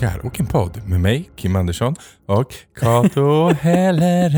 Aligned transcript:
bögar 0.00 0.26
och 0.26 0.40
en 0.40 0.46
podd 0.46 0.80
med 0.88 1.00
mig, 1.00 1.30
Kim 1.36 1.56
Andersson 1.56 1.94
och 2.26 2.54
Kato 2.80 3.48
Helleren. 3.60 4.32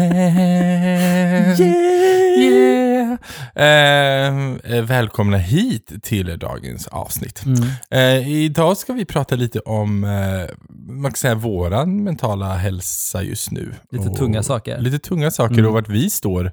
Yeah! 2.40 3.16
Eh, 3.54 4.28
eh, 4.76 4.84
välkomna 4.84 5.36
hit 5.36 5.92
till 6.02 6.38
dagens 6.38 6.86
avsnitt. 6.86 7.44
Mm. 7.46 7.62
Eh, 7.90 8.28
idag 8.32 8.76
ska 8.76 8.92
vi 8.92 9.04
prata 9.04 9.34
lite 9.36 9.60
om 9.60 10.04
eh, 10.04 10.54
man 10.92 11.10
kan 11.10 11.16
säga, 11.16 11.34
våran 11.34 12.04
mentala 12.04 12.54
hälsa 12.56 13.22
just 13.22 13.50
nu. 13.50 13.74
Lite 13.90 14.08
Och- 14.08 14.16
tunga 14.16 14.42
saker. 14.42 14.78
Lite 14.78 14.98
tunga 14.98 15.30
saker 15.30 15.54
Mm. 15.54 15.66
och 15.66 15.72
vart 15.72 15.88
vi 15.88 16.10
står 16.10 16.44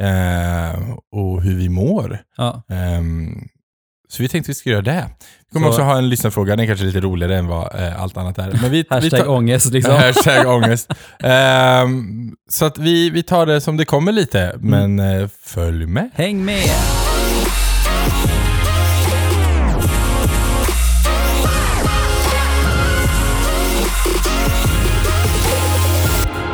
eh, 0.00 0.80
och 1.12 1.42
hur 1.42 1.56
vi 1.56 1.68
mår. 1.68 2.18
Ja. 2.36 2.62
Ehm, 2.68 3.48
så 4.14 4.22
vi 4.22 4.28
tänkte 4.28 4.50
vi 4.50 4.54
ska 4.54 4.70
göra 4.70 4.82
det. 4.82 5.04
Vi 5.50 5.54
kommer 5.54 5.66
Så- 5.66 5.70
också 5.72 5.82
ha 5.82 5.98
en 5.98 6.08
lyssnarfråga, 6.08 6.56
den 6.56 6.60
är 6.64 6.66
kanske 6.66 6.84
lite 6.86 7.00
roligare 7.00 7.36
än 7.38 7.46
vad 7.46 7.74
eh, 7.80 8.02
allt 8.02 8.16
annat 8.16 8.38
är. 8.38 8.50
Men 8.52 8.60
vi, 8.60 8.68
vi 8.70 8.86
Hashtag 8.90 9.20
tar, 9.20 9.28
ångest 9.30 9.72
liksom. 9.72 9.94
hashtag 9.96 10.46
ångest. 10.46 10.90
Ehm, 11.22 12.32
så 12.50 12.64
att 12.64 12.78
vi, 12.78 13.10
vi 13.10 13.22
tar 13.22 13.46
det 13.46 13.60
som 13.60 13.76
det 13.76 13.84
kommer 13.84 14.12
lite, 14.12 14.40
Mm. 14.40 14.94
men 14.96 15.20
eh, 15.22 15.28
följ 15.44 15.86
med. 15.86 16.10
Häng 16.14 16.44
med! 16.44 17.13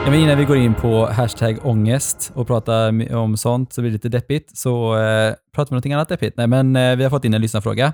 Ja, 0.05 0.11
men 0.11 0.21
innan 0.21 0.39
vi 0.39 0.45
går 0.45 0.57
in 0.57 0.75
på 0.75 1.07
hashtag 1.07 1.59
ångest 1.67 2.33
och 2.35 2.47
pratar 2.47 3.15
om 3.15 3.37
sånt 3.37 3.73
så 3.73 3.81
blir 3.81 3.91
det 3.91 3.95
lite 3.95 4.09
deppigt, 4.09 4.57
så 4.57 4.99
eh, 4.99 5.35
pratar 5.53 5.71
vi 5.71 5.71
om 5.71 5.75
någonting 5.75 5.93
annat 5.93 6.09
deppigt. 6.09 6.37
Nej, 6.37 6.47
men 6.47 6.77
eh, 6.77 6.97
vi 6.97 7.03
har 7.03 7.11
fått 7.11 7.25
in 7.25 7.35
en 7.35 7.41
lyssnarfråga. 7.41 7.93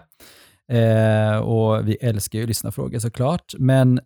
Eh, 0.72 1.36
och 1.36 1.88
vi 1.88 1.94
älskar 1.94 2.38
ju 2.38 2.46
lyssnarfrågor 2.46 2.98
såklart, 2.98 3.54
men 3.58 4.00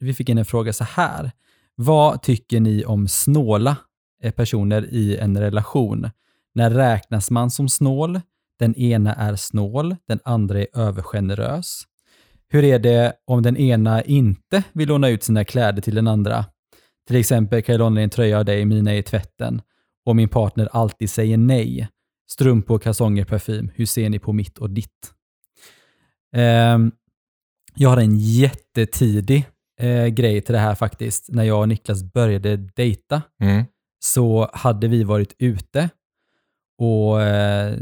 vi 0.00 0.14
fick 0.14 0.28
in 0.28 0.38
en 0.38 0.44
fråga 0.44 0.72
så 0.72 0.84
här. 0.84 1.30
Vad 1.74 2.22
tycker 2.22 2.60
ni 2.60 2.84
om 2.84 3.08
snåla 3.08 3.76
eh, 4.22 4.32
personer 4.32 4.94
i 4.94 5.16
en 5.16 5.38
relation? 5.38 6.10
När 6.54 6.70
räknas 6.70 7.30
man 7.30 7.50
som 7.50 7.68
snål? 7.68 8.20
Den 8.58 8.74
ena 8.74 9.14
är 9.14 9.36
snål, 9.36 9.96
den 10.08 10.20
andra 10.24 10.60
är 10.60 10.66
övergenerös. 10.74 11.82
Hur 12.48 12.64
är 12.64 12.78
det 12.78 13.12
om 13.26 13.42
den 13.42 13.56
ena 13.56 14.02
inte 14.02 14.62
vill 14.72 14.88
låna 14.88 15.08
ut 15.08 15.22
sina 15.22 15.44
kläder 15.44 15.82
till 15.82 15.94
den 15.94 16.08
andra? 16.08 16.44
Till 17.06 17.16
exempel 17.16 17.62
kan 17.62 17.72
jag 17.72 17.78
låna 17.78 18.00
en 18.00 18.10
tröja 18.10 18.38
av 18.38 18.44
dig, 18.44 18.64
mina 18.64 18.92
är 18.92 18.96
i 18.96 19.02
tvätten. 19.02 19.62
Och 20.06 20.16
min 20.16 20.28
partner 20.28 20.68
alltid 20.72 21.10
säger 21.10 21.36
nej. 21.36 21.88
Strumpor, 22.30 22.78
kalsonger, 22.78 23.24
parfym. 23.24 23.70
Hur 23.74 23.86
ser 23.86 24.08
ni 24.10 24.18
på 24.18 24.32
mitt 24.32 24.58
och 24.58 24.70
ditt? 24.70 25.12
Ehm, 26.36 26.92
jag 27.74 27.88
har 27.88 27.96
en 27.96 28.18
jättetidig 28.18 29.44
eh, 29.80 30.06
grej 30.06 30.40
till 30.42 30.52
det 30.52 30.58
här 30.58 30.74
faktiskt. 30.74 31.28
När 31.28 31.44
jag 31.44 31.60
och 31.60 31.68
Niklas 31.68 32.02
började 32.02 32.56
dejta 32.56 33.22
Mm. 33.42 33.64
så 34.04 34.50
hade 34.52 34.88
vi 34.88 35.04
varit 35.04 35.34
ute 35.38 35.90
och 36.78 37.22
eh, 37.22 37.78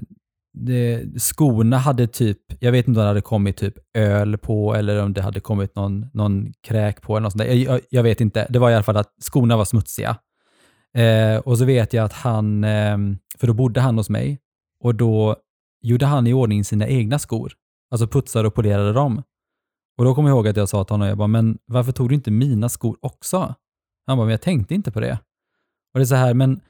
det, 0.53 1.05
skorna 1.17 1.79
hade 1.79 2.07
typ, 2.07 2.39
jag 2.61 2.73
vet 2.73 2.89
inte 2.89 3.01
om 3.01 3.05
det 3.05 3.09
hade 3.09 3.21
kommit 3.21 3.57
typ 3.57 3.75
öl 3.95 4.39
på 4.39 4.75
eller 4.75 5.03
om 5.03 5.13
det 5.13 5.23
hade 5.23 5.41
kommit 5.41 5.75
någon, 5.75 6.07
någon 6.13 6.53
kräk 6.63 7.03
på 7.03 7.17
eller 7.17 7.23
något 7.23 7.33
sånt 7.33 7.43
där. 7.45 7.55
Jag, 7.55 7.59
jag, 7.59 7.81
jag 7.91 8.03
vet 8.03 8.21
inte. 8.21 8.47
Det 8.51 8.59
var 8.59 8.71
i 8.71 8.75
alla 8.75 8.83
fall 8.83 8.97
att 8.97 9.15
skorna 9.21 9.57
var 9.57 9.65
smutsiga. 9.65 10.17
Eh, 10.97 11.37
och 11.37 11.59
så 11.59 11.65
vet 11.65 11.93
jag 11.93 12.05
att 12.05 12.13
han, 12.13 12.65
eh, 12.65 12.99
för 13.39 13.47
då 13.47 13.53
bodde 13.53 13.81
han 13.81 13.97
hos 13.97 14.11
mig 14.11 14.39
och 14.85 14.95
då 14.95 15.37
gjorde 15.83 16.07
han 16.07 16.27
i 16.27 16.33
ordning 16.33 16.65
sina 16.65 16.89
egna 16.89 17.19
skor. 17.19 17.53
Alltså 17.91 18.07
putsade 18.07 18.49
och 18.49 18.55
polerade 18.55 18.93
dem. 18.93 19.23
Och 19.99 20.05
då 20.05 20.15
kommer 20.15 20.29
jag 20.29 20.37
ihåg 20.37 20.49
att 20.49 20.57
jag 20.57 20.69
sa 20.69 20.85
till 20.85 20.93
honom, 20.93 21.09
jag 21.09 21.19
bara, 21.19 21.29
men 21.29 21.59
varför 21.67 21.93
tog 21.93 22.09
du 22.09 22.15
inte 22.15 22.31
mina 22.31 22.69
skor 22.69 22.97
också? 23.01 23.55
Han 24.07 24.17
bara, 24.17 24.25
men 24.25 24.31
jag 24.31 24.41
tänkte 24.41 24.75
inte 24.75 24.91
på 24.91 25.01
det. 25.01 25.19
Och 25.95 25.99
det 25.99 26.03
är 26.03 26.05
så 26.05 26.15
här, 26.15 26.35
men 26.35 26.61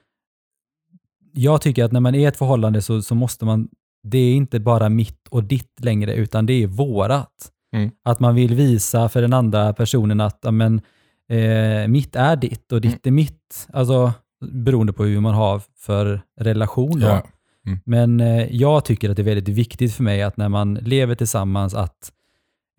jag 1.33 1.61
tycker 1.61 1.83
att 1.83 1.91
när 1.91 1.99
man 1.99 2.15
är 2.15 2.19
i 2.19 2.25
ett 2.25 2.37
förhållande 2.37 2.81
så, 2.81 3.01
så 3.01 3.15
måste 3.15 3.45
man, 3.45 3.67
det 4.03 4.17
är 4.17 4.33
inte 4.33 4.59
bara 4.59 4.89
mitt 4.89 5.27
och 5.29 5.43
ditt 5.43 5.79
längre, 5.79 6.13
utan 6.13 6.45
det 6.45 6.63
är 6.63 6.67
vårat. 6.67 7.51
Mm. 7.75 7.91
Att 8.03 8.19
man 8.19 8.35
vill 8.35 8.55
visa 8.55 9.09
för 9.09 9.21
den 9.21 9.33
andra 9.33 9.73
personen 9.73 10.21
att 10.21 10.39
ja, 10.41 10.51
men, 10.51 10.81
eh, 11.29 11.87
mitt 11.87 12.15
är 12.15 12.35
ditt 12.35 12.71
och 12.71 12.81
ditt 12.81 13.07
är 13.07 13.11
mitt. 13.11 13.67
Alltså 13.73 14.13
beroende 14.45 14.93
på 14.93 15.03
hur 15.03 15.19
man 15.19 15.33
har 15.33 15.61
för 15.77 16.21
relation. 16.39 16.99
Då. 16.99 17.07
Ja. 17.07 17.23
Men 17.85 18.19
eh, 18.19 18.55
jag 18.55 18.85
tycker 18.85 19.09
att 19.09 19.15
det 19.15 19.21
är 19.21 19.33
väldigt 19.35 19.55
viktigt 19.55 19.93
för 19.93 20.03
mig 20.03 20.21
att 20.21 20.37
när 20.37 20.49
man 20.49 20.73
lever 20.73 21.15
tillsammans 21.15 21.73
att 21.73 22.11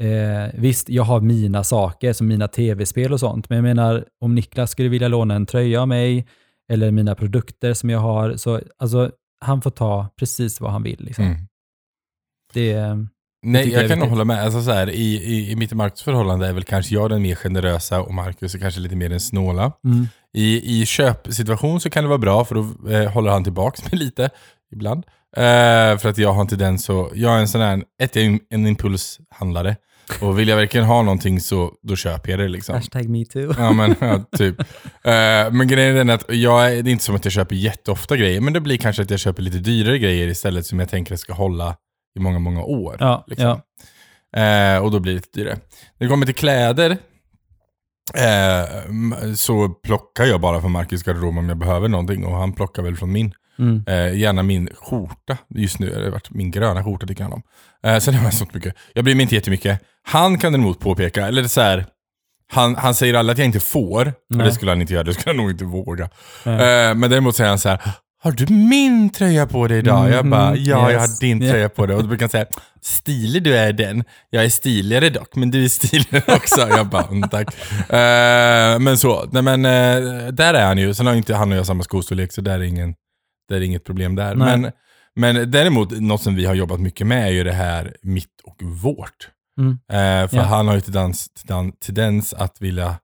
eh, 0.01 0.61
visst, 0.61 0.89
jag 0.89 1.03
har 1.03 1.21
mina 1.21 1.65
saker 1.65 2.13
som 2.13 2.27
mina 2.27 2.49
tv-spel 2.49 3.13
och 3.13 3.21
sånt, 3.21 3.49
men 3.49 3.57
jag 3.57 3.63
menar 3.63 4.05
om 4.21 4.35
Niklas 4.35 4.71
skulle 4.71 4.89
vilja 4.89 5.09
låna 5.09 5.35
en 5.35 5.47
tröja 5.47 5.83
av 5.83 5.89
mig 5.89 6.27
eller 6.73 6.91
mina 6.91 7.15
produkter 7.15 7.75
som 7.75 7.91
jag 7.91 7.99
har, 7.99 8.37
så 8.37 8.61
alltså 8.79 9.11
han 9.41 9.63
får 9.63 9.71
ta 9.71 10.09
precis 10.17 10.61
vad 10.61 10.73
han 10.73 10.83
vill. 10.83 11.05
Liksom. 11.05 11.25
Mm. 11.25 11.39
Det, 12.53 12.97
Nej, 13.43 13.65
tycker 13.65 13.77
jag, 13.77 13.83
jag 13.83 13.91
kan 13.91 13.99
nog 13.99 14.09
hålla 14.09 14.25
med. 14.25 14.43
Alltså, 14.45 14.63
så 14.63 14.73
här, 14.73 14.91
i, 14.91 15.15
i, 15.15 15.51
I 15.51 15.57
mitt 15.57 15.71
och 15.71 15.77
Marcus 15.77 16.03
förhållande 16.03 16.47
är 16.47 16.53
väl 16.53 16.65
kanske 16.65 16.95
jag 16.95 17.11
den 17.11 17.23
mer 17.23 17.35
generösa 17.35 18.03
och 18.03 18.15
Marcus 18.15 18.55
är 18.55 18.59
kanske 18.59 18.81
lite 18.81 18.97
mer 18.97 19.09
den 19.09 19.21
snåla. 19.21 19.73
mm, 19.85 20.09
I, 20.33 20.81
I 20.81 20.87
köpsituation 20.87 21.81
så 21.81 21.91
kan 21.91 22.05
det 22.05 22.09
vara 22.09 22.19
bra 22.19 22.45
för 22.45 22.55
då 22.55 22.91
eh, 22.91 23.13
håller 23.13 23.31
han 23.31 23.45
tillbaks 23.45 23.83
mig 23.83 23.99
lite 24.01 24.31
ibland. 24.73 25.05
Eh, 25.37 25.99
för 25.99 26.07
att 26.07 26.19
jag 26.19 26.33
har 26.33 26.41
en 26.41 26.49
tendens 26.49 26.85
så, 26.85 27.11
jag 27.15 27.37
är 27.37 27.39
en 27.39 27.49
sån 27.49 27.61
här, 27.61 27.85
ett, 28.03 28.17
jag 28.17 28.25
är 28.25 28.29
en, 28.29 28.41
en 28.51 28.67
impulshandlare. 28.67 29.77
Och 30.21 30.39
vill 30.39 30.49
jag 30.49 30.57
verkligen 30.57 30.87
ha 30.87 31.03
någonting 31.03 31.41
så 31.41 31.73
då 31.83 31.97
köper 31.97 32.31
jag 32.31 32.39
det 32.41 32.49
liksom. 32.49 32.75
hashtag 32.75 33.09
metoo. 33.09 33.55
Ja 33.59 33.73
men 33.73 33.95
ja, 34.01 34.25
typ. 34.39 34.61
Eh, 34.61 35.51
men 35.53 35.69
grejen 35.69 35.93
är 35.93 35.99
den 35.99 36.11
att 36.11 36.25
jag, 36.29 36.67
är- 36.73 36.83
det 36.83 36.91
är 36.91 36.93
inte 36.93 37.05
som 37.05 37.15
att 37.17 37.25
jag 37.25 37.33
köper 37.33 37.55
jätteofta 37.57 38.17
grejer, 38.17 38.41
men 38.41 38.53
det 38.53 38.61
blir 38.61 38.77
kanske 38.77 39.03
att 39.03 39.11
jag 39.11 39.21
köper 39.21 39.43
lite 39.43 39.59
dyrare 39.59 39.99
grejer 39.99 40.29
istället 40.29 40.67
som 40.67 40.79
jag 40.81 40.89
tänker 40.89 41.17
ska 41.17 41.33
hålla 41.33 41.77
i 42.19 42.21
många, 42.21 42.39
många 42.39 42.63
år. 42.63 42.97
Ja, 43.01 43.25
liksom. 43.27 43.47
ja. 43.47 43.61
Eh, 44.41 44.79
och 44.85 44.91
då 44.91 45.01
blir 45.01 45.13
det 45.13 45.17
lite 45.17 45.39
dyrare. 45.41 45.55
När 45.99 46.07
det 46.07 46.09
kommer 46.09 46.27
till 46.27 46.35
kläder 46.35 46.99
m- 48.89 49.37
så 49.37 49.69
plockar 49.69 50.25
jag 50.25 50.41
bara 50.41 50.61
från 50.61 50.73
Marcus 50.73 51.03
garderob 51.03 51.39
om 51.39 51.49
jag 51.49 51.59
behöver 51.59 51.89
någonting 51.89 52.25
och 52.25 52.37
han 52.37 52.53
plockar 52.53 52.83
väl 52.83 52.97
från 52.97 53.13
min. 53.13 53.33
Mm. 53.59 53.85
Eh, 53.87 54.19
gärna 54.19 54.43
min 54.43 54.69
skjorta. 54.75 55.39
Just 55.55 55.79
nu 55.79 55.95
har 55.95 56.01
det 56.01 56.11
varit 56.11 56.31
min 56.31 56.51
gröna 56.51 56.85
skjorta 56.85 57.07
tycker 57.07 57.23
han 57.23 57.33
om. 57.33 57.43
Eh, 57.87 57.99
sen 57.99 58.15
har 58.15 58.25
jag 58.25 58.35
sånt 58.35 58.55
mycket. 58.55 58.75
Jag 58.95 59.05
bryr 59.05 59.15
mig 59.15 59.23
inte 59.23 59.35
jättemycket. 59.35 59.81
Han 60.03 60.39
kan 60.39 60.53
däremot 60.53 60.81
påpeka, 60.81 61.27
eller 61.27 61.45
så 61.45 61.61
här, 61.61 61.87
han, 62.53 62.77
han 62.77 62.95
säger 62.95 63.15
aldrig 63.15 63.33
att 63.35 63.39
jag 63.39 63.47
inte 63.47 63.61
får. 63.61 64.05
För 64.05 64.15
Nej. 64.37 64.47
det 64.47 64.53
skulle 64.53 64.71
han 64.71 64.81
inte 64.81 64.93
göra, 64.95 65.05
det 65.05 65.15
skulle 65.15 65.31
han 65.31 65.37
nog 65.37 65.51
inte 65.51 65.65
våga. 65.65 66.05
Eh, 66.45 66.95
men 66.95 67.01
däremot 67.11 67.37
säger 67.37 67.51
han 67.51 67.59
så 67.59 67.69
här, 67.69 67.81
har 68.23 68.33
du 68.33 68.47
min 68.55 69.11
tröja 69.11 69.47
på 69.47 69.69
dig 69.69 69.79
idag? 69.79 70.11
Jag 70.11 70.27
bara, 70.29 70.51
Mhm, 70.51 70.57
ja 70.65 70.91
jag 70.91 70.99
har 70.99 71.07
yes. 71.07 71.19
din 71.19 71.41
tröja 71.41 71.69
på 71.69 71.87
dig. 71.87 71.97
Och 71.97 72.03
då 72.03 72.09
brukar 72.09 72.23
han 72.23 72.31
säga, 72.31 72.47
stilig 72.83 73.43
du 73.43 73.57
är 73.57 73.73
den. 73.73 74.05
Jag 74.31 74.45
är 74.45 74.49
stiligare 74.49 75.11
dock, 75.11 75.37
men 75.37 75.51
du 75.51 75.65
är 75.65 75.69
stiligare 75.69 76.23
också. 76.37 76.61
jag 76.69 76.87
bara, 76.87 77.03
mm, 77.07 77.29
tack. 77.29 77.49
Eh, 77.91 78.79
men 78.79 78.99
så, 78.99 79.29
nej 79.33 79.43
men 79.43 79.65
eh, 79.65 80.27
där 80.33 80.55
är 80.55 80.67
han 80.67 80.79
ju. 80.79 80.95
Sen 80.95 81.07
har 81.07 81.15
inte 81.15 81.35
han 81.35 81.53
och 81.53 81.59
jag 81.59 81.67
samma 81.67 81.83
skostorlek, 81.83 82.33
så 82.33 82.41
där 82.41 82.55
är, 82.55 82.63
ingen, 82.63 82.95
där 83.53 83.61
är 83.61 83.65
inget 83.67 83.85
problem 83.85 84.15
där. 84.15 84.35
Nej. 84.35 84.59
Men, 84.59 84.73
men 85.15 85.51
däremot, 85.51 86.01
något 86.01 86.23
som 86.23 86.35
vi 86.35 86.45
har 86.45 86.55
jobbat 86.55 86.81
mycket 86.81 87.07
med 87.07 87.27
är 87.27 87.31
ju 87.31 87.45
det 87.45 87.53
här 87.53 87.97
mitt 88.03 88.41
och 88.45 88.63
vårt. 88.63 89.31
Mm. 89.59 89.71
Eh, 89.73 90.29
för 90.29 90.37
Ja. 90.37 90.43
han 90.43 90.67
har 90.69 90.75
ju 90.75 90.81
tendens, 90.81 91.29
tendens, 91.87 92.35
att 92.35 92.61
vilja 92.61 92.97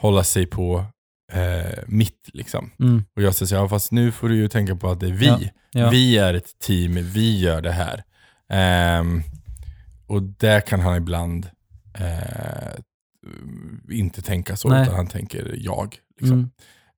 hålla 0.00 0.24
sig 0.24 0.46
på 0.46 0.84
eh, 1.32 1.78
mitt 1.86 2.28
liksom. 2.32 2.70
Mm. 2.80 3.04
Och 3.16 3.22
jag 3.22 3.34
säger 3.34 3.56
ja 3.56 3.68
fast 3.68 3.92
nu 3.92 4.12
får 4.12 4.28
du 4.28 4.36
ju 4.36 4.48
tänka 4.48 4.76
på 4.76 4.90
att 4.90 5.00
det 5.00 5.06
är 5.06 5.12
vi. 5.12 5.26
Ja, 5.26 5.38
ja. 5.72 5.90
Vi 5.90 6.18
är 6.18 6.34
ett 6.34 6.58
team, 6.58 6.94
vi 6.94 7.40
gör 7.40 7.62
det 7.62 7.72
här. 7.72 8.02
Ehm, 8.48 9.22
och 10.06 10.22
där 10.22 10.60
kan 10.60 10.80
han 10.80 10.96
ibland 10.96 11.46
eh, 11.98 12.74
inte 13.90 14.22
tänka 14.22 14.56
så, 14.56 14.68
Nej. 14.68 14.82
utan 14.82 14.94
han 14.94 15.06
tänker 15.06 15.54
jag. 15.58 15.96
Liksom. 16.20 16.50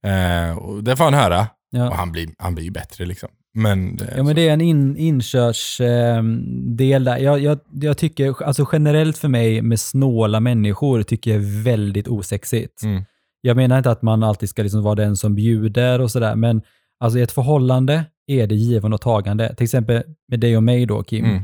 Mm. 0.03 0.51
Eh, 0.51 0.59
och 0.59 0.85
det 0.85 0.97
får 0.97 1.05
han 1.05 1.15
höra, 1.15 1.47
och 1.73 1.79
Ja. 1.79 1.95
han 1.95 2.13
blir, 2.13 2.29
han 2.39 2.55
blir 2.55 2.65
ju 2.65 2.71
bättre 2.71 3.05
liksom. 3.07 3.29
Men, 3.55 3.97
det 3.97 4.05
är 4.05 4.17
Ja, 4.17 4.23
men 4.23 4.35
det 4.35 4.49
är 4.49 4.53
en 4.53 4.61
in, 4.61 4.97
inkörsdel 4.97 7.05
där. 7.05 7.19
Jag, 7.19 7.41
jag, 7.41 7.59
jag 7.73 7.99
tycker, 7.99 8.43
alltså 8.43 8.67
generellt 8.73 9.19
för 9.19 9.29
mig 9.29 9.63
med 9.63 9.81
snåla 9.81 10.41
människor 10.41 11.03
tycker 11.03 11.31
jag 11.31 11.41
är 11.43 11.63
väldigt 11.63 12.09
osexigt. 12.09 12.83
Mm. 12.83 13.05
Jag 13.41 13.57
menar 13.57 13.79
inte 13.79 13.91
att 13.91 14.03
man 14.03 14.23
alltid 14.23 14.49
ska 14.49 14.63
liksom 14.63 14.83
vara 14.83 14.95
den 14.95 15.17
som 15.17 15.35
bjuder 15.35 16.01
och 16.01 16.11
sådär, 16.11 16.37
men 16.37 16.63
alltså 17.01 17.19
i 17.19 17.23
ett 17.23 17.33
förhållande 17.33 18.05
är 18.27 18.47
det 18.47 18.55
given 18.55 18.93
och 18.93 19.01
tagande. 19.01 19.55
Till 19.55 19.65
exempel 19.65 20.03
med 20.29 20.41
dig 20.41 20.57
och 20.57 20.63
mig 20.63 20.87
då, 20.87 21.03
Kim. 21.03 21.25
Mm. 21.25 21.43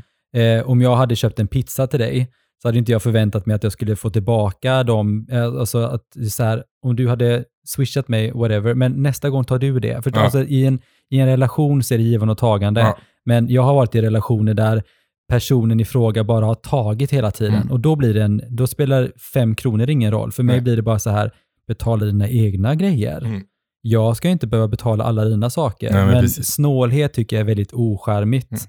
Eh, 0.61 0.69
om 0.71 0.81
jag 0.81 0.97
hade 0.97 1.17
köpt 1.17 1.39
en 1.39 1.49
pizza 1.49 1.87
till 1.87 2.01
dig 2.01 2.29
så 2.63 2.69
hade 2.69 2.79
inte 2.79 2.93
jag 2.93 3.03
förväntat 3.03 3.47
mig 3.47 3.57
att 3.57 3.63
jag 3.63 3.73
skulle 3.73 3.97
få 3.97 4.11
tillbaka 4.11 4.83
dem. 4.83 5.27
Eh, 5.31 5.45
alltså 5.45 5.79
att 5.79 6.05
så 6.31 6.43
här, 6.45 6.65
om 6.89 6.97
du 6.97 7.09
hade 7.09 7.45
swishat 7.67 8.09
mig, 8.09 8.33
whatever, 8.33 8.75
men 8.75 9.03
nästa 9.03 9.31
gång 9.31 9.45
tar 9.45 9.59
du 9.59 9.81
det. 9.81 10.05
För 10.05 10.13
Ja. 10.15 10.21
alltså, 10.21 10.43
i, 10.45 10.67
en, 10.67 10.81
i 11.11 11.19
en 11.19 11.27
relation 11.27 11.83
så 11.83 11.95
är 11.95 11.99
det 11.99 12.05
given 12.05 12.29
och 12.29 12.39
tagande. 12.39 12.81
Ja. 12.81 12.99
Men 13.25 13.49
jag 13.49 13.63
har 13.63 13.75
varit 13.75 13.95
i 13.95 14.03
relationer 14.03 14.55
där 14.55 14.83
personen 15.29 15.81
i 15.81 15.85
fråga 15.85 16.25
bara 16.25 16.47
har 16.47 16.55
tagit 16.55 17.13
hela 17.13 17.31
tiden. 17.31 17.55
Mm. 17.55 17.71
Och 17.71 17.81
då, 17.81 17.97
blir 17.97 18.15
det 18.15 18.23
en, 18.23 18.43
då 18.49 18.67
spelar 18.67 19.13
fem 19.35 19.55
kronor 19.55 19.91
ingen 19.91 20.11
roll. 20.11 20.33
För 20.33 20.43
mig 20.43 20.57
Nej. 20.57 20.63
blir 20.63 20.77
det 20.77 20.83
bara 20.83 20.99
så 20.99 21.11
här, 21.11 21.31
betala 21.67 22.05
dina 22.05 22.29
egna 22.29 22.75
grejer. 22.75 23.25
Mm. 23.25 23.43
Jag 23.83 24.17
ska 24.17 24.29
inte 24.29 24.47
behöva 24.47 24.69
betala 24.69 25.05
alla 25.05 25.25
dina 25.25 25.51
saker. 25.51 25.93
Nej, 25.93 26.05
men 26.05 26.15
men 26.15 26.29
snålhet 26.29 27.13
tycker 27.13 27.37
jag 27.37 27.41
är 27.41 27.47
väldigt 27.47 27.73
ocharmigt. 27.73 28.69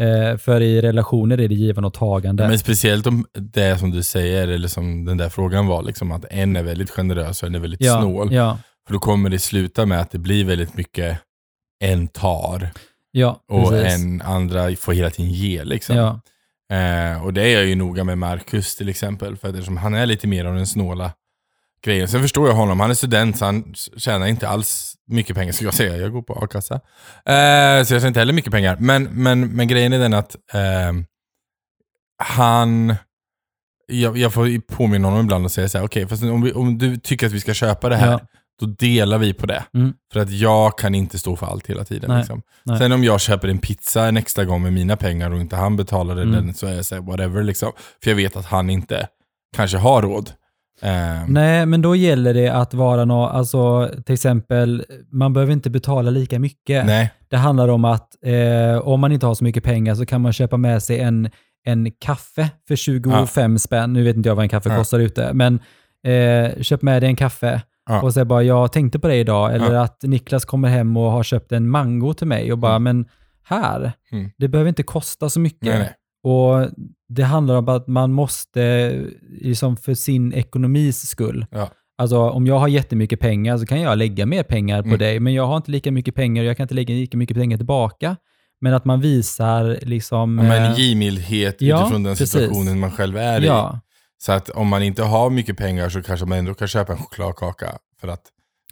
Eh, 0.00 0.36
för 0.36 0.60
i 0.60 0.80
relationer 0.80 1.40
är 1.40 1.48
det 1.48 1.54
givande 1.54 1.86
och 1.86 1.94
tagande. 1.94 2.48
Men 2.48 2.58
speciellt 2.58 3.06
om 3.06 3.26
det 3.32 3.78
som 3.78 3.90
du 3.90 4.02
säger, 4.02 4.48
eller 4.48 4.68
som 4.68 5.04
den 5.04 5.16
där 5.16 5.28
frågan 5.28 5.66
var, 5.66 5.82
liksom 5.82 6.12
att 6.12 6.24
en 6.30 6.56
är 6.56 6.62
väldigt 6.62 6.90
generös 6.90 7.42
och 7.42 7.48
en 7.48 7.54
är 7.54 7.58
väldigt 7.58 7.84
ja, 7.84 8.00
snål. 8.00 8.32
Ja, 8.32 8.58
För 8.86 8.92
då 8.92 8.98
kommer 9.00 9.30
det 9.30 9.38
sluta 9.38 9.86
med 9.86 10.00
att 10.00 10.10
det 10.10 10.18
blir 10.18 10.44
väldigt 10.44 10.76
mycket 10.76 11.18
en 11.84 12.08
tar 12.08 12.70
ja, 13.10 13.40
och 13.48 13.68
precis. 13.68 14.04
en 14.04 14.22
andra 14.22 14.76
får 14.76 14.92
hela 14.92 15.10
tiden 15.10 15.32
ge. 15.32 15.64
Liksom. 15.64 15.96
Eh, 16.72 17.24
och 17.24 17.32
det 17.32 17.42
är 17.42 17.54
jag 17.54 17.66
ju 17.66 17.74
noga 17.74 18.04
med 18.04 18.18
Marcus 18.18 18.76
till 18.76 18.88
exempel, 18.88 19.36
för 19.36 19.48
eftersom 19.48 19.76
han 19.76 19.94
är 19.94 20.06
lite 20.06 20.26
mer 20.26 20.44
av 20.44 20.54
den 20.54 20.66
snåla 20.66 21.12
grejen. 21.84 22.08
Sen 22.08 22.22
förstår 22.22 22.48
jag 22.48 22.54
honom, 22.54 22.80
han 22.80 22.90
är 22.90 22.94
student 22.94 23.38
så 23.38 23.44
han 23.44 23.74
tjänar 23.96 24.26
inte 24.26 24.48
alls 24.48 24.94
mycket 25.06 25.36
pengar, 25.36 25.52
ska 25.52 25.64
jag 25.64 25.74
säga. 25.74 25.96
Jag 25.96 26.12
går 26.12 26.22
på 26.22 26.32
a-kassa. 26.34 26.74
Eh, 26.74 27.84
så 27.84 27.94
jag 27.94 28.00
tjänar 28.00 28.06
inte 28.08 28.20
heller 28.20 28.32
mycket 28.32 28.52
pengar. 28.52 28.76
Men, 28.80 29.04
men, 29.04 29.48
men 29.48 29.68
grejen 29.68 29.92
är 29.92 29.98
den 29.98 30.14
att 30.14 30.36
eh, 30.54 30.92
han... 32.22 32.94
Jag, 33.92 34.16
jag 34.18 34.32
får 34.32 34.60
påminna 34.60 35.08
honom 35.08 35.24
ibland 35.24 35.44
och 35.44 35.50
säga 35.52 35.68
så 35.68 35.78
här, 35.78 35.84
okej, 35.84 36.06
fast 36.08 36.22
om, 36.22 36.42
vi, 36.42 36.52
om 36.52 36.78
du 36.78 36.96
tycker 36.96 37.26
att 37.26 37.32
vi 37.32 37.40
ska 37.40 37.54
köpa 37.54 37.88
det 37.88 37.96
här, 37.96 38.10
Ja. 38.10 38.20
då 38.60 38.66
delar 38.66 39.18
vi 39.18 39.34
på 39.34 39.46
det. 39.46 39.64
Mm. 39.74 39.92
För 40.12 40.20
att 40.20 40.30
jag 40.30 40.78
kan 40.78 40.94
inte 40.94 41.18
stå 41.18 41.36
för 41.36 41.46
allt 41.46 41.66
hela 41.66 41.84
tiden. 41.84 42.10
Nej, 42.10 42.18
Liksom. 42.18 42.42
nej. 42.64 42.78
Sen 42.78 42.92
om 42.92 43.04
jag 43.04 43.20
köper 43.20 43.48
en 43.48 43.58
pizza 43.58 44.04
en 44.08 44.16
extra 44.16 44.44
gång 44.44 44.62
med 44.62 44.72
mina 44.72 44.96
pengar 44.96 45.30
och 45.30 45.40
inte 45.40 45.56
han 45.56 45.76
betalade 45.76 46.22
Mm. 46.22 46.34
den 46.34 46.54
så 46.54 46.66
är 46.66 46.74
jag 46.74 46.84
så 46.84 46.94
här, 46.94 47.02
whatever. 47.02 47.42
Liksom. 47.42 47.72
För 48.02 48.10
jag 48.10 48.16
vet 48.16 48.36
att 48.36 48.46
han 48.46 48.70
inte 48.70 49.08
kanske 49.56 49.76
har 49.78 50.02
råd. 50.02 50.32
Ehm, 50.82 51.26
Nej, 51.32 51.66
men 51.66 51.82
då 51.82 51.96
gäller 51.96 52.34
det 52.34 52.48
att 52.48 52.74
vara 52.74 53.04
nå, 53.04 53.26
alltså 53.26 53.88
till 54.06 54.14
exempel, 54.14 54.84
man 55.12 55.32
behöver 55.32 55.52
inte 55.52 55.70
betala 55.70 56.10
lika 56.10 56.38
mycket. 56.38 56.86
nej. 56.86 57.10
Det 57.28 57.36
handlar 57.36 57.68
om 57.68 57.84
att 57.84 58.08
eh, 58.24 58.78
om 58.88 59.00
man 59.00 59.12
inte 59.12 59.26
har 59.26 59.34
så 59.34 59.44
mycket 59.44 59.64
pengar 59.64 59.94
så 59.94 60.06
kan 60.06 60.20
man 60.20 60.32
köpa 60.32 60.56
med 60.56 60.82
sig 60.82 61.00
en, 61.00 61.30
en 61.64 61.90
kaffe 62.00 62.48
för 62.68 62.76
25 62.76 63.58
spänn. 63.58 63.92
Nu 63.92 64.02
vet 64.04 64.16
inte 64.16 64.28
jag 64.28 64.36
vad 64.36 64.42
en 64.42 64.48
kaffe 64.48 64.68
Ja. 64.68 64.76
kostar 64.76 64.98
ute, 64.98 65.32
men 65.32 65.60
eh, 66.06 66.62
köp 66.62 66.82
med 66.82 67.02
dig 67.02 67.08
en 67.10 67.16
kaffe 67.16 67.62
Ja. 67.88 68.02
och 68.02 68.14
säg 68.14 68.24
bara 68.24 68.42
jag 68.42 68.72
tänkte 68.72 68.98
på 68.98 69.08
det 69.08 69.16
idag. 69.16 69.54
Eller 69.54 69.74
att 69.74 70.02
Niklas 70.02 70.44
kommer 70.44 70.68
hem 70.68 70.96
och 70.96 71.10
har 71.12 71.22
köpt 71.22 71.52
en 71.52 71.68
mango 71.70 72.14
till 72.14 72.26
mig 72.26 72.52
och 72.52 72.58
bara, 72.58 72.78
men 72.78 73.04
här, 73.44 73.92
Mm. 74.12 74.30
det 74.38 74.48
behöver 74.48 74.68
inte 74.68 74.82
kosta 74.82 75.28
så 75.28 75.40
mycket. 75.40 75.62
Nej, 75.68 75.78
nej. 75.78 75.94
Och 76.22 76.68
det 77.08 77.22
handlar 77.22 77.54
om 77.56 77.68
att 77.68 77.86
man 77.88 78.12
måste, 78.12 78.90
liksom 79.42 79.76
för 79.76 79.94
sin 79.94 80.32
ekonomis 80.32 81.06
skull, 81.06 81.46
Ja. 81.50 81.70
Alltså 81.98 82.18
om 82.18 82.46
jag 82.46 82.58
har 82.58 82.68
jättemycket 82.68 83.20
pengar 83.20 83.58
så 83.58 83.66
kan 83.66 83.80
jag 83.80 83.98
lägga 83.98 84.26
mer 84.26 84.42
pengar 84.42 84.82
på 84.82 84.86
Mm. 84.88 84.98
dig, 84.98 85.20
men 85.20 85.34
jag 85.34 85.46
har 85.46 85.56
inte 85.56 85.70
lika 85.70 85.92
mycket 85.92 86.14
pengar 86.14 86.42
och 86.42 86.48
jag 86.48 86.56
kan 86.56 86.64
inte 86.64 86.74
lägga 86.74 86.94
lika 86.94 87.16
mycket 87.16 87.36
pengar 87.36 87.56
tillbaka. 87.56 88.16
Men 88.60 88.74
att 88.74 88.84
man 88.84 89.00
visar 89.00 89.78
liksom... 89.82 90.38
Ja, 90.38 90.44
Men 90.44 90.72
eh, 90.72 90.78
givmildhet 90.80 91.56
ja, 91.62 91.80
utifrån 91.80 92.02
den 92.02 92.12
precis. 92.12 92.30
situationen 92.30 92.78
man 92.80 92.90
själv 92.90 93.16
är 93.16 93.40
i. 93.42 93.46
ja, 93.46 93.80
Så 94.18 94.32
att 94.32 94.50
om 94.50 94.68
man 94.68 94.82
inte 94.82 95.02
har 95.02 95.30
mycket 95.30 95.56
pengar 95.56 95.88
så 95.88 96.02
kanske 96.02 96.26
man 96.26 96.38
ändå 96.38 96.54
kan 96.54 96.68
köpa 96.68 96.92
en 96.92 96.98
chokladkaka 96.98 97.78
för 98.00 98.08
att 98.08 98.22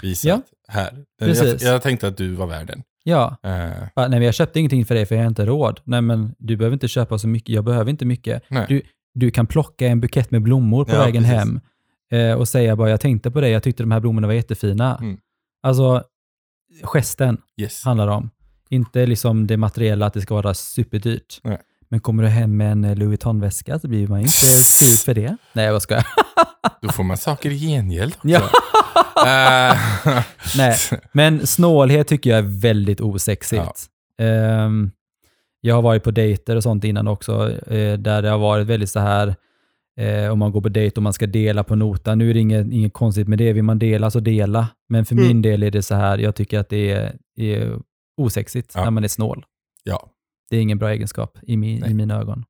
visa 0.03 0.29
Ja. 0.29 0.35
att 0.35 0.75
här. 0.75 1.05
Jag, 1.21 1.63
jag 1.63 1.83
tänkte 1.83 2.09
att 2.09 2.17
du 2.17 2.35
var 2.35 2.47
värden. 2.47 2.83
Ja. 3.05 3.37
Eh, 3.43 3.51
Bara, 3.97 4.09
Nej, 4.09 4.19
men 4.19 4.23
jag 4.23 4.35
köpte 4.35 4.59
ingenting 4.59 4.85
för 4.87 4.95
dig 4.95 5.07
för 5.07 5.15
jag 5.15 5.23
har 5.23 5.29
inte 5.29 5.47
råd. 5.47 5.81
Nej, 5.85 6.01
men 6.03 6.35
du 6.39 6.57
behöver 6.57 6.75
inte 6.75 6.89
köpa 6.89 7.19
så 7.19 7.29
mycket. 7.29 7.55
Jag 7.55 7.65
behöver 7.65 7.91
inte 7.91 8.05
mycket. 8.05 8.43
nej. 8.51 8.65
Du, 8.69 8.83
du 9.15 9.31
kan 9.31 9.47
plocka 9.47 9.87
en 9.87 10.01
bukett 10.01 10.31
med 10.31 10.43
blommor 10.43 10.85
på 10.85 10.95
Ja, 10.95 10.99
vägen 11.05 11.23
precis. 11.23 11.39
hem 11.39 11.61
eh, 12.13 12.35
och 12.39 12.49
säga 12.49 12.77
bara, 12.77 12.91
jag 12.91 13.01
tänkte 13.01 13.31
på 13.31 13.41
dig, 13.41 13.51
jag 13.51 13.63
tyckte 13.63 13.83
de 13.83 13.91
här 13.93 14.01
blommorna 14.01 14.27
var 14.27 14.35
jättefina. 14.35 14.97
Mm. 14.97 15.19
Alltså, 15.63 16.03
gesten 16.83 17.39
yes. 17.61 17.85
handlar 17.85 18.09
om. 18.09 18.31
Inte 18.71 19.07
liksom 19.07 19.47
det 19.47 19.57
materiella, 19.57 20.07
att 20.07 20.15
det 20.15 20.21
ska 20.21 20.35
vara 20.35 20.55
superdyrt. 20.55 21.41
Nej. 21.45 21.59
Men 21.91 22.01
kommer 22.01 22.23
du 22.23 22.29
hem 22.29 22.57
med 22.57 22.73
en 22.73 22.85
eh, 22.85 22.97
Louis 22.97 23.09
Vuitton-väska 23.09 23.79
så 23.79 23.89
blir 23.89 24.09
man 24.09 24.19
ju 24.21 24.23
inte 24.27 24.37
sur 24.63 25.05
för 25.05 25.15
det. 25.15 25.37
Nej, 25.53 25.65
jag 25.65 25.73
bara 25.75 25.81
skojar. 25.81 26.07
Då 26.83 26.89
får 26.89 27.05
man 27.05 27.17
saker 27.17 27.51
i 27.51 27.59
gengäld 27.59 28.15
också. 28.17 28.29
Ja. 28.29 28.41
Eh, 29.27 29.77
Nej, 30.57 30.77
men 31.13 31.47
snålhet 31.47 32.09
tycker 32.09 32.31
jag 32.31 32.39
är 32.39 32.61
väldigt 32.61 33.01
osexigt. 33.01 33.87
Ehm, 34.21 34.91
jag 35.61 35.75
har 35.75 35.83
varit 35.83 36.03
på 36.05 36.11
dejter 36.11 36.57
och 36.57 36.63
sånt 36.63 36.85
innan 36.85 37.09
också, 37.09 37.51
eh, 37.51 37.99
där 37.99 38.23
det 38.23 38.29
har 38.29 38.39
varit 38.39 38.67
väldigt 38.67 38.91
så 38.91 39.01
här, 39.01 39.35
eh, 40.01 40.31
om 40.33 40.39
man 40.39 40.53
går 40.53 40.61
på 40.61 40.69
dejt 40.69 40.97
och 40.97 41.03
man 41.03 41.13
ska 41.13 41.27
dela 41.27 41.65
på 41.65 41.75
notan. 41.77 42.19
Nu 42.19 42.31
är 42.31 42.35
det 42.35 42.41
inget, 42.41 42.73
inget 42.73 42.93
konstigt 42.93 43.29
med 43.29 43.39
det, 43.39 43.53
vill 43.53 43.63
man 43.65 43.79
dela 43.79 44.11
så 44.11 44.21
dela. 44.21 44.69
Men 44.89 45.05
för 45.05 45.15
Mm. 45.15 45.27
min 45.29 45.43
del 45.43 45.63
är 45.63 45.71
det 45.71 45.83
så 45.83 45.95
här, 45.95 46.19
jag 46.19 46.35
tycker 46.35 46.59
att 46.59 46.69
det 46.69 46.91
är, 46.93 47.17
är 47.37 47.79
osexigt 48.17 48.73
Ja. 48.75 48.85
när 48.85 48.91
man 48.91 49.05
är 49.05 49.09
snål. 49.09 49.45
ja. 49.85 50.09
Det 50.51 50.57
är 50.57 50.61
ingen 50.61 50.79
bra 50.79 50.91
egenskap 50.91 51.39
i, 51.43 51.57
min, 51.57 51.81
Nej. 51.81 51.91
i 51.91 51.95
mina 51.95 52.15
ögon. 52.15 52.45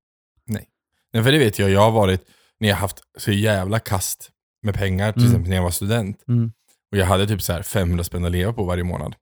Nej, 1.12 1.22
för 1.24 1.32
det 1.32 1.38
vet 1.38 1.58
jag, 1.58 1.70
jag 1.70 1.80
har 1.80 1.90
varit, 1.90 2.24
när 2.60 2.68
jag 2.68 2.76
haft 2.76 3.00
så 3.18 3.32
jävla 3.32 3.78
kast 3.78 4.30
med 4.62 4.74
pengar, 4.74 5.12
till 5.12 5.22
Mm. 5.22 5.30
exempel 5.32 5.48
när 5.50 5.56
jag 5.56 5.62
var 5.62 5.70
student. 5.70 6.24
Mm. 6.28 6.52
Och 6.92 6.98
jag 6.98 7.06
hade 7.06 7.26
typ 7.26 7.42
så 7.42 7.52
här 7.52 7.62
500 7.62 8.04
spänn 8.04 8.24
att 8.24 8.32
leva 8.32 8.52
på 8.52 8.64
varje 8.64 8.84
månad. 8.84 9.14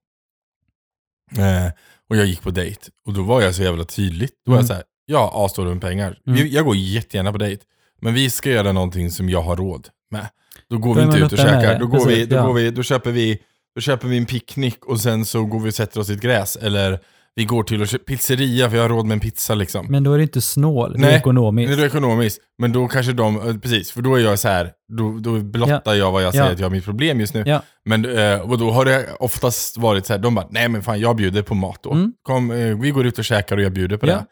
Eh, 1.37 1.71
och 2.09 2.15
jag 2.17 2.25
gick 2.25 2.41
på 2.41 2.51
dejt. 2.51 2.81
Och 3.05 3.13
då 3.13 3.23
var 3.23 3.41
jag 3.41 3.55
så 3.55 3.63
jävla 3.63 3.83
tydlig. 3.83 4.29
Då 4.45 4.51
var 4.51 4.57
Mm. 4.57 4.61
jag 4.63 4.67
så 4.67 4.73
här, 4.73 4.83
jag 5.05 5.21
avstår 5.33 5.65
med 5.65 5.81
pengar. 5.81 6.19
Mm. 6.27 6.37
Vi- 6.43 6.49
Jag 6.55 6.65
går 6.65 6.75
jättegärna 6.75 7.31
på 7.31 7.37
dejt. 7.37 7.63
Men 8.01 8.13
vi 8.13 8.29
ska 8.29 8.49
göra 8.49 8.71
någonting 8.71 9.11
som 9.11 9.29
jag 9.29 9.41
har 9.41 9.55
råd 9.55 9.89
med. 10.11 10.29
Då 10.69 10.77
går 10.77 10.95
Då 10.95 11.01
vi 11.01 11.05
inte 11.05 11.17
ut 11.17 11.31
och 11.31 11.37
käkar. 11.37 11.79
Då, 11.79 11.87
går 11.87 11.97
vi, 11.99 12.05
Precis, 12.05 12.29
då, 12.29 12.35
ja. 12.35 12.45
går 12.47 12.53
vi, 12.53 12.71
då, 12.71 12.83
köper 12.83 13.11
vi, 13.11 13.39
då 13.75 13.81
köper 13.81 14.07
vi 14.07 14.17
en 14.17 14.25
picknick 14.25 14.85
och 14.85 14.99
sen 15.01 15.25
så 15.25 15.45
går 15.45 15.59
vi 15.59 15.69
och 15.69 15.73
sätter 15.73 15.99
oss 15.99 16.09
i 16.09 16.13
ett 16.13 16.21
gräs. 16.21 16.55
Eller 16.55 16.99
vi 17.37 17.45
går 17.45 17.63
till 17.63 17.81
och 17.81 17.87
köper 17.87 18.05
pizzeria 18.05 18.69
för 18.69 18.77
jag 18.77 18.83
har 18.83 18.89
råd 18.89 19.05
med 19.05 19.15
en 19.15 19.19
pizza 19.19 19.55
liksom. 19.55 19.85
Men 19.89 20.03
då 20.03 20.13
är 20.13 20.17
det 20.17 20.23
inte 20.23 20.41
snål, 20.41 20.91
det 20.93 20.97
är 20.99 21.01
Nej, 21.01 21.15
ekonomiskt. 21.15 21.77
Det 21.77 21.83
är 21.83 21.87
ekonomiskt, 21.87 22.39
men 22.57 22.71
då 22.71 22.87
kanske 22.87 23.13
de, 23.13 23.49
eh, 23.49 23.57
precis, 23.57 23.91
för 23.91 24.01
då 24.01 24.15
är 24.15 24.19
jag 24.19 24.39
så 24.39 24.47
här, 24.47 24.71
då, 24.97 25.17
då 25.19 25.31
blottar 25.39 25.93
jag 25.93 26.11
vad 26.11 26.23
jag 26.23 26.33
säger 26.33 26.45
Ja. 26.45 26.51
att 26.51 26.59
jag 26.59 26.65
har 26.65 26.71
mitt 26.71 26.85
problem 26.85 27.19
just 27.19 27.33
nu. 27.33 27.43
Ja. 27.45 27.61
Men 27.85 28.05
eh, 28.17 28.39
och 28.51 28.57
då 28.57 28.71
har 28.71 28.85
det 28.85 29.05
oftast 29.19 29.77
varit 29.77 30.05
så 30.05 30.13
här, 30.13 30.19
de 30.19 30.35
bara, 30.35 30.47
nej 30.49 30.69
men 30.69 30.83
fan 30.83 30.99
jag 30.99 31.15
bjuder 31.15 31.41
på 31.41 31.55
mat 31.55 31.79
då. 31.83 31.91
Mm. 31.91 32.13
Kom, 32.21 32.51
eh, 32.51 32.77
vi 32.79 32.91
går 32.91 33.05
ut 33.07 33.19
och 33.19 33.25
käkar 33.25 33.57
och 33.57 33.63
jag 33.63 33.73
bjuder 33.73 33.97
på 33.97 34.07
Ja. 34.07 34.23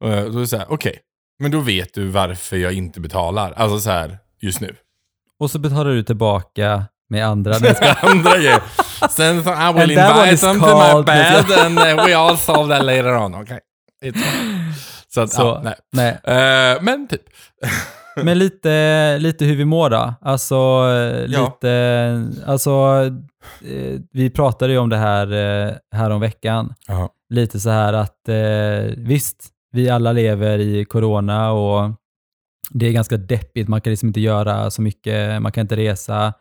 det. 0.00 0.06
Eh, 0.18 0.24
då 0.24 0.36
är 0.36 0.40
det 0.40 0.46
så 0.46 0.56
här, 0.56 0.66
okej, 0.68 0.98
men 1.38 1.50
då 1.50 1.60
vet 1.60 1.94
du 1.94 2.06
varför 2.06 2.56
jag 2.56 2.72
inte 2.72 3.00
betalar. 3.00 3.52
Alltså 3.52 3.78
så 3.78 3.90
här, 3.90 4.18
just 4.40 4.60
nu. 4.60 4.76
Och 5.40 5.50
så 5.50 5.58
betalar 5.58 5.90
du 5.90 6.02
tillbaka 6.02 6.84
med 7.14 7.26
andra. 7.26 7.54
Andra 8.00 8.36
grejer. 8.36 8.60
Sen 9.10 9.44
så 9.44 9.50
I 9.50 9.72
will 9.72 9.90
invite 9.90 10.36
them 10.36 10.60
to 10.60 10.66
my 10.96 11.02
bed 11.02 11.44
and 11.66 11.78
uh, 11.78 12.04
we 12.06 12.16
all 12.16 12.36
solve 12.38 12.74
that 12.76 12.84
later 12.86 13.16
on, 13.16 13.34
okay? 13.34 13.58
Så 15.14 15.20
att, 15.20 15.32
Så, 15.32 15.42
ja, 15.42 15.60
nej. 15.92 16.18
nej. 16.22 16.36
Eh, 16.74 16.82
men 16.82 17.08
typ. 17.08 17.20
Men 18.22 18.38
lite, 18.38 19.18
lite 19.18 19.44
hur 19.44 19.56
vi 19.56 19.64
mår 19.64 19.90
då. 19.90 20.14
Alltså, 20.20 20.54
Ja. 20.54 21.44
lite, 21.44 22.24
alltså 22.46 22.70
eh, 23.64 24.00
vi 24.12 24.30
pratade 24.30 24.72
ju 24.72 24.78
om 24.78 24.88
det 24.88 24.96
här, 24.96 25.32
eh, 25.66 25.72
här 25.96 26.10
om 26.10 26.20
veckan. 26.20 26.74
Ja. 26.88 27.08
Lite 27.30 27.60
så 27.60 27.70
här 27.70 27.92
att 27.92 28.28
visst, 28.96 29.48
vi 29.72 29.90
alla 29.90 30.12
lever 30.12 30.58
i 30.58 30.84
corona 30.84 31.50
och 31.52 31.90
det 32.70 32.86
är 32.86 32.92
ganska 32.92 33.16
deppigt. 33.16 33.68
Man 33.68 33.80
kan 33.80 33.90
liksom 33.90 34.08
inte 34.08 34.20
göra 34.20 34.70
så 34.70 34.82
mycket, 34.82 35.42
man 35.42 35.52
kan 35.52 35.60
inte 35.60 35.76
resa, 35.76 36.32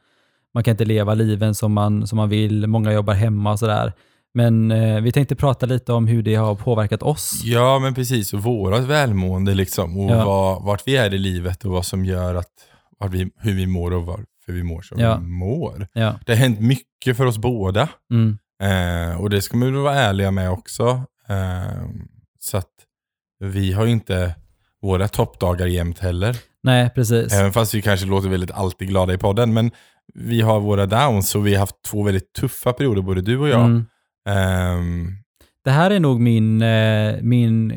man 0.54 0.64
kan 0.64 0.72
inte 0.72 0.86
leva 0.86 1.14
liven 1.14 1.56
som 1.56 1.74
man, 1.74 2.08
som 2.08 2.18
man 2.18 2.30
vill. 2.30 2.68
Många 2.68 2.94
jobbar 2.94 3.14
hemma 3.14 3.52
och 3.52 3.60
sådär. 3.60 3.94
Men 4.34 4.72
eh, 4.72 5.02
vi 5.02 5.12
tänkte 5.12 5.36
prata 5.36 5.66
lite 5.66 5.94
om 5.94 6.08
hur 6.08 6.24
det 6.24 6.36
har 6.36 6.56
påverkat 6.56 7.04
oss. 7.04 7.42
Ja, 7.44 7.80
men 7.80 7.94
precis. 7.94 8.34
Och 8.34 8.44
vårat 8.44 8.84
välmående 8.84 9.54
liksom. 9.54 9.98
Och 10.00 10.12
Ja. 10.12 10.26
vad, 10.26 10.64
vart 10.64 10.88
vi 10.88 10.96
är 10.98 11.14
i 11.14 11.18
livet 11.18 11.66
och 11.66 11.72
vad 11.72 11.86
som 11.86 12.06
gör 12.06 12.36
att, 12.36 12.52
vart 13.00 13.12
vi, 13.12 13.30
hur 13.38 13.54
vi 13.54 13.68
mår 13.68 13.94
och 13.94 14.06
varför 14.06 14.26
vi 14.54 14.64
mår 14.64 14.82
som 14.82 15.00
Ja. 15.00 15.18
vi 15.18 15.28
mår. 15.28 15.88
Ja. 15.94 16.14
Det 16.26 16.32
har 16.32 16.38
hänt 16.40 16.60
mycket 16.60 17.18
för 17.18 17.26
oss 17.26 17.38
båda. 17.38 17.90
Mm. 18.12 18.38
Eh, 18.64 19.22
och 19.22 19.30
det 19.30 19.42
ska 19.42 19.58
man 19.58 19.74
väl 19.74 19.82
vara 19.84 19.96
ärliga 19.96 20.32
med 20.32 20.52
också. 20.52 20.86
Eh, 21.30 21.84
så 22.40 22.58
att 22.58 22.70
vi 23.40 23.74
har 23.74 23.86
ju 23.86 23.92
inte 23.92 24.36
våra 24.82 25.08
toppdagar 25.08 25.66
jämt 25.68 26.00
heller. 26.00 26.36
Nej, 26.64 26.90
precis. 26.96 27.34
Även 27.34 27.54
fast 27.54 27.74
vi 27.74 27.82
kanske 27.82 28.06
låter 28.06 28.30
väldigt 28.30 28.52
alltid 28.52 28.88
glada 28.88 29.14
i 29.14 29.18
podden. 29.18 29.54
Men 29.54 29.72
vi 30.14 30.42
har 30.42 30.60
våra 30.60 30.86
downs 30.86 31.36
och 31.36 31.48
vi 31.48 31.54
har 31.54 31.60
haft 31.60 31.76
två 31.88 32.04
väldigt 32.04 32.34
tuffa 32.34 32.74
perioder, 32.74 33.02
både 33.02 33.22
du 33.22 33.38
och 33.38 33.50
jag. 33.50 33.66
Mm. 33.66 33.86
Ehm, 34.30 35.08
Det 35.66 35.72
här 35.72 35.92
är 35.92 36.00
nog 36.00 36.20
min, 36.22 36.62
eh, 36.62 37.16
min 37.22 37.74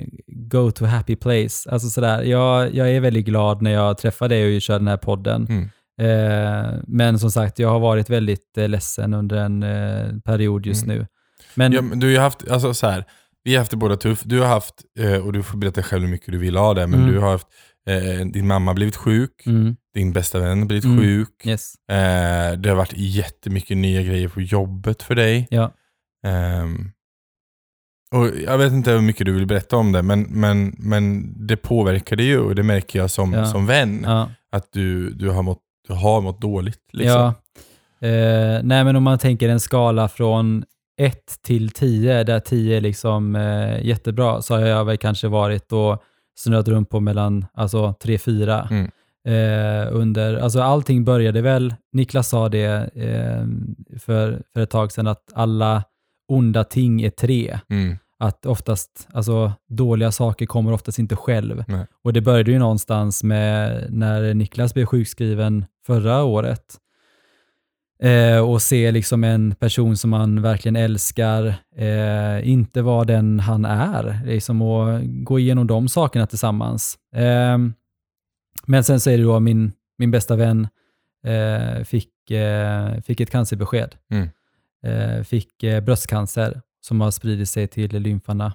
go 0.50 0.70
to 0.70 0.84
happy 0.84 1.16
place. 1.16 1.70
Alltså 1.70 1.88
sådär, 1.88 2.22
jag, 2.22 2.74
jag 2.74 2.90
är 2.90 3.00
väldigt 3.00 3.26
glad 3.26 3.62
när 3.62 3.70
jag 3.70 3.98
träffar 3.98 4.28
dig 4.28 4.56
och 4.56 4.62
kör 4.62 4.78
den 4.78 4.88
här 4.88 4.96
podden. 4.96 5.46
Mm. 5.48 5.68
Eh, 6.00 6.72
men 6.86 7.18
som 7.18 7.30
sagt, 7.30 7.58
jag 7.58 7.68
har 7.68 7.80
varit 7.80 8.10
väldigt 8.10 8.58
eh, 8.58 8.68
ledsen 8.68 9.14
under 9.14 9.36
en 9.36 9.62
eh, 9.62 10.18
period 10.24 10.66
just 10.66 10.84
Mm. 10.84 10.96
nu. 10.98 11.06
Men 11.54 11.72
Ja, 11.72 11.82
men 11.82 12.00
du 12.00 12.16
har 12.16 12.22
haft, 12.22 12.50
alltså 12.50 12.74
så 12.74 12.86
här, 12.86 13.04
Vi 13.44 13.52
har 13.54 13.58
haft 13.58 13.70
det 13.70 13.76
båda 13.76 13.96
tufft. 13.96 14.22
Du 14.28 14.40
har 14.40 14.46
haft, 14.46 14.74
eh, 14.98 15.26
och 15.26 15.32
du 15.32 15.42
får 15.42 15.58
berätta 15.58 15.82
själv 15.82 16.02
hur 16.02 16.10
mycket 16.10 16.32
du 16.32 16.38
vill 16.38 16.56
ha 16.56 16.74
det, 16.74 16.86
men 16.86 17.00
Mm. 17.00 17.12
du 17.12 17.18
har 17.20 17.30
haft, 17.32 17.46
eh, 17.86 18.26
din 18.26 18.46
mamma 18.46 18.70
har 18.70 18.74
blivit 18.74 18.96
sjuk, 18.96 19.42
Mm. 19.46 19.76
din 19.94 20.12
bästa 20.12 20.38
vän 20.40 20.58
har 20.58 20.66
blivit 20.66 20.84
Mm. 20.84 20.98
sjuk. 20.98 21.46
Yes. 21.46 21.74
Eh, 21.90 22.58
det 22.58 22.68
har 22.68 22.74
varit 22.76 22.92
jättemycket 22.96 23.76
nya 23.76 24.02
grejer 24.02 24.28
på 24.28 24.40
jobbet 24.40 25.02
för 25.02 25.14
dig. 25.14 25.46
Ja. 25.50 25.72
Ehm, 26.26 26.90
och 28.14 28.28
jag 28.44 28.58
vet 28.58 28.72
inte 28.72 28.90
hur 28.90 29.00
mycket 29.00 29.26
du 29.26 29.32
vill 29.32 29.46
berätta 29.46 29.76
om 29.76 29.92
det, 29.92 30.02
men, 30.02 30.22
men, 30.22 30.74
men 30.78 31.34
det 31.46 31.56
påverkar 31.56 32.16
dig 32.16 32.26
ju 32.26 32.38
och 32.40 32.54
det 32.54 32.62
märker 32.62 32.98
jag 32.98 33.10
som, 33.10 33.32
Ja. 33.32 33.44
som 33.46 33.66
vän. 33.66 34.02
Ja. 34.04 34.30
Att 34.52 34.72
du, 34.72 35.10
du, 35.10 35.30
har 35.30 35.42
mått, 35.42 35.62
du 35.88 35.94
har 35.94 36.20
mått 36.20 36.40
dåligt. 36.40 36.82
Liksom. 36.92 37.20
Ja. 38.00 38.08
Eh, 38.08 38.60
nej, 38.62 38.84
men 38.84 38.96
om 38.96 39.02
man 39.02 39.18
tänker 39.18 39.48
en 39.48 39.60
skala 39.60 40.08
från 40.08 40.64
1 41.00 41.18
till 41.42 41.70
10, 41.70 42.24
där 42.24 42.40
10 42.40 42.76
är 42.76 42.80
liksom 42.80 43.36
eh, 43.36 43.86
jättebra, 43.86 44.42
så 44.42 44.54
har 44.54 44.60
jag 44.66 44.84
väl 44.84 44.96
kanske 44.98 45.28
varit 45.28 45.72
och 45.72 46.02
snurrat 46.38 46.68
runt 46.68 46.90
på 46.90 47.00
mellan 47.00 47.46
alltså, 47.54 47.94
3-4. 48.02 48.68
Mm. 48.70 48.90
Eh, 49.26 49.88
under, 49.92 50.34
alltså 50.34 50.60
allting 50.60 51.04
började 51.04 51.42
väl, 51.42 51.74
Niklas 51.92 52.28
sa 52.28 52.48
det 52.48 52.94
eh, 52.94 53.46
för, 53.98 54.42
för 54.52 54.60
ett 54.60 54.70
tag 54.70 54.92
sedan, 54.92 55.06
att 55.06 55.32
alla 55.34 55.84
onda 56.28 56.64
ting 56.64 57.02
är 57.02 57.10
tre. 57.10 57.58
Mm. 57.68 57.96
Att 58.18 58.46
oftast, 58.46 59.08
alltså 59.12 59.52
dåliga 59.68 60.12
saker 60.12 60.46
kommer 60.46 60.72
oftast 60.72 60.98
inte 60.98 61.16
själv. 61.16 61.64
Nej. 61.68 61.86
Och 62.04 62.12
det 62.12 62.20
började 62.20 62.50
ju 62.50 62.58
någonstans 62.58 63.22
med 63.22 63.86
när 63.90 64.34
Niklas 64.34 64.74
blev 64.74 64.86
sjukskriven 64.86 65.64
förra 65.86 66.24
året. 66.24 66.76
Eh, 68.02 68.38
och 68.38 68.62
se 68.62 68.92
liksom 68.92 69.24
en 69.24 69.54
person 69.54 69.96
som 69.96 70.10
man 70.10 70.42
verkligen 70.42 70.76
älskar, 70.76 71.54
eh, 71.76 72.48
inte 72.48 72.82
vara 72.82 73.04
den 73.04 73.40
han 73.40 73.64
är. 73.64 74.20
Liksom 74.24 74.62
och 74.62 75.00
gå 75.04 75.38
igenom 75.38 75.66
de 75.66 75.88
sakerna 75.88 76.26
tillsammans. 76.26 76.98
Eh, 77.14 77.58
men 78.66 78.84
sen 78.84 79.00
så 79.00 79.10
är 79.10 79.18
det 79.18 79.24
då 79.24 79.40
min, 79.40 79.72
min 79.98 80.10
bästa 80.10 80.36
vän 80.36 80.68
eh, 81.24 81.84
fick, 81.84 82.30
eh, 82.30 83.00
fick 83.00 83.20
ett 83.20 83.30
cancerbesked. 83.30 83.94
Mm. 84.10 84.28
Eh, 84.84 85.22
fick 85.22 85.64
bröstcancer 85.82 86.60
som 86.80 87.00
har 87.00 87.10
spridit 87.10 87.48
sig 87.48 87.66
till 87.66 87.98
lymfarna. 87.98 88.52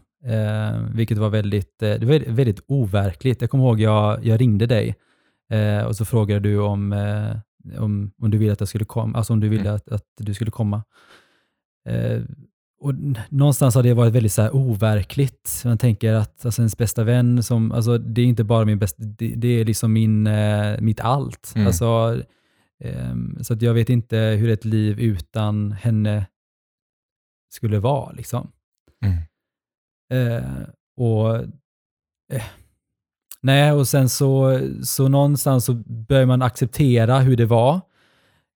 Vilket 0.94 1.18
var 1.18 1.30
väldigt, 1.30 1.80
det 1.80 2.06
var 2.06 2.32
väldigt 2.32 2.60
overkligt. 2.68 3.42
Jag 3.42 3.50
kommer 3.50 3.64
ihåg 3.64 3.80
jag, 3.80 4.26
jag 4.26 4.42
ringde 4.42 4.66
dig 4.66 4.96
och 5.88 5.96
så 5.96 6.06
frågade 6.06 6.40
du 6.40 6.60
om, 6.60 6.94
om, 7.78 8.12
om 8.22 8.32
du 8.32 8.38
ville 8.38 8.54
att 8.54 8.60
jag 8.60 8.70
skulle 8.70 8.86
komma, 8.86 9.18
alltså 9.18 9.34
om 9.34 9.40
du 9.40 9.50
ville 9.50 9.62
Mm. 9.64 9.76
att, 9.76 9.90
att 9.90 10.06
du 10.18 10.34
skulle 10.34 10.52
komma. 10.52 10.84
Eh, 11.90 12.22
och 12.82 12.94
någonstans 13.30 13.76
har 13.76 13.84
det 13.84 13.94
varit 13.94 14.14
väldigt 14.14 14.34
så 14.34 14.42
här 14.42 14.56
overkligt. 14.56 15.62
Man 15.66 15.78
tänker 15.78 16.14
att 16.14 16.46
alltså, 16.46 16.62
ens 16.62 16.78
bästa 16.78 17.04
vän, 17.04 17.44
som, 17.44 17.72
alltså, 17.72 17.98
det 17.98 18.22
är 18.22 18.26
inte 18.26 18.44
bara 18.44 18.66
min 18.66 18.80
bästa, 18.80 19.04
det, 19.04 19.36
det 19.36 19.48
är 19.48 19.66
liksom 19.66 19.94
min, 19.94 20.28
eh, 20.28 20.82
mitt 20.82 21.00
allt. 21.00 21.54
Mm. 21.56 21.68
Alltså, 21.68 22.22
ehm, 22.84 23.44
så 23.44 23.54
att 23.54 23.62
jag 23.62 23.74
vet 23.74 23.90
inte 23.90 24.18
hur 24.18 24.50
ett 24.50 24.66
liv 24.66 25.00
utan 25.00 25.72
henne 25.72 26.28
skulle 27.54 27.80
vara. 27.80 28.12
Liksom. 28.12 28.52
Mm. 29.06 29.18
Eh, 30.14 30.68
och 30.98 31.36
eh, 32.34 32.44
Nej, 33.44 33.72
och 33.72 33.88
sen 33.88 34.10
så, 34.10 34.60
så 34.84 35.08
någonstans 35.08 35.66
så 35.66 35.74
börjar 35.86 36.26
man 36.26 36.42
acceptera 36.42 37.20
hur 37.20 37.38
det 37.38 37.46
var. 37.46 37.82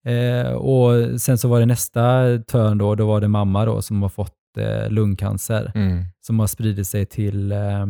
Eh, 0.06 0.52
och 0.52 1.22
sen 1.22 1.38
så 1.38 1.48
var 1.48 1.60
det 1.60 1.66
nästa 1.66 2.02
törn 2.48 2.78
då, 2.78 2.96
då 2.96 3.08
var 3.08 3.22
det 3.22 3.28
mamma 3.28 3.66
då 3.66 3.82
som 3.82 4.02
har 4.02 4.10
fått 4.10 4.34
eh, 4.58 4.90
lungcancer 4.90 5.72
Mm. 5.76 6.04
som 6.22 6.40
har 6.40 6.48
spridit 6.48 6.88
sig 6.88 7.06
till 7.06 7.52
eh, 7.52 7.86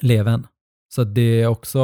levern. 0.00 0.46
Så 0.94 1.04
det 1.04 1.42
är 1.42 1.46
också, 1.46 1.80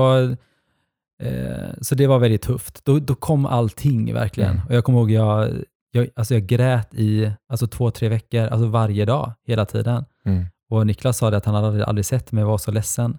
eh, 1.22 1.68
så 1.80 1.94
det 1.94 2.06
var 2.06 2.18
väldigt 2.18 2.42
tufft. 2.42 2.84
Då, 2.84 2.98
då 2.98 3.14
kom 3.14 3.46
allting 3.46 4.14
verkligen. 4.14 4.50
Mm. 4.50 4.66
Och 4.66 4.74
jag 4.74 4.84
kommer 4.84 4.98
ihåg, 4.98 5.10
jag, 5.10 5.50
jag, 5.90 6.08
alltså 6.16 6.34
jag 6.34 6.46
grät 6.46 6.94
i 6.94 7.32
alltså 7.48 7.66
två, 7.66 7.90
tre 7.90 8.08
veckor, 8.08 8.40
alltså 8.46 8.66
varje 8.68 9.04
dag, 9.04 9.32
hela 9.46 9.66
tiden. 9.66 10.04
Mm. 10.24 10.44
Och 10.70 10.86
Niklas 10.86 11.18
sa 11.18 11.30
det 11.30 11.36
att 11.36 11.44
han 11.44 11.54
hade 11.54 11.66
aldrig, 11.66 11.84
aldrig 11.84 12.04
sett 12.06 12.32
mig 12.32 12.44
vara 12.44 12.58
så 12.58 12.70
ledsen. 12.70 13.18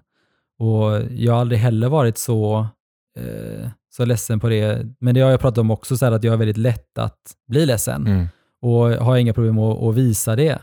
Och 0.60 1.02
jag 1.10 1.32
har 1.32 1.40
aldrig 1.40 1.60
heller 1.60 1.88
varit 1.88 2.18
så, 2.18 2.66
eh, 3.18 3.68
så 3.90 4.04
ledsen 4.04 4.40
på 4.40 4.48
det. 4.48 4.86
Men 4.98 5.14
det 5.14 5.20
har 5.20 5.30
jag 5.30 5.40
pratat 5.40 5.58
om 5.58 5.70
också, 5.70 5.96
så 5.96 6.04
här 6.04 6.12
att 6.12 6.24
jag 6.24 6.34
är 6.34 6.38
väldigt 6.38 6.56
lätt 6.56 6.98
att 6.98 7.20
bli 7.48 7.66
ledsen 7.66 8.06
Mm. 8.06 8.26
och 8.62 8.90
har 8.90 9.16
inga 9.16 9.32
problem 9.32 9.58
att, 9.58 9.82
att 9.82 9.94
visa 9.94 10.36
det. 10.36 10.58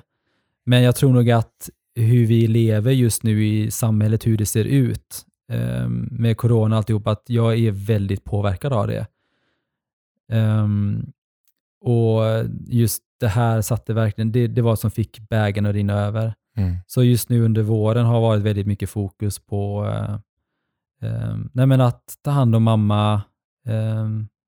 Men 0.66 0.82
jag 0.84 0.96
tror 0.96 1.14
nog 1.14 1.32
att 1.32 1.70
hur 1.96 2.26
vi 2.26 2.48
lever 2.48 2.92
just 2.92 3.24
nu 3.24 3.46
i 3.48 3.72
samhället, 3.72 4.28
hur 4.28 4.38
det 4.38 4.46
ser 4.46 4.66
ut 4.66 5.26
eh, 5.52 5.88
med 6.12 6.38
corona 6.38 6.76
och 6.76 6.78
alltihop, 6.78 7.08
att 7.08 7.24
jag 7.28 7.58
är 7.60 7.72
väldigt 7.72 8.24
påverkad 8.24 8.74
av 8.74 8.88
det. 8.88 9.08
Ehm, 10.32 11.06
och 11.82 12.22
just 12.68 13.04
det 13.20 13.28
här 13.28 13.62
satte 13.62 13.94
verkligen, 13.94 14.32
det, 14.32 14.48
det 14.48 14.62
var 14.62 14.76
som 14.76 14.92
fick 14.92 15.20
bägaren 15.30 15.66
att 15.66 15.76
rinna 15.76 15.94
över. 15.94 16.34
Mm. 16.58 16.76
Så 16.88 17.04
just 17.04 17.30
nu 17.30 17.46
under 17.46 17.62
våren 17.62 18.06
har 18.06 18.22
varit 18.22 18.42
väldigt 18.42 18.68
mycket 18.68 18.90
fokus 18.90 19.40
på 19.40 19.86
eh, 19.86 20.14
eh, 21.10 21.38
nej 21.54 21.66
men 21.66 21.82
att 21.82 22.04
ta 22.22 22.32
hand 22.32 22.56
om 22.56 22.64
mamma. 22.64 23.22
Eh, 23.68 24.08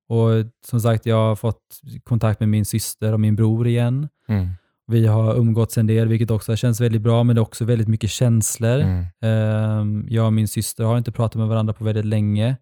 och 0.10 0.30
som 0.66 0.82
sagt, 0.82 1.06
jag 1.06 1.16
har 1.16 1.36
fått 1.36 1.82
kontakt 2.04 2.40
med 2.40 2.50
min 2.50 2.66
syster 2.66 3.14
och 3.14 3.20
min 3.20 3.36
bror 3.36 3.68
igen. 3.68 4.10
Mm. 4.28 4.50
Vi 4.88 5.08
har 5.08 5.36
umgåtts 5.36 5.78
en 5.78 5.88
del, 5.88 6.08
vilket 6.08 6.32
också 6.32 6.56
känns 6.56 6.82
väldigt 6.82 7.02
bra, 7.02 7.24
men 7.24 7.36
det 7.36 7.40
är 7.40 7.44
också 7.44 7.66
väldigt 7.66 7.88
mycket 7.88 8.10
känslor. 8.10 8.80
Mm. 8.80 9.06
Eh, 9.22 10.14
jag 10.14 10.26
och 10.26 10.34
min 10.34 10.48
syster 10.48 10.84
har 10.84 10.98
inte 10.98 11.12
pratat 11.12 11.36
med 11.36 11.48
varandra 11.48 11.74
på 11.74 11.84
väldigt 11.84 12.06
länge. 12.06 12.58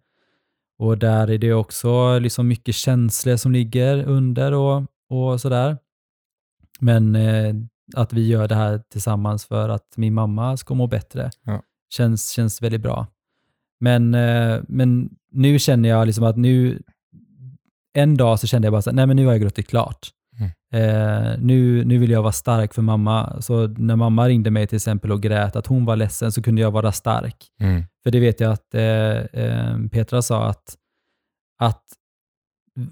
Och 0.78 0.98
där 0.98 1.30
är 1.30 1.38
det 1.38 1.52
också 1.52 2.18
liksom 2.18 2.48
mycket 2.48 2.74
känslor 2.74 3.36
som 3.36 3.52
ligger 3.52 4.04
under 4.04 4.52
och, 4.52 4.82
och 5.10 5.40
sådär. 5.40 5.78
Men 6.80 7.16
eh, 7.16 7.54
att 7.96 8.12
vi 8.12 8.26
gör 8.28 8.48
det 8.48 8.54
här 8.54 8.78
tillsammans 8.92 9.46
för 9.46 9.68
att 9.68 9.96
min 9.96 10.14
mamma 10.14 10.56
ska 10.56 10.74
må 10.74 10.86
bättre 10.86 11.30
Ja. 11.44 11.62
känns, 11.90 12.30
känns 12.30 12.62
väldigt 12.62 12.80
bra. 12.80 13.06
Men, 13.80 14.14
eh, 14.14 14.60
men 14.68 15.10
nu 15.32 15.58
känner 15.58 15.88
jag 15.88 16.06
liksom 16.06 16.24
att 16.24 16.36
nu, 16.36 16.82
en 17.94 18.16
dag 18.16 18.40
så 18.40 18.46
kände 18.46 18.66
jag 18.66 18.72
bara 18.72 18.82
så 18.82 18.90
här, 18.90 18.94
nej 18.94 19.06
men 19.06 19.16
nu 19.16 19.26
har 19.26 19.32
jag 19.32 19.40
gråtit 19.40 19.68
klart. 19.68 20.08
Mm. 20.38 20.50
Eh, 20.72 21.38
nu, 21.38 21.84
nu 21.84 21.98
vill 21.98 22.10
jag 22.10 22.22
vara 22.22 22.32
stark 22.32 22.74
för 22.74 22.82
mamma. 22.82 23.40
Så 23.40 23.66
när 23.66 23.96
mamma 23.96 24.28
ringde 24.28 24.50
mig 24.50 24.66
till 24.66 24.76
exempel 24.76 25.12
och 25.12 25.22
grät 25.22 25.56
att 25.56 25.66
hon 25.66 25.84
var 25.84 25.96
ledsen 25.96 26.32
så 26.32 26.42
kunde 26.42 26.60
jag 26.62 26.70
vara 26.70 26.92
stark. 26.92 27.36
Mm. 27.60 27.84
För 28.02 28.10
det 28.10 28.20
vet 28.20 28.40
jag 28.40 28.52
att 28.52 28.74
eh, 28.74 28.82
eh, 29.42 29.78
Petra 29.92 30.22
sa 30.22 30.48
att, 30.48 30.76
att 31.58 31.84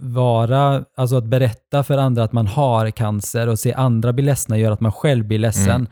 vara, 0.00 0.84
alltså 0.96 1.16
att 1.16 1.24
berätta 1.24 1.82
för 1.82 1.98
andra 1.98 2.22
att 2.24 2.32
man 2.32 2.46
har 2.46 2.90
cancer 2.90 3.46
och 3.48 3.58
se 3.58 3.72
andra 3.72 4.12
bli 4.12 4.24
ledsna 4.24 4.58
gör 4.58 4.70
att 4.72 4.80
man 4.80 4.92
själv 4.92 5.24
blir 5.26 5.38
ledsen. 5.38 5.70
Mm. 5.70 5.86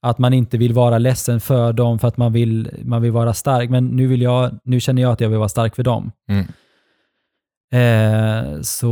Att 0.00 0.18
man 0.18 0.32
inte 0.32 0.58
vill 0.58 0.72
vara 0.72 0.98
ledsen 0.98 1.40
för 1.40 1.72
dem 1.72 1.98
för 1.98 2.08
att 2.08 2.16
man 2.16 2.32
vill, 2.32 2.70
man 2.84 3.02
vill 3.02 3.12
vara 3.12 3.34
stark. 3.34 3.70
Men 3.70 3.86
nu, 3.86 4.06
vill 4.06 4.22
jag, 4.22 4.58
nu 4.64 4.80
känner 4.80 5.02
jag 5.02 5.12
att 5.12 5.20
jag 5.20 5.28
vill 5.28 5.38
vara 5.38 5.48
stark 5.48 5.76
för 5.76 5.82
dem. 5.82 6.12
Mm. 6.28 6.44
Eh, 7.72 8.60
så, 8.60 8.90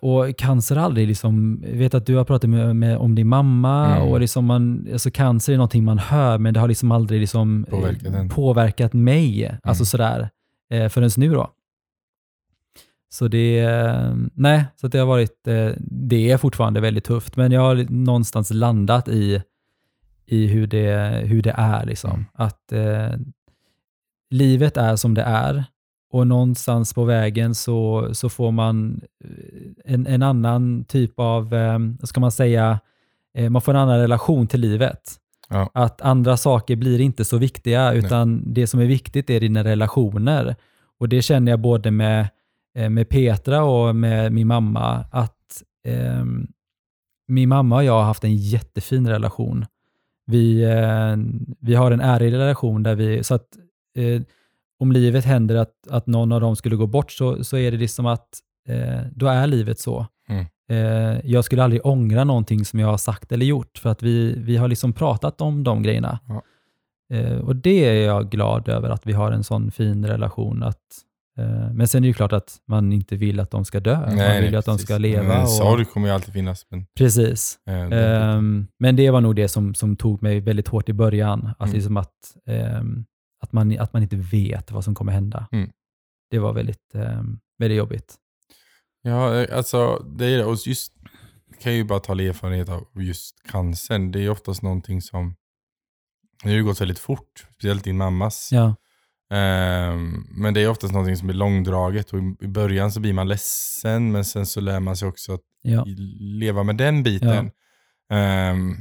och 0.00 0.36
cancer 0.36 0.76
aldrig 0.76 1.08
liksom, 1.08 1.62
jag 1.70 1.78
vet 1.78 1.94
att 1.94 2.06
du 2.06 2.16
har 2.16 2.24
pratat 2.24 2.50
med, 2.50 2.76
med, 2.76 2.96
om 2.98 3.14
din 3.14 3.28
mamma 3.28 3.96
Mm. 3.96 4.08
och 4.08 4.20
liksom 4.20 4.44
man, 4.44 4.88
alltså 4.92 5.10
cancer 5.10 5.52
är 5.52 5.56
någonting 5.56 5.84
man 5.84 5.98
hör 5.98 6.38
men 6.38 6.54
det 6.54 6.60
har 6.60 6.68
liksom 6.68 6.92
aldrig 6.92 7.20
liksom 7.20 7.66
Påverkat 7.70 8.30
påverkat 8.30 8.92
mig, 8.92 9.58
alltså 9.62 9.80
Mm. 9.82 9.86
sådär, 9.86 10.28
eh, 10.72 10.88
förrän 10.88 11.10
nu 11.16 11.32
då. 11.34 11.48
Så 13.14 13.28
det, 13.28 13.58
eh, 13.60 14.14
nej, 14.34 14.64
så 14.76 14.88
det 14.88 14.98
har 14.98 15.06
varit, 15.06 15.46
eh, 15.46 15.70
det 15.78 16.30
är 16.30 16.36
fortfarande 16.36 16.80
väldigt 16.80 17.04
tufft 17.04 17.36
men 17.36 17.52
jag 17.52 17.60
har 17.60 17.86
någonstans 17.90 18.50
landat 18.50 19.08
i, 19.08 19.42
i 20.26 20.46
hur, 20.46 20.66
det, 20.66 21.22
hur 21.24 21.42
det 21.42 21.54
är 21.56 21.86
liksom. 21.86 22.10
Mm. 22.10 22.24
Att 22.32 22.72
eh, 22.72 23.10
livet 24.30 24.76
är 24.76 24.96
som 24.96 25.14
det 25.14 25.22
är 25.22 25.64
och 26.12 26.26
någonstans 26.26 26.94
på 26.94 27.04
vägen 27.04 27.54
så, 27.54 28.08
så 28.12 28.28
får 28.28 28.50
man 28.50 29.00
eh, 29.24 29.94
en, 29.94 30.06
en 30.06 30.22
annan 30.22 30.84
typ 30.84 31.12
av, 31.16 31.54
eh, 31.54 31.78
ska 32.02 32.20
man 32.20 32.32
säga, 32.32 32.80
eh, 33.34 33.50
man 33.50 33.62
får 33.62 33.74
en 33.74 33.80
annan 33.80 34.00
relation 34.00 34.46
till 34.46 34.60
livet. 34.60 35.00
Ja. 35.48 35.70
Att 35.74 36.00
andra 36.00 36.36
saker 36.36 36.76
blir 36.76 37.00
inte 37.00 37.24
så 37.24 37.38
viktiga, 37.38 37.92
utan 37.92 38.54
det 38.54 38.66
som 38.66 38.80
är 38.80 38.86
viktigt 38.86 39.30
är 39.30 39.40
dina 39.40 39.64
relationer. 39.64 40.56
Och 40.98 41.08
det 41.08 41.22
känner 41.22 41.52
jag 41.52 41.60
både 41.60 41.90
med, 41.90 42.28
med 42.74 43.08
Petra 43.08 43.64
och 43.64 43.96
med 43.96 44.32
min 44.32 44.46
mamma, 44.46 45.04
att 45.10 45.62
eh, 45.86 46.24
min 47.28 47.48
mamma 47.48 47.76
och 47.76 47.84
jag 47.84 47.92
har 47.92 48.02
haft 48.02 48.24
en 48.24 48.36
jättefin 48.36 49.08
relation. 49.08 49.66
Vi, 50.26 50.62
eh, 50.62 51.16
vi 51.60 51.74
har 51.74 51.90
en 51.90 52.00
ärlig 52.00 52.32
relation 52.32 52.82
där 52.82 52.94
vi, 52.94 53.24
så 53.24 53.34
att 53.34 53.48
eh, 53.96 54.22
om 54.78 54.92
livet 54.92 55.24
händer 55.24 55.56
att, 55.56 55.88
att 55.90 56.06
någon 56.06 56.32
av 56.32 56.40
dem 56.40 56.56
skulle 56.56 56.76
gå 56.76 56.86
bort 56.86 57.12
så, 57.12 57.44
så 57.44 57.56
är 57.56 57.70
det 57.70 57.76
liksom 57.76 58.06
att 58.06 58.28
eh, 58.68 59.00
då 59.14 59.26
är 59.26 59.46
livet 59.46 59.78
så. 59.78 60.06
Mm. 60.28 60.46
Eh, 60.68 61.20
jag 61.24 61.44
skulle 61.44 61.64
aldrig 61.64 61.86
ångra 61.86 62.24
någonting 62.24 62.64
som 62.64 62.78
jag 62.78 62.88
har 62.88 62.96
sagt 62.96 63.32
eller 63.32 63.46
gjort, 63.46 63.78
för 63.78 63.90
att 63.90 64.02
vi, 64.02 64.34
vi 64.38 64.56
har 64.56 64.68
liksom 64.68 64.92
pratat 64.92 65.40
om 65.40 65.64
de 65.64 65.82
grejerna. 65.82 66.18
Ja. 66.28 66.42
Eh, 67.16 67.38
och 67.38 67.56
det 67.56 67.84
är 67.84 68.06
jag 68.06 68.30
glad 68.30 68.68
över, 68.68 68.90
att 68.90 69.06
vi 69.06 69.12
har 69.12 69.32
en 69.32 69.44
sån 69.44 69.70
fin 69.70 70.06
relation. 70.06 70.62
Att, 70.62 70.76
eh, 70.76 70.82
men 71.72 71.88
sen 71.88 71.98
är 71.98 72.02
det 72.02 72.06
ju 72.08 72.14
klart 72.14 72.32
att 72.32 72.56
man 72.68 72.92
inte 72.92 73.16
vill 73.16 73.40
att 73.40 73.50
de 73.50 73.64
ska 73.64 73.80
dö. 73.80 73.96
man 74.00 74.42
vill 74.42 74.50
ju 74.52 74.56
att 74.56 74.64
de 74.64 74.70
precis. 74.74 74.86
ska 74.86 74.98
leva. 74.98 75.22
Men 75.28 75.46
sorg 75.48 75.84
kommer 75.84 76.08
ju 76.08 76.14
alltid 76.14 76.34
finnas. 76.34 76.66
Men, 76.70 76.86
precis. 76.98 77.58
eh, 77.66 77.88
det- 77.88 78.16
Ehm, 78.16 78.66
men 78.78 78.96
det 78.96 79.10
var 79.10 79.20
nog 79.20 79.36
det 79.36 79.48
som, 79.48 79.74
som 79.74 79.96
tog 79.96 80.22
mig 80.22 80.40
väldigt 80.40 80.68
hårt 80.68 80.88
i 80.88 80.92
början. 80.92 81.46
Att, 81.58 81.60
Mm. 81.68 81.74
liksom 81.74 81.96
att, 81.96 82.14
ehm, 82.46 83.04
att, 83.40 83.52
man, 83.52 83.78
att 83.78 83.92
man 83.92 84.02
inte 84.02 84.16
vet 84.16 84.70
vad 84.70 84.84
som 84.84 84.94
kommer 84.94 85.12
hända. 85.12 85.48
Mm. 85.52 85.70
Det 86.30 86.38
var 86.38 86.52
väldigt, 86.52 86.90
um, 86.94 87.40
väldigt 87.58 87.78
jobbigt. 87.78 88.14
Ja, 89.02 89.34
eh, 89.42 89.56
alltså 89.56 90.06
det 90.18 90.26
är 90.26 90.38
det. 90.38 90.44
Och 90.44 90.56
just, 90.66 90.92
kan 91.62 91.72
jag 91.72 91.76
ju 91.76 91.84
bara 91.84 92.00
tala 92.00 92.22
erfarenhet 92.22 92.68
av 92.68 92.86
just 92.94 93.36
cancern. 93.50 94.12
Det 94.12 94.20
är 94.20 94.30
oftast 94.30 94.62
någonting 94.62 95.02
som, 95.02 95.34
det 96.42 96.48
har 96.48 96.56
ju 96.56 96.64
gått 96.64 96.80
väldigt 96.80 96.98
fort. 96.98 97.46
Speciellt 97.54 97.84
din 97.84 97.96
mammas. 97.96 98.48
Ja, 98.52 98.74
men 100.42 100.54
det 100.54 100.60
är 100.60 100.68
oftast 100.68 100.92
någonting 100.92 101.16
som 101.16 101.28
är 101.28 101.32
långdraget 101.34 102.12
och 102.12 102.18
i- 102.40 102.46
början 102.48 102.92
så 102.92 103.00
blir 103.00 103.12
man 103.12 103.28
ledsen 103.28 104.12
men 104.12 104.24
sen 104.24 104.46
så 104.46 104.60
lär 104.60 104.80
man 104.80 104.96
sig 104.96 105.08
också 105.08 105.32
att 105.34 105.40
ja, 105.62 105.84
leva 106.40 106.62
med 106.62 106.76
den 106.76 107.02
biten. 107.02 107.50
Ehm, 108.12 108.74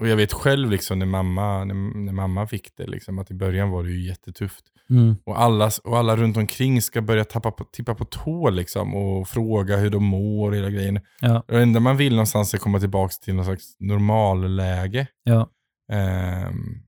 och 0.00 0.08
jag 0.08 0.16
vet 0.16 0.32
själv 0.32 0.70
liksom 0.70 0.98
när 0.98 1.06
mamma, 1.06 1.64
när, 1.64 1.74
när 2.04 2.12
mamma 2.12 2.46
fick 2.46 2.76
det, 2.76 2.86
liksom, 2.86 3.18
att 3.18 3.30
i 3.30 3.34
början 3.34 3.70
var 3.70 3.82
det 3.82 3.90
ju 3.90 4.06
jättetufft. 4.08 4.64
mm, 4.90 5.16
Och 5.26 5.40
alla, 5.40 5.70
och 5.84 5.98
alla 5.98 6.16
runt 6.16 6.36
omkring 6.36 6.82
ska 6.82 7.00
börja 7.02 7.24
tappa 7.24 7.50
på, 7.50 7.64
tippa 7.64 7.94
på 7.94 8.04
tå 8.04 8.50
liksom, 8.50 8.94
och 8.94 9.28
fråga 9.28 9.76
hur 9.76 9.90
de 9.90 10.04
mår 10.04 10.50
och 10.50 10.56
hela 10.56 10.70
grejen. 10.70 11.00
ja, 11.20 11.44
Det 11.48 11.62
enda 11.62 11.80
man 11.80 11.96
vill 11.96 12.12
någonstans 12.12 12.54
är 12.54 12.58
komma 12.58 12.80
tillbaka 12.80 13.12
till 13.24 13.34
någon 13.34 13.44
slags 13.44 13.76
normalläge. 13.78 15.06
ja. 15.24 15.48
Ehm, 15.92 16.82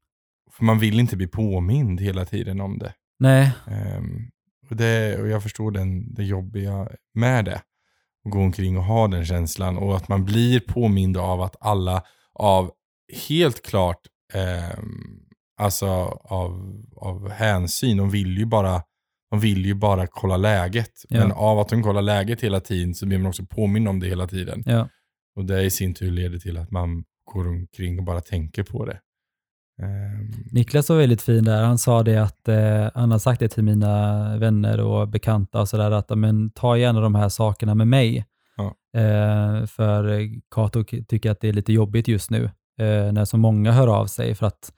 för 0.56 0.64
man 0.64 0.78
vill 0.78 1.00
inte 1.00 1.16
bli 1.16 1.26
påmind 1.26 2.00
hela 2.00 2.24
tiden 2.24 2.60
om 2.60 2.78
det. 2.78 2.92
Nej, 3.18 3.52
och, 4.70 4.76
det 4.76 5.20
och 5.20 5.28
jag 5.28 5.42
förstår 5.42 5.70
den, 5.70 6.14
det 6.14 6.24
jobbiga 6.24 6.88
med 7.14 7.44
det. 7.44 7.60
Att 8.24 8.30
gå 8.32 8.38
omkring 8.38 8.78
och 8.78 8.84
ha 8.84 9.08
den 9.08 9.24
känslan 9.24 9.78
och 9.78 9.96
att 9.96 10.08
man 10.08 10.24
blir 10.24 10.60
påmind 10.60 11.16
av 11.16 11.40
att 11.40 11.56
alla 11.60 12.02
av 12.32 12.70
helt 13.28 13.62
klart 13.62 14.00
ehm, 14.32 15.20
alltså 15.56 15.86
av, 16.24 16.82
av 16.96 17.30
hänsyn, 17.30 17.96
de 17.96 18.10
vill 18.10 18.38
ju 18.38 18.46
bara 18.46 18.82
de 19.30 19.40
vill 19.40 19.66
ju 19.66 19.74
bara 19.74 20.06
kolla 20.06 20.36
läget. 20.36 20.92
Ja. 21.08 21.20
Men 21.20 21.32
av 21.32 21.58
att 21.58 21.68
de 21.68 21.82
kollar 21.82 22.02
läget 22.02 22.40
hela 22.40 22.60
tiden 22.60 22.94
så 22.94 23.06
blir 23.06 23.18
man 23.18 23.26
också 23.28 23.46
påmind 23.46 23.88
om 23.88 24.00
det 24.00 24.06
hela 24.06 24.26
tiden. 24.26 24.62
ja, 24.66 24.88
Och 25.36 25.44
det 25.44 25.62
i 25.62 25.70
sin 25.70 25.94
tur 25.94 26.10
leder 26.10 26.38
till 26.38 26.56
att 26.56 26.70
man 26.70 27.04
går 27.24 27.48
omkring 27.48 27.98
och 27.98 28.04
bara 28.04 28.20
tänker 28.20 28.62
på 28.62 28.84
det. 28.84 29.00
Ehm, 29.82 30.30
Niklas 30.52 30.88
var 30.88 30.96
väldigt 30.96 31.22
fin 31.22 31.44
där. 31.44 31.62
Han 31.64 31.78
sa 31.78 32.02
det 32.02 32.16
att, 32.22 32.48
eh, 32.48 32.88
han 32.94 33.10
har 33.10 33.18
sagt 33.18 33.40
det 33.40 33.48
till 33.48 33.64
mina 33.64 34.36
vänner 34.38 34.80
och 34.80 35.08
bekanta 35.08 35.60
och 35.60 35.68
sådär, 35.68 35.90
att 35.90 36.18
men, 36.18 36.50
ta 36.50 36.76
gärna 36.78 37.00
de 37.00 37.14
här 37.14 37.28
sakerna 37.28 37.74
med 37.74 37.88
mig. 37.88 38.24
Ja. 38.56 38.64
Eh, 39.00 39.66
för 39.66 40.28
Kato 40.54 40.84
tycker 41.08 41.30
att 41.30 41.40
det 41.40 41.48
är 41.48 41.52
lite 41.52 41.72
jobbigt 41.72 42.08
just 42.08 42.30
nu, 42.30 42.44
eh, 42.78 43.12
när 43.12 43.24
så 43.24 43.36
många 43.36 43.72
hör 43.72 43.88
av 43.88 44.06
sig, 44.06 44.34
för 44.34 44.46
att 44.46 44.72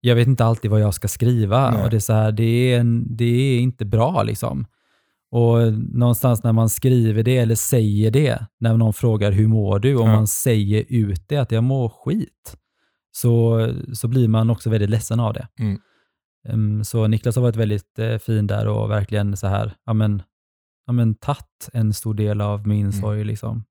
jag 0.00 0.14
vet 0.14 0.26
inte 0.28 0.44
alltid 0.44 0.70
vad 0.70 0.80
jag 0.80 0.94
ska 0.94 1.08
skriva. 1.08 1.70
Nej. 1.70 1.84
Och 1.84 1.90
det, 1.90 1.96
är 1.96 2.00
så 2.00 2.12
här, 2.12 2.32
det, 2.32 2.42
är 2.74 2.80
en, 2.80 3.16
det 3.16 3.24
är 3.24 3.60
inte 3.60 3.84
bra. 3.84 4.22
liksom. 4.22 4.66
Och 5.32 5.72
någonstans 5.72 6.42
när 6.42 6.52
man 6.52 6.68
skriver 6.68 7.22
det 7.22 7.36
eller 7.38 7.54
säger 7.54 8.10
det, 8.10 8.46
när 8.60 8.76
någon 8.76 8.92
frågar 8.92 9.32
hur 9.32 9.48
mår 9.48 9.78
du, 9.78 9.96
om 9.96 10.06
Ja. 10.08 10.14
man 10.16 10.26
säger 10.26 10.84
ut 10.88 11.28
det, 11.28 11.36
att 11.36 11.52
jag 11.52 11.64
mår 11.64 11.88
skit, 11.88 12.56
så, 13.12 13.66
så 13.94 14.08
blir 14.08 14.28
man 14.28 14.50
också 14.50 14.70
väldigt 14.70 14.90
ledsen 14.90 15.20
av 15.20 15.34
det. 15.34 15.48
Mm. 15.58 15.80
Ehm, 16.48 16.84
så 16.84 17.06
Niklas 17.06 17.36
har 17.36 17.42
varit 17.42 17.56
väldigt 17.56 17.98
eh, 17.98 18.18
fin 18.18 18.46
där 18.46 18.68
och 18.68 18.90
verkligen 18.90 19.36
så 19.36 19.46
här, 19.46 19.72
ja 19.86 19.92
men, 19.92 20.22
ja 20.86 20.92
men 20.92 21.14
tagit 21.14 21.68
en 21.72 21.92
stor 21.92 22.14
del 22.14 22.40
av 22.40 22.66
min 22.66 22.80
Mm. 22.80 22.92
sorg. 22.92 23.24
Liksom. 23.24 23.64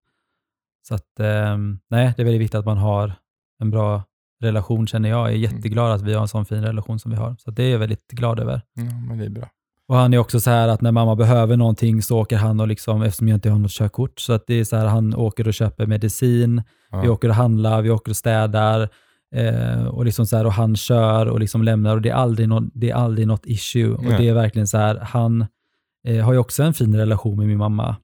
Så 0.87 0.95
att, 0.95 1.19
ehm, 1.19 1.79
nej, 1.89 2.13
det 2.15 2.21
är 2.21 2.23
väldigt 2.23 2.41
viktigt 2.41 2.59
att 2.59 2.65
man 2.65 2.77
har 2.77 3.13
en 3.61 3.71
bra 3.71 4.03
relation 4.41 4.87
känner 4.87 5.09
jag. 5.09 5.19
Jag 5.19 5.29
är 5.31 5.35
Mm. 5.47 5.55
jätteglad 5.55 5.91
att 5.91 6.01
vi 6.01 6.13
har 6.13 6.21
en 6.21 6.27
sån 6.27 6.45
fin 6.45 6.61
relation 6.63 6.99
som 6.99 7.11
vi 7.11 7.17
har. 7.17 7.35
Så 7.39 7.51
det 7.51 7.63
är 7.63 7.71
jag 7.71 7.79
väldigt 7.79 8.07
glad 8.11 8.39
över. 8.39 8.61
ja, 8.73 8.83
men 9.07 9.17
det 9.17 9.25
är 9.25 9.29
bra. 9.29 9.49
Och 9.87 9.95
han 9.95 10.13
är 10.13 10.17
också 10.17 10.39
så 10.39 10.49
här 10.49 10.67
att 10.67 10.81
när 10.81 10.91
mamma 10.91 11.15
behöver 11.15 11.57
någonting 11.57 12.01
så 12.01 12.19
åker 12.19 12.37
han 12.37 12.59
och 12.59 12.67
liksom, 12.67 13.01
eftersom 13.01 13.27
jag 13.27 13.35
inte 13.37 13.49
har 13.49 13.59
något 13.59 13.71
körkort, 13.71 14.19
så 14.19 14.33
att 14.33 14.47
det 14.47 14.53
är 14.53 14.63
så 14.63 14.75
här, 14.77 14.85
han 14.85 15.15
åker 15.15 15.47
och 15.47 15.53
köper 15.53 15.85
medicin, 15.85 16.61
Ja. 16.91 17.01
vi 17.01 17.09
åker 17.09 17.29
och 17.29 17.35
handlar, 17.35 17.81
vi 17.81 17.89
åker 17.89 18.11
och 18.11 18.17
städar 18.17 18.89
eh, 19.35 19.85
och, 19.87 20.05
liksom 20.05 20.25
så 20.25 20.37
här, 20.37 20.45
och 20.45 20.53
han 20.53 20.75
kör 20.75 21.25
och 21.25 21.39
liksom 21.39 21.63
lämnar 21.63 21.95
och 21.95 22.01
det 22.01 22.09
är 22.09 22.13
aldrig, 22.13 22.49
någon, 22.49 22.71
det 22.73 22.89
är 22.89 22.95
aldrig 22.95 23.27
något 23.27 23.45
issue. 23.45 23.89
Och 23.93 24.03
det 24.17 24.27
är 24.27 24.33
verkligen 24.33 24.67
så 24.67 24.77
här, 24.77 24.95
han 24.95 25.45
eh, 26.07 26.25
har 26.25 26.33
ju 26.33 26.39
också 26.39 26.63
en 26.63 26.73
fin 26.73 26.95
relation 26.95 27.37
med 27.37 27.47
min 27.47 27.57
mamma. 27.57 27.95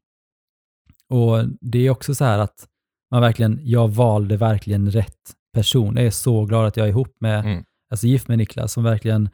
Och 1.10 1.46
det 1.62 1.80
är 1.80 1.90
också 1.90 2.16
så 2.16 2.26
här 2.26 2.40
att 2.40 2.68
man 3.12 3.22
verkligen, 3.22 3.60
jag 3.64 3.88
valde 3.88 4.38
verkligen 4.38 4.92
rätt 4.92 5.34
person. 5.54 5.96
Jag 5.96 6.06
är 6.06 6.12
så 6.12 6.46
glad 6.46 6.66
att 6.68 6.78
jag 6.78 6.86
är 6.86 6.90
ihop 6.90 7.16
med, 7.20 7.40
Mm. 7.46 7.64
alltså 7.92 8.08
gift 8.08 8.28
med 8.28 8.38
Niklas 8.38 8.74
som 8.74 8.84
verkligen, 8.84 9.30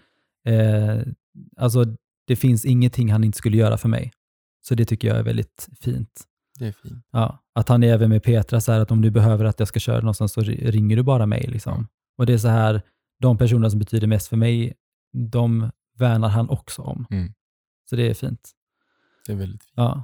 eh, 0.47 0.99
alltså 1.58 1.86
det 2.27 2.36
finns 2.36 2.65
ingenting 2.65 3.12
han 3.12 3.23
inte 3.23 3.38
skulle 3.38 3.58
göra 3.58 3.77
för 3.77 3.89
mig. 3.89 4.12
Så 4.67 4.75
det 4.75 4.86
tycker 4.86 5.08
jag 5.08 5.17
är 5.17 5.23
väldigt 5.23 5.69
fint. 5.82 6.23
Det 6.62 6.67
är 6.67 6.71
fint. 6.71 7.06
Ja, 7.12 7.39
att 7.56 7.69
han 7.69 7.84
är 7.84 7.93
även 7.93 8.10
med 8.10 8.24
Petra 8.24 8.62
så 8.62 8.71
här 8.71 8.80
att 8.80 8.91
om 8.91 9.02
du 9.02 9.12
behöver 9.12 9.45
att 9.45 9.60
jag 9.60 9.67
ska 9.67 9.80
köra 9.80 10.00
någonstans 10.00 10.34
så 10.34 10.41
ri- 10.41 10.71
ringer 10.71 10.95
du 10.95 11.04
bara 11.04 11.26
mig. 11.26 11.47
Liksom. 11.47 11.88
Och 12.17 12.26
det 12.26 12.34
är 12.34 12.38
så 12.38 12.47
här, 12.47 12.82
de 13.21 13.38
personerna 13.38 13.69
som 13.69 13.80
betyder 13.80 14.08
mest 14.08 14.28
för 14.28 14.38
mig, 14.38 14.74
de 15.32 15.71
värnar 15.97 16.30
han 16.30 16.50
också 16.50 16.82
om. 16.82 17.06
Mm. 17.12 17.34
Så 17.89 17.95
det 17.95 18.10
är 18.10 18.13
fint. 18.13 18.50
Det 19.28 19.32
är 19.34 19.38
väldigt 19.38 19.63
fint. 19.63 19.74
Ja. 19.76 20.04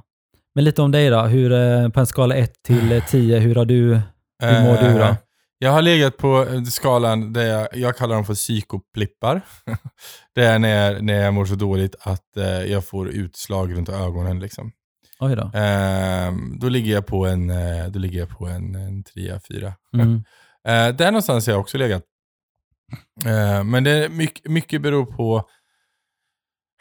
Men 0.54 0.64
lite 0.64 0.82
om 0.82 0.90
dig 0.90 1.10
då, 1.10 1.20
hur, 1.22 1.52
eh, 1.52 1.88
på 1.88 2.00
en 2.00 2.06
skala 2.06 2.34
1 2.34 2.62
till 2.62 2.92
eh, 2.92 3.04
10, 3.04 3.38
hur 3.38 3.54
har 3.54 3.64
du, 3.64 4.00
hur 4.42 4.62
mår 4.62 4.88
du 4.88 4.98
då? 4.98 5.04
Eh, 5.04 5.16
Jag 5.58 5.70
har 5.72 5.82
legat 5.82 6.16
på 6.16 6.46
eh, 6.50 6.62
skalan 6.62 7.32
där 7.32 7.44
jag, 7.46 7.68
jag 7.76 7.96
kallar 7.96 8.14
dem 8.14 8.24
för 8.24 8.34
psykoplippar. 8.34 9.40
det 10.34 10.44
är 10.44 10.58
när 10.58 11.00
när 11.00 11.14
jag 11.14 11.34
mår 11.34 11.44
så 11.44 11.54
dåligt 11.54 11.94
att 12.00 12.36
eh, 12.36 12.44
jag 12.64 12.84
får 12.86 13.08
utslag 13.08 13.72
runt 13.76 13.88
ögonen. 13.88 14.40
Liksom. 14.40 14.72
Oj 15.20 15.36
då. 15.36 15.50
Ehm, 15.54 16.58
då 16.58 16.68
ligger 16.68 16.92
jag 16.92 17.06
på 17.06 17.26
en, 17.26 17.50
eh, 17.50 17.86
då 17.86 17.98
ligger 17.98 18.18
jag 18.18 18.28
på 18.28 18.46
en, 18.46 18.74
en 18.74 19.04
trea, 19.04 19.40
fyra. 19.48 19.74
Mm. 19.94 20.24
Eh, 20.68 20.88
där 20.88 21.10
någonstans 21.10 21.46
har 21.46 21.52
jag 21.52 21.60
också 21.60 21.78
legat. 21.78 22.02
Eh, 23.24 23.64
men 23.64 23.84
det 23.84 23.90
är 23.90 24.08
mycket, 24.08 24.50
mycket 24.50 24.82
beror 24.82 25.06
på 25.06 25.48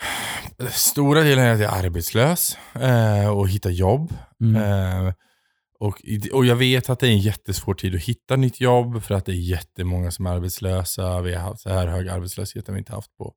Stora 0.70 1.22
delen 1.22 1.46
är 1.46 1.54
att 1.54 1.60
jag 1.60 1.74
är 1.78 1.86
arbetslös 1.86 2.58
eh, 2.76 3.30
och 3.30 3.50
hittar 3.50 3.70
jobb. 3.70 4.14
Mm. 4.42 4.56
Eh, 4.56 5.14
och, 5.80 6.02
och 6.34 6.46
jag 6.46 6.56
vet 6.56 6.90
att 6.90 7.00
det 7.00 7.08
är 7.08 7.12
en 7.12 7.20
jättesvår 7.20 7.74
tid 7.74 7.96
att 7.96 8.02
hitta 8.02 8.36
nytt 8.36 8.62
jobb 8.62 9.04
för 9.04 9.16
att 9.16 9.26
det 9.26 9.32
är 9.32 9.50
jättemånga 9.50 10.12
som 10.12 10.26
är 10.26 10.32
arbetslösa. 10.32 11.22
Vi 11.22 11.34
har 11.34 11.42
haft 11.42 11.62
så 11.62 11.70
här 11.70 11.88
hög 11.88 12.10
arbetslöshet 12.10 12.68
har 12.68 12.74
vi 12.74 12.80
inte 12.80 12.94
haft 12.94 13.18
på 13.18 13.34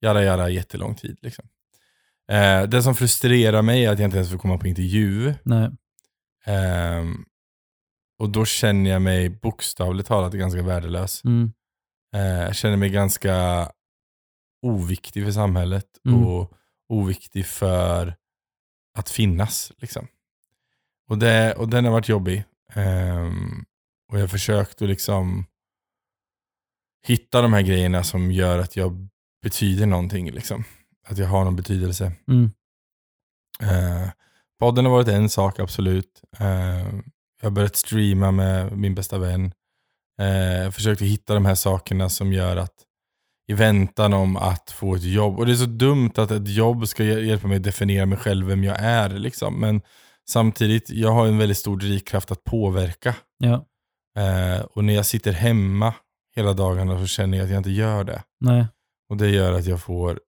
jada 0.00 0.24
jada 0.24 0.48
jättelång 0.48 0.94
tid. 0.94 1.18
Liksom. 1.22 1.44
Eh, 2.32 2.62
det 2.62 2.82
som 2.82 2.94
frustrerar 2.94 3.62
mig 3.62 3.84
är 3.84 3.90
att 3.92 3.98
jag 3.98 4.06
inte 4.06 4.16
ens 4.16 4.30
får 4.30 4.38
komma 4.38 4.58
på 4.58 4.66
intervju. 4.68 5.34
Nej. 5.42 5.70
Ehm, 6.44 7.24
och 8.18 8.30
då 8.30 8.44
känner 8.44 8.90
jag 8.90 9.02
mig 9.02 9.28
bokstavligt 9.30 10.08
talat 10.08 10.32
ganska 10.32 10.62
värdelös. 10.62 11.24
Mm. 11.24 11.52
Eh, 12.14 12.22
jag 12.42 12.56
känner 12.56 12.76
mig 12.76 12.90
ganska 12.90 13.70
oviktig 14.62 15.24
för 15.24 15.32
samhället 15.32 15.86
Mm. 16.08 16.26
och 16.26 16.52
oviktig 16.88 17.46
för 17.46 18.14
att 18.98 19.10
finnas. 19.10 19.72
Liksom. 19.78 20.06
Och, 21.08 21.18
det, 21.18 21.54
och 21.54 21.68
den 21.68 21.84
har 21.84 21.92
varit 21.92 22.08
jobbig. 22.08 22.44
Ehm, 22.72 23.64
och 24.08 24.16
jag 24.18 24.22
har 24.22 24.28
försökt 24.28 24.82
att 24.82 24.88
liksom 24.88 25.46
hitta 27.06 27.42
de 27.42 27.52
här 27.52 27.62
grejerna 27.62 28.04
som 28.04 28.32
gör 28.32 28.58
att 28.58 28.76
jag 28.76 29.08
betyder 29.42 29.86
någonting. 29.86 30.30
Liksom. 30.30 30.64
Att 31.06 31.18
jag 31.18 31.26
har 31.26 31.44
någon 31.44 31.56
betydelse. 31.56 32.12
Mm. 32.28 32.50
Eh, 33.62 34.08
podden 34.60 34.84
har 34.84 34.92
varit 34.92 35.08
en 35.08 35.28
sak, 35.28 35.58
absolut. 35.58 36.22
Eh, 36.38 36.78
jag 37.40 37.46
har 37.46 37.50
börjat 37.50 37.76
streama 37.76 38.30
med 38.30 38.78
min 38.78 38.94
bästa 38.94 39.18
vän. 39.18 39.52
Eh, 40.20 40.26
jag 40.62 40.74
försökte 40.74 41.04
hitta 41.04 41.34
de 41.34 41.44
här 41.44 41.54
sakerna 41.54 42.08
som 42.08 42.32
gör 42.32 42.56
att 42.56 42.74
i 43.46 43.52
väntan 43.54 44.12
om 44.14 44.36
att 44.36 44.70
få 44.70 44.94
ett 44.94 45.02
jobb. 45.02 45.38
Och 45.38 45.46
det 45.46 45.52
är 45.52 45.56
så 45.56 45.66
dumt 45.66 46.10
att 46.16 46.30
ett 46.30 46.48
jobb 46.48 46.88
ska 46.88 47.02
hj- 47.02 47.20
hjälpa 47.24 47.46
mig 47.48 47.56
att 47.56 47.62
definiera 47.62 48.06
mig 48.06 48.18
själv, 48.18 48.46
vem 48.46 48.64
jag 48.64 48.76
är. 48.80 49.08
Liksom. 49.08 49.60
Men 49.60 49.82
samtidigt, 50.28 50.90
jag 50.90 51.10
har 51.10 51.26
en 51.26 51.38
väldigt 51.38 51.58
stor 51.58 51.76
drivkraft 51.76 52.30
att 52.30 52.44
påverka. 52.44 53.14
Ja. 53.38 53.66
Eh, 54.18 54.60
och 54.64 54.84
när 54.84 54.94
jag 54.94 55.06
sitter 55.06 55.32
hemma 55.32 55.94
hela 56.36 56.52
dagarna 56.52 56.98
så 56.98 57.06
känner 57.06 57.38
jag 57.38 57.44
att 57.44 57.50
jag 57.50 57.58
inte 57.60 57.70
gör 57.70 58.04
det. 58.04 58.22
Nej. 58.40 58.66
Och 59.10 59.16
det 59.16 59.28
gör 59.30 59.52
att 59.52 59.66
jag 59.66 59.82
får 59.82 60.20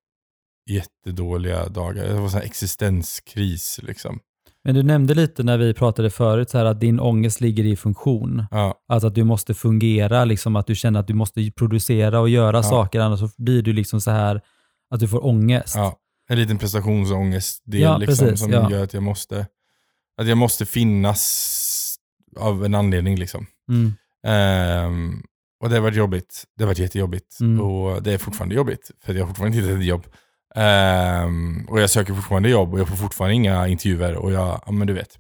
jättedåliga 0.67 1.69
dagar. 1.69 2.17
Får 2.19 2.29
sån 2.29 2.39
här 2.41 2.47
existenskris. 2.47 3.81
Liksom. 3.83 4.19
Men 4.65 4.75
du 4.75 4.83
nämnde 4.83 5.15
lite 5.15 5.43
när 5.43 5.59
vi 5.59 5.75
pratade 5.75 6.11
förut 6.11 6.51
så 6.51 6.59
här 6.59 6.65
att 6.65 6.81
din 6.81 7.01
ångest 7.01 7.41
ligger 7.41 7.65
i 7.65 7.77
funktion. 7.77 8.45
Ja, 8.51 8.75
Alltså 8.89 9.07
att 9.09 9.15
du 9.15 9.25
måste 9.25 9.55
fungera, 9.55 10.25
liksom 10.25 10.57
att 10.57 10.67
du 10.67 10.75
känner 10.75 11.01
att 11.01 11.07
du 11.07 11.15
måste 11.15 11.51
producera 11.57 12.21
och 12.21 12.29
göra 12.29 12.57
Ja. 12.57 12.63
saker, 12.63 13.01
annars 13.01 13.21
så 13.21 13.29
blir 13.39 13.63
du 13.63 13.73
liksom 13.73 14.01
så 14.01 14.11
här 14.11 14.41
att 14.91 15.01
du 15.01 15.09
får 15.09 15.27
ångest. 15.27 15.75
ja. 15.77 15.97
En 16.29 16.39
liten 16.39 16.59
prestationsångestdel 16.59 17.81
Ja, 17.81 17.99
liksom, 17.99 18.27
precis, 18.27 18.41
som 18.41 18.51
ja. 18.53 18.71
gör 18.71 18.83
att 18.85 18.95
jag 18.95 19.03
måste 19.03 19.47
att 20.21 20.27
jag 20.29 20.39
måste 20.39 20.67
finnas 20.67 21.97
av 22.37 22.65
en 22.65 22.75
anledning. 22.75 23.17
Liksom. 23.19 23.47
Mm. 23.69 23.93
Ehm, 24.27 25.23
och 25.63 25.69
det 25.69 25.75
har 25.75 25.83
varit 25.83 25.97
jobbigt. 25.97 26.45
Det 26.57 26.63
har 26.65 26.67
varit 26.67 26.79
jättejobbigt. 26.79 27.41
Mm. 27.41 27.61
Och 27.61 28.03
det 28.03 28.13
är 28.13 28.19
fortfarande 28.19 28.55
jobbigt, 28.55 28.91
för 29.05 29.15
jag 29.15 29.21
har 29.23 29.27
fortfarande 29.29 29.57
inte 29.57 29.69
hittat 29.69 29.81
ett 29.81 29.87
jobb. 29.89 30.07
Ehm, 30.57 31.67
och 31.69 31.81
jag 31.81 31.91
söker 31.91 32.15
fortfarande 32.15 32.49
jobb 32.49 32.73
och 32.73 32.81
jag 32.81 32.89
får 32.89 32.97
fortfarande 32.97 33.35
inga 33.35 33.69
intervjuer. 33.69 34.15
Och 34.15 34.33
jag, 34.33 34.63
ja 34.67 34.73
men 34.73 34.87
du 34.87 34.93
vet, 34.93 35.19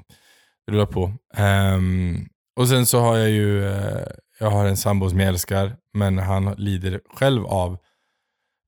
det 0.66 0.72
rullar 0.72 0.86
på. 0.86 1.12
Ehm, 1.34 2.28
och 2.56 2.68
sen 2.68 2.86
så 2.86 3.00
har 3.00 3.16
jag 3.16 3.30
ju, 3.30 3.66
eh, 3.66 4.06
jag 4.38 4.50
har 4.50 4.66
en 4.66 4.76
sambo 4.76 5.10
som 5.10 5.20
jag 5.20 5.28
älskar, 5.28 5.76
men 5.94 6.18
han 6.18 6.54
lider 6.58 7.00
själv 7.14 7.46
av 7.46 7.78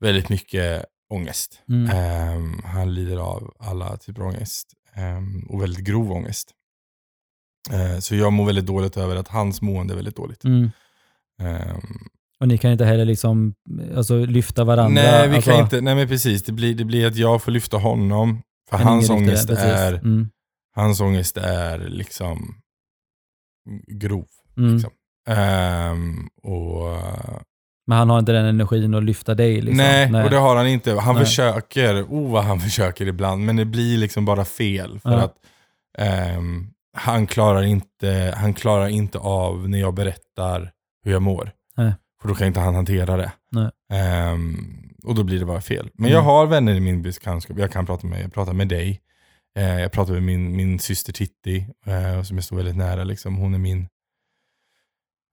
väldigt 0.01 0.29
mycket 0.29 0.85
ångest. 1.11 1.63
Mm. 1.69 1.91
Ehm, 1.91 2.63
han 2.65 2.95
lider 2.95 3.17
av 3.17 3.55
alla 3.59 3.97
typer 3.97 4.23
av 4.23 4.29
ångest. 4.29 4.73
Och 5.49 5.63
väldigt 5.63 5.85
grov 5.85 6.13
ångest. 6.13 6.51
Eh, 7.71 7.99
så 7.99 8.15
jag 8.15 8.33
mår 8.33 8.47
väldigt 8.47 8.67
dåligt 8.67 8.97
över 8.97 9.17
att 9.17 9.29
hans 9.29 9.63
mående 9.63 9.95
är 9.95 9.97
väldigt 9.97 10.17
dåligt. 10.17 10.45
Mm. 10.45 10.71
Och 12.41 12.49
ni 12.49 12.59
kan 12.59 12.73
inte 12.73 12.85
heller 12.85 13.05
liksom, 13.05 13.55
alltså, 13.97 14.25
lyfta 14.27 14.65
varandra. 14.65 15.03
nej, 15.03 15.29
vi 15.29 15.37
alltså, 15.37 15.51
kan 15.51 15.61
inte, 15.61 15.81
nej 15.81 15.95
men 15.95 16.09
precis. 16.09 16.43
Det 16.43 16.53
blir, 16.53 16.75
det 16.75 16.85
blir 16.85 17.07
att 17.07 17.17
jag 17.17 17.43
får 17.43 17.53
lyfta 17.53 17.77
honom. 17.77 18.43
För 18.71 18.77
hans 18.79 19.11
ångest, 19.11 19.49
precis. 19.49 19.65
är, 19.65 19.93
Mm. 19.93 20.29
hans 20.77 21.01
ångest 21.01 21.37
är 21.37 21.79
liksom 21.79 22.55
grov. 23.87 24.27
Mm. 24.57 24.73
Liksom. 24.75 24.91
Ehm, 25.29 26.29
och, 26.43 26.97
Men 27.87 27.99
han 27.99 28.11
har 28.11 28.19
inte 28.19 28.33
den 28.33 28.45
energin 28.45 28.95
att 28.95 29.05
lyfta 29.05 29.35
dig. 29.35 29.55
Liksom. 29.61 29.77
nej, 29.77 30.25
och 30.25 30.31
det 30.31 30.37
har 30.37 30.57
han 30.57 30.67
inte. 30.67 30.95
Han 30.95 31.15
Nej. 31.15 31.25
försöker, 31.25 32.03
oh 32.03 32.33
vad 32.33 32.45
han 32.45 32.61
försöker 32.69 33.07
ibland, 33.07 33.45
men 33.45 33.57
det 33.57 33.65
blir 33.65 33.99
liksom 33.99 34.25
bara 34.25 34.45
fel. 34.45 35.01
För 35.01 35.11
Ja. 35.11 35.19
att 35.19 35.35
ehm, 35.99 36.67
han, 36.97 37.27
klarar 37.27 37.63
inte, 37.63 38.35
han 38.37 38.55
klarar 38.55 38.89
inte 38.89 39.19
av 39.19 39.69
när 39.69 39.79
jag 39.79 39.95
berättar 39.95 40.71
hur 41.05 41.13
jag 41.13 41.23
mår. 41.23 41.51
Nej. 41.77 41.93
För 42.23 42.29
då 42.29 42.35
kan 42.35 42.47
inte 42.47 42.61
han 42.61 42.75
hantera 42.75 43.17
det. 43.17 43.33
Ehm, 43.93 44.57
och 45.05 45.15
då 45.15 45.23
blir 45.25 45.39
det 45.41 45.47
bara 45.47 45.61
fel. 45.61 45.91
Men 45.95 46.05
Mm. 46.05 46.15
jag 46.15 46.23
har 46.23 46.47
vänner 46.47 46.75
i 46.75 46.81
min 46.81 47.03
bekantskap. 47.03 47.59
Jag 47.59 47.73
kan 47.73 47.87
prata 47.87 48.07
med, 48.07 48.23
jag 48.23 48.33
pratar 48.33 48.53
med 48.53 48.69
dig. 48.69 49.01
Eh, 49.59 49.81
jag 49.81 49.93
pratar 49.93 50.13
med 50.13 50.23
min, 50.23 50.57
min 50.57 50.79
syster 50.79 51.13
Titti, 51.13 51.67
eh, 51.87 52.23
som 52.23 52.37
jag 52.37 52.45
står 52.45 52.57
väldigt 52.57 52.77
nära. 52.77 53.05
Liksom. 53.05 53.37
Hon 53.37 53.55
är 53.55 53.59
min 53.59 53.89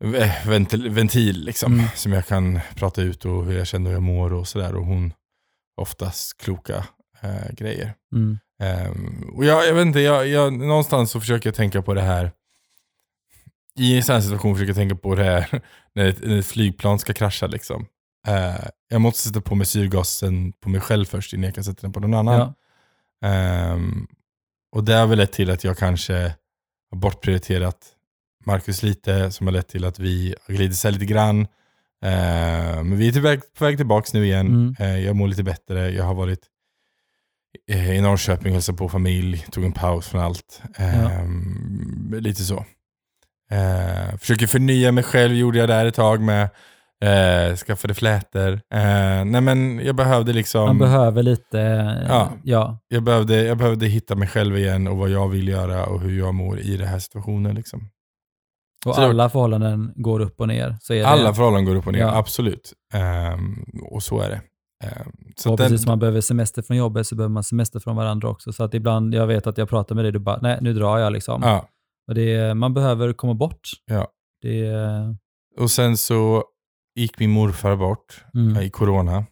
ve- 0.03 0.41
ventil, 0.45 0.89
ventil 0.89 1.45
liksom, 1.45 1.73
Mm. 1.73 1.85
som 1.95 2.13
jag 2.13 2.25
kan 2.27 2.59
prata 2.75 3.01
ut 3.01 3.25
och 3.25 3.45
hur 3.45 3.57
jag 3.57 3.67
känner 3.67 3.85
hur 3.89 3.95
jag 3.95 4.03
mår 4.03 4.33
och 4.33 4.47
sådär. 4.47 4.75
Och 4.75 4.85
hon 4.85 5.13
oftast 5.81 6.37
kloka 6.41 6.85
eh, 7.21 7.51
grejer. 7.53 7.93
Mm. 8.15 8.37
Ehm, 8.61 9.29
och 9.33 9.45
jag, 9.45 9.67
jag 9.67 9.73
vet 9.73 9.85
inte, 9.85 9.99
jag, 9.99 10.27
jag, 10.27 10.53
någonstans 10.53 11.11
så 11.11 11.19
försöker 11.19 11.49
jag 11.49 11.55
tänka 11.55 11.81
på 11.81 11.93
det 11.93 12.01
här. 12.01 12.31
I 13.79 13.97
en 13.97 14.03
sån 14.03 14.15
här 14.15 14.21
situation 14.21 14.55
försöker 14.55 14.69
jag 14.69 14.75
tänka 14.75 14.95
på 14.95 15.15
det 15.15 15.23
här 15.23 15.61
när 15.95 16.05
ett, 16.05 16.25
när 16.25 16.39
ett 16.39 16.45
flygplan 16.45 16.99
ska 16.99 17.13
krascha. 17.13 17.47
Liksom. 17.47 17.85
Eh, 18.27 18.65
jag 18.89 19.01
måste 19.01 19.27
sätta 19.27 19.41
på 19.41 19.55
mig 19.55 19.67
syrgasen 19.67 20.51
på 20.51 20.69
mig 20.69 20.81
själv 20.81 21.05
först 21.05 21.33
innan 21.33 21.43
jag 21.43 21.55
kan 21.55 21.63
sätta 21.63 21.81
den 21.81 21.93
på 21.93 21.99
någon 21.99 22.13
annan. 22.13 22.39
Ja. 22.39 22.53
Ehm, 23.27 24.07
och 24.71 24.83
det 24.83 24.93
har 24.93 25.07
väl 25.07 25.17
lett 25.17 25.31
till 25.31 25.49
att 25.49 25.63
jag 25.63 25.77
kanske 25.77 26.35
har 26.91 26.97
bortprioriterat 26.97 27.77
Marcus 28.45 28.83
lite, 28.83 29.31
som 29.31 29.47
har 29.47 29.51
lett 29.51 29.67
till 29.67 29.85
att 29.85 29.99
vi 29.99 30.35
har 30.47 30.53
glidit 30.53 30.73
isär 30.73 30.91
lite 30.91 31.05
grann. 31.05 31.47
Ehm, 32.01 32.89
men 32.89 32.97
vi 32.97 33.07
är 33.07 33.11
till 33.11 33.21
väg, 33.21 33.41
på 33.57 33.65
väg 33.65 33.77
tillbaka 33.77 34.09
nu 34.13 34.25
igen. 34.25 34.47
Mm. 34.47 34.75
Eh, 34.79 35.05
jag 35.05 35.15
mår 35.15 35.27
lite 35.27 35.43
bättre. 35.43 35.89
Jag 35.89 36.03
har 36.03 36.13
varit 36.13 36.45
eh, 37.69 37.91
i 37.97 38.01
Norrköping, 38.01 38.53
hälsade 38.53 38.77
på 38.77 38.89
familj, 38.89 39.45
tog 39.51 39.63
en 39.63 39.71
paus 39.71 40.07
från 40.07 40.21
allt. 40.21 40.61
Ehm, 40.75 42.15
Lite 42.19 42.43
så. 42.43 42.65
Eh, 43.51 44.17
försöker 44.17 44.47
förnya 44.47 44.91
mig 44.91 45.03
själv, 45.03 45.33
gjorde 45.33 45.57
jag 45.57 45.69
där 45.69 45.85
ett 45.85 45.95
tag 45.95 46.21
med. 46.21 46.49
Eh, 47.03 47.55
skaffade 47.55 47.93
flätor. 47.93 48.53
Eh, 48.53 49.25
nej 49.25 49.41
men 49.41 49.79
jag 49.85 49.95
behövde 49.95 50.33
liksom... 50.33 50.65
Man 50.65 50.77
behöver 50.79 51.23
lite, 51.23 51.57
Ja. 52.09 52.29
ja. 52.43 52.79
jag, 52.87 53.03
behövde, 53.03 53.43
jag 53.43 53.57
behövde 53.57 53.85
hitta 53.85 54.15
mig 54.15 54.27
själv 54.27 54.57
igen 54.57 54.87
och 54.87 54.97
vad 54.97 55.09
jag 55.09 55.27
vill 55.29 55.47
göra 55.47 55.85
och 55.85 56.01
hur 56.01 56.19
jag 56.19 56.33
mår 56.33 56.59
i 56.59 56.77
den 56.77 56.87
här 56.87 56.99
situationen. 56.99 57.55
Liksom. 57.55 57.89
Och 58.85 58.95
Så 58.95 59.01
alla 59.01 59.29
förhållanden 59.29 59.93
går 59.95 60.19
upp 60.19 60.39
och 60.39 60.47
ner. 60.47 60.77
Så 60.81 60.93
är 60.93 60.97
det. 60.99 61.07
Alla 61.07 61.33
förhållanden 61.33 61.65
går 61.65 61.75
upp 61.79 61.87
och 61.87 61.93
ner, 61.93 61.99
Ja. 61.99 62.15
absolut. 62.17 62.73
Ehm, 62.93 63.65
och 63.91 64.03
så 64.03 64.19
är 64.19 64.29
det. 64.29 64.41
Ehm, 64.87 65.11
så 65.37 65.51
och 65.51 65.57
den- 65.57 65.65
precis 65.67 65.83
som 65.83 65.89
man 65.91 65.99
behöver 65.99 66.21
semester 66.21 66.61
från 66.61 66.77
jobbet 66.77 67.07
så 67.07 67.15
behöver 67.15 67.33
man 67.33 67.43
semester 67.43 67.79
från 67.79 67.95
varandra 67.95 68.29
också. 68.29 68.53
Så 68.53 68.63
att 68.63 68.73
ibland, 68.73 69.13
jag 69.15 69.27
vet 69.27 69.47
att 69.47 69.57
jag 69.57 69.69
pratar 69.69 69.95
med 69.95 70.05
dig, 70.05 70.11
du 70.11 70.19
bara, 70.19 70.39
nej 70.41 70.57
nu 70.61 70.73
drar 70.73 70.97
jag 70.99 71.13
liksom. 71.13 71.41
ja, 71.43 71.65
Och 72.07 72.15
det, 72.15 72.53
man 72.53 72.73
behöver 72.73 73.13
komma 73.13 73.33
bort. 73.33 73.69
Ja. 73.85 74.07
Det, 74.41 74.71
och 75.57 75.71
sen 75.71 75.97
så 75.97 76.43
gick 76.95 77.19
min 77.19 77.31
morfar 77.31 77.75
bort 77.75 78.25
mm. 78.33 78.63
i 78.63 78.69
corona. 78.69 79.25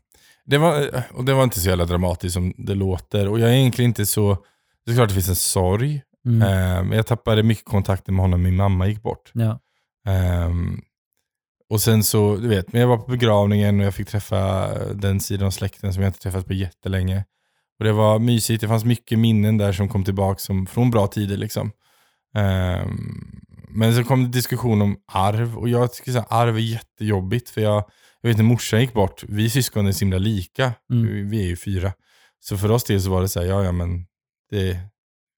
Det 0.45 0.57
var, 0.57 1.03
och 1.13 1.25
det 1.25 1.33
var 1.33 1.43
inte 1.43 1.59
så 1.59 1.69
jävla 1.69 1.85
dramatiskt 1.85 2.33
som 2.33 2.53
det 2.57 2.75
låter. 2.75 3.27
Och 3.27 3.39
jag 3.39 3.49
är 3.49 3.53
egentligen 3.53 3.89
inte 3.89 4.05
så... 4.05 4.37
Det 4.85 4.91
är 4.91 4.95
klart 4.95 5.09
det 5.09 5.13
finns 5.15 5.29
en 5.29 5.35
sorg. 5.35 6.01
Mm. 6.25 6.87
Men 6.87 6.97
jag 6.97 7.07
tappade 7.07 7.43
mycket 7.43 7.65
kontakten 7.65 8.15
med 8.15 8.23
honom. 8.23 8.41
Min 8.41 8.55
mamma 8.55 8.87
gick 8.87 9.03
bort. 9.03 9.31
Ja. 9.33 9.59
Ehm, 10.07 10.81
och 11.69 11.81
sen 11.81 12.03
så, 12.03 12.35
du 12.35 12.47
vet, 12.47 12.73
men 12.73 12.81
jag 12.81 12.87
var 12.87 12.97
på 12.97 13.11
begravningen 13.11 13.79
och 13.79 13.85
jag 13.85 13.95
fick 13.95 14.07
träffa 14.07 14.67
den 14.93 15.19
sidan 15.19 15.47
av 15.47 15.51
släkten 15.51 15.93
som 15.93 16.03
jag 16.03 16.09
inte 16.09 16.19
träffat 16.19 16.47
på 16.47 16.53
jättelänge. 16.53 17.25
Och 17.79 17.85
det 17.85 17.91
var 17.91 18.19
mysigt, 18.19 18.61
det 18.61 18.67
fanns 18.67 18.85
mycket 18.85 19.19
minnen 19.19 19.57
där 19.57 19.71
som 19.71 19.89
kom 19.89 20.03
tillbaka 20.03 20.39
som, 20.39 20.65
från 20.65 20.91
bra 20.91 21.07
tider 21.07 21.37
liksom. 21.37 21.71
Ehm, 22.35 23.29
men 23.69 23.95
så 23.95 24.03
kom 24.03 24.23
det 24.23 24.29
diskussion 24.29 24.81
om 24.81 24.97
arv 25.11 25.57
och 25.57 25.69
jag 25.69 25.93
tycker 25.93 26.11
så 26.11 26.17
här, 26.19 26.27
arv 26.29 26.55
är 26.55 26.59
jättejobbigt 26.59 27.49
för 27.49 27.61
jag, 27.61 27.83
jag 28.21 28.29
vet 28.29 28.37
när 28.37 28.43
morsan 28.43 28.81
gick 28.81 28.93
bort, 28.93 29.23
vi 29.27 29.49
syskon 29.49 29.87
är 29.87 29.91
så 29.91 29.99
himla 29.99 30.17
lika, 30.17 30.73
Mm. 30.93 31.29
vi, 31.29 31.43
är 31.43 31.47
ju 31.47 31.55
fyra. 31.55 31.93
Så 32.39 32.57
för 32.57 32.71
oss 32.71 32.83
del 32.83 33.01
så 33.01 33.09
var 33.09 33.21
det 33.21 33.29
så 33.29 33.39
här, 33.41 33.47
ja 33.47 33.63
ja 33.63 33.71
men 33.71 34.05
det, 34.51 34.77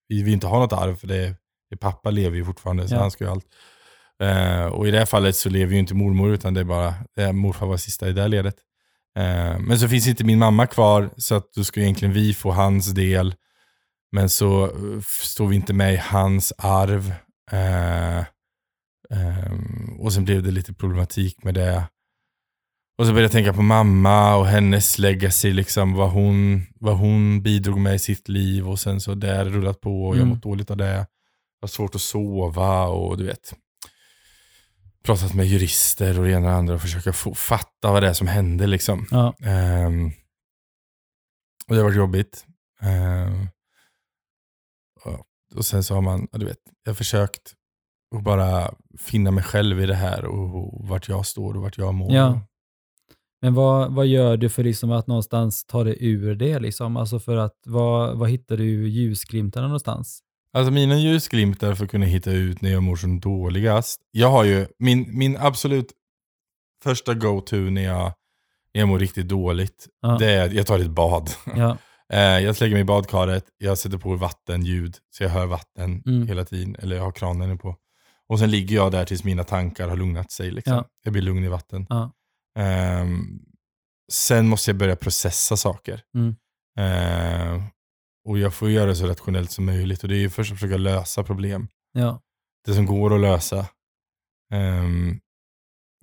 vi 0.07 0.23
vill 0.23 0.33
inte 0.33 0.47
ha 0.47 0.59
något 0.59 0.73
arv 0.73 0.95
för 0.95 1.07
det, 1.07 1.35
det 1.69 1.77
pappa 1.77 2.09
lever 2.09 2.37
ju 2.37 2.45
fortfarande 2.45 2.87
så 2.87 2.95
Ja. 2.95 2.99
han 2.99 3.11
ska 3.11 3.23
ju 3.23 3.29
allt. 3.31 3.45
Eh, 4.23 4.65
och 4.65 4.87
i 4.87 4.91
det 4.91 4.97
här 4.97 5.05
fallet 5.05 5.35
så 5.35 5.49
lever 5.49 5.73
ju 5.73 5.79
inte 5.79 5.93
mormor 5.95 6.33
utan 6.33 6.53
det 6.53 6.59
är 6.59 6.63
bara, 6.65 6.93
det 7.15 7.21
är 7.23 7.33
morfar 7.33 7.65
var 7.67 7.77
sista 7.77 8.09
i 8.09 8.13
det 8.13 8.21
här 8.21 8.29
ledet. 8.29 8.55
Eh, 9.17 9.59
men 9.59 9.79
så 9.79 9.87
finns 9.87 10.07
inte 10.07 10.23
min 10.23 10.39
mamma 10.39 10.67
kvar 10.67 11.09
så 11.17 11.35
att 11.35 11.53
då 11.53 11.63
ska 11.63 11.81
egentligen 11.81 12.13
vi 12.13 12.33
få 12.33 12.51
hans 12.51 12.91
del. 12.93 13.35
Men 14.11 14.29
så 14.29 14.63
eh, 14.65 15.01
står 15.21 15.47
vi 15.47 15.55
inte 15.55 15.73
med 15.73 15.93
i 15.93 15.97
hans 15.97 16.53
arv. 16.57 17.13
Eh, 17.51 18.17
ehm, 19.09 19.97
och 19.99 20.13
sen 20.13 20.25
blev 20.25 20.43
det 20.43 20.51
lite 20.51 20.73
problematik 20.73 21.43
med 21.43 21.53
det. 21.53 21.83
Och 22.97 23.05
så 23.05 23.11
började 23.11 23.23
jag 23.25 23.31
tänka 23.31 23.53
på 23.53 23.61
mamma 23.61 24.35
och 24.35 24.47
hennes 24.47 24.97
legacy, 24.97 25.53
liksom, 25.53 25.93
vad, 25.93 26.09
hon, 26.11 26.61
vad 26.75 26.97
hon 26.97 27.41
bidrog 27.43 27.79
med 27.79 27.95
i 27.95 27.99
sitt 27.99 28.29
liv. 28.29 28.69
Och 28.69 28.79
sen 28.79 29.01
så 29.01 29.11
har 29.11 29.45
rullat 29.45 29.81
på 29.81 30.05
och 30.05 30.15
jag 30.15 30.21
Mm. 30.21 30.29
mått 30.29 30.43
dåligt 30.43 30.71
av 30.71 30.77
det. 30.77 30.91
Jag 30.91 31.05
har 31.61 31.67
svårt 31.67 31.95
att 31.95 32.01
sova 32.01 32.83
och 32.85 33.17
du 33.17 33.25
vet. 33.25 33.53
Pratat 35.03 35.33
med 35.33 35.45
jurister 35.47 36.19
och 36.19 36.25
det 36.25 36.31
ena 36.31 36.45
och 36.45 36.51
det 36.51 36.57
andra 36.57 36.73
och 36.75 36.81
försöka 36.81 37.13
få, 37.13 37.35
fatta 37.35 37.91
vad 37.91 38.03
det 38.03 38.09
är 38.09 38.13
som 38.13 38.27
hände. 38.27 38.67
Liksom. 38.67 39.07
Ja. 39.11 39.33
Ehm, 39.43 40.05
och 41.67 41.75
det 41.75 41.75
har 41.75 41.83
varit 41.83 41.97
jobbigt. 41.97 42.45
Ehm, 42.81 43.47
och, 45.55 45.65
sen 45.65 45.83
så 45.83 45.93
har 45.93 46.01
man, 46.01 46.27
ja, 46.31 46.37
du 46.37 46.45
vet, 46.45 46.57
jag 46.83 46.91
har 46.91 46.95
försökt 46.95 47.53
att 48.15 48.23
bara 48.23 48.73
finna 48.99 49.31
mig 49.31 49.43
själv 49.43 49.81
i 49.81 49.85
det 49.85 49.95
här 49.95 50.25
och, 50.25 50.55
och 50.55 50.87
vart 50.87 51.09
jag 51.09 51.25
står 51.25 51.53
och 51.55 51.61
vart 51.61 51.77
jag 51.77 51.93
mår. 51.93 52.13
Ja. 52.13 52.41
Men 53.41 53.53
vad, 53.53 53.93
vad 53.93 54.07
gör 54.07 54.37
du 54.37 54.49
för 54.49 54.63
liksom 54.63 54.91
att 54.91 55.07
någonstans 55.07 55.65
ta 55.65 55.83
dig 55.83 55.97
ur 55.99 56.35
det? 56.35 56.59
Liksom? 56.59 56.97
Alltså 56.97 57.19
för 57.19 57.37
att, 57.37 57.55
vad, 57.65 58.17
vad 58.17 58.29
hittar 58.29 58.57
du 58.57 58.89
ljusglimtarna 58.89 59.67
någonstans? 59.67 60.21
Alltså 60.53 60.71
mina 60.71 60.97
ljusglimtar 60.99 61.75
för 61.75 61.85
att 61.85 61.91
kunna 61.91 62.05
hitta 62.05 62.31
ut 62.31 62.61
när 62.61 62.71
jag 62.71 62.83
mår 62.83 62.95
som 62.95 63.19
dåligast. 63.19 64.01
Jag 64.11 64.29
har 64.29 64.43
ju, 64.43 64.67
min, 64.79 65.17
min 65.17 65.37
absolut 65.37 65.91
första 66.83 67.13
go-to 67.13 67.55
när 67.55 67.83
jag, 67.83 68.13
när 68.73 68.81
jag 68.81 68.87
mår 68.87 68.99
riktigt 68.99 69.27
dåligt, 69.27 69.87
Ja. 70.01 70.17
det 70.19 70.31
är 70.31 70.45
att 70.45 70.53
jag 70.53 70.67
tar 70.67 70.79
ett 70.79 70.89
bad. 70.89 71.29
Ja. 71.55 71.77
Eh, 72.13 72.19
jag 72.19 72.55
slänger 72.55 72.73
mig 72.73 72.81
i 72.81 72.85
badkaret, 72.85 73.45
jag 73.57 73.77
sätter 73.77 73.97
på 73.97 74.15
vattenljud 74.15 74.97
så 75.09 75.23
jag 75.23 75.29
hör 75.29 75.45
vatten 75.45 76.03
Mm. 76.05 76.27
hela 76.27 76.45
tiden, 76.45 76.75
eller 76.79 76.95
jag 76.95 77.03
har 77.03 77.11
kranen 77.11 77.57
på. 77.57 77.75
Och 78.27 78.39
sen 78.39 78.51
ligger 78.51 78.75
jag 78.75 78.91
där 78.91 79.05
tills 79.05 79.23
mina 79.23 79.43
tankar 79.43 79.89
har 79.89 79.95
lugnat 79.97 80.31
sig. 80.31 80.51
Liksom. 80.51 80.73
Ja. 80.73 80.85
Jag 81.03 81.13
blir 81.13 81.21
lugn 81.21 81.43
i 81.43 81.47
vatten. 81.47 81.85
Ja. 81.89 82.11
Ehm, 82.59 83.39
sen 84.11 84.47
måste 84.47 84.71
jag 84.71 84.77
börja 84.77 84.95
processa 84.95 85.57
saker. 85.57 86.01
Mm. 86.15 86.35
Ehm, 86.79 87.61
och 88.27 88.39
jag 88.39 88.53
får 88.53 88.69
göra 88.69 88.85
det 88.85 88.95
så 88.95 89.07
rationellt 89.07 89.51
som 89.51 89.65
möjligt. 89.65 90.03
Och 90.03 90.09
det 90.09 90.15
är 90.15 90.19
ju 90.19 90.29
först 90.29 90.51
att 90.51 90.59
försöka 90.59 90.77
lösa 90.77 91.23
problem. 91.23 91.67
Ja. 91.91 92.21
Det 92.65 92.73
som 92.73 92.85
går 92.85 93.15
att 93.15 93.21
lösa. 93.21 93.65
Ehm, 94.51 95.19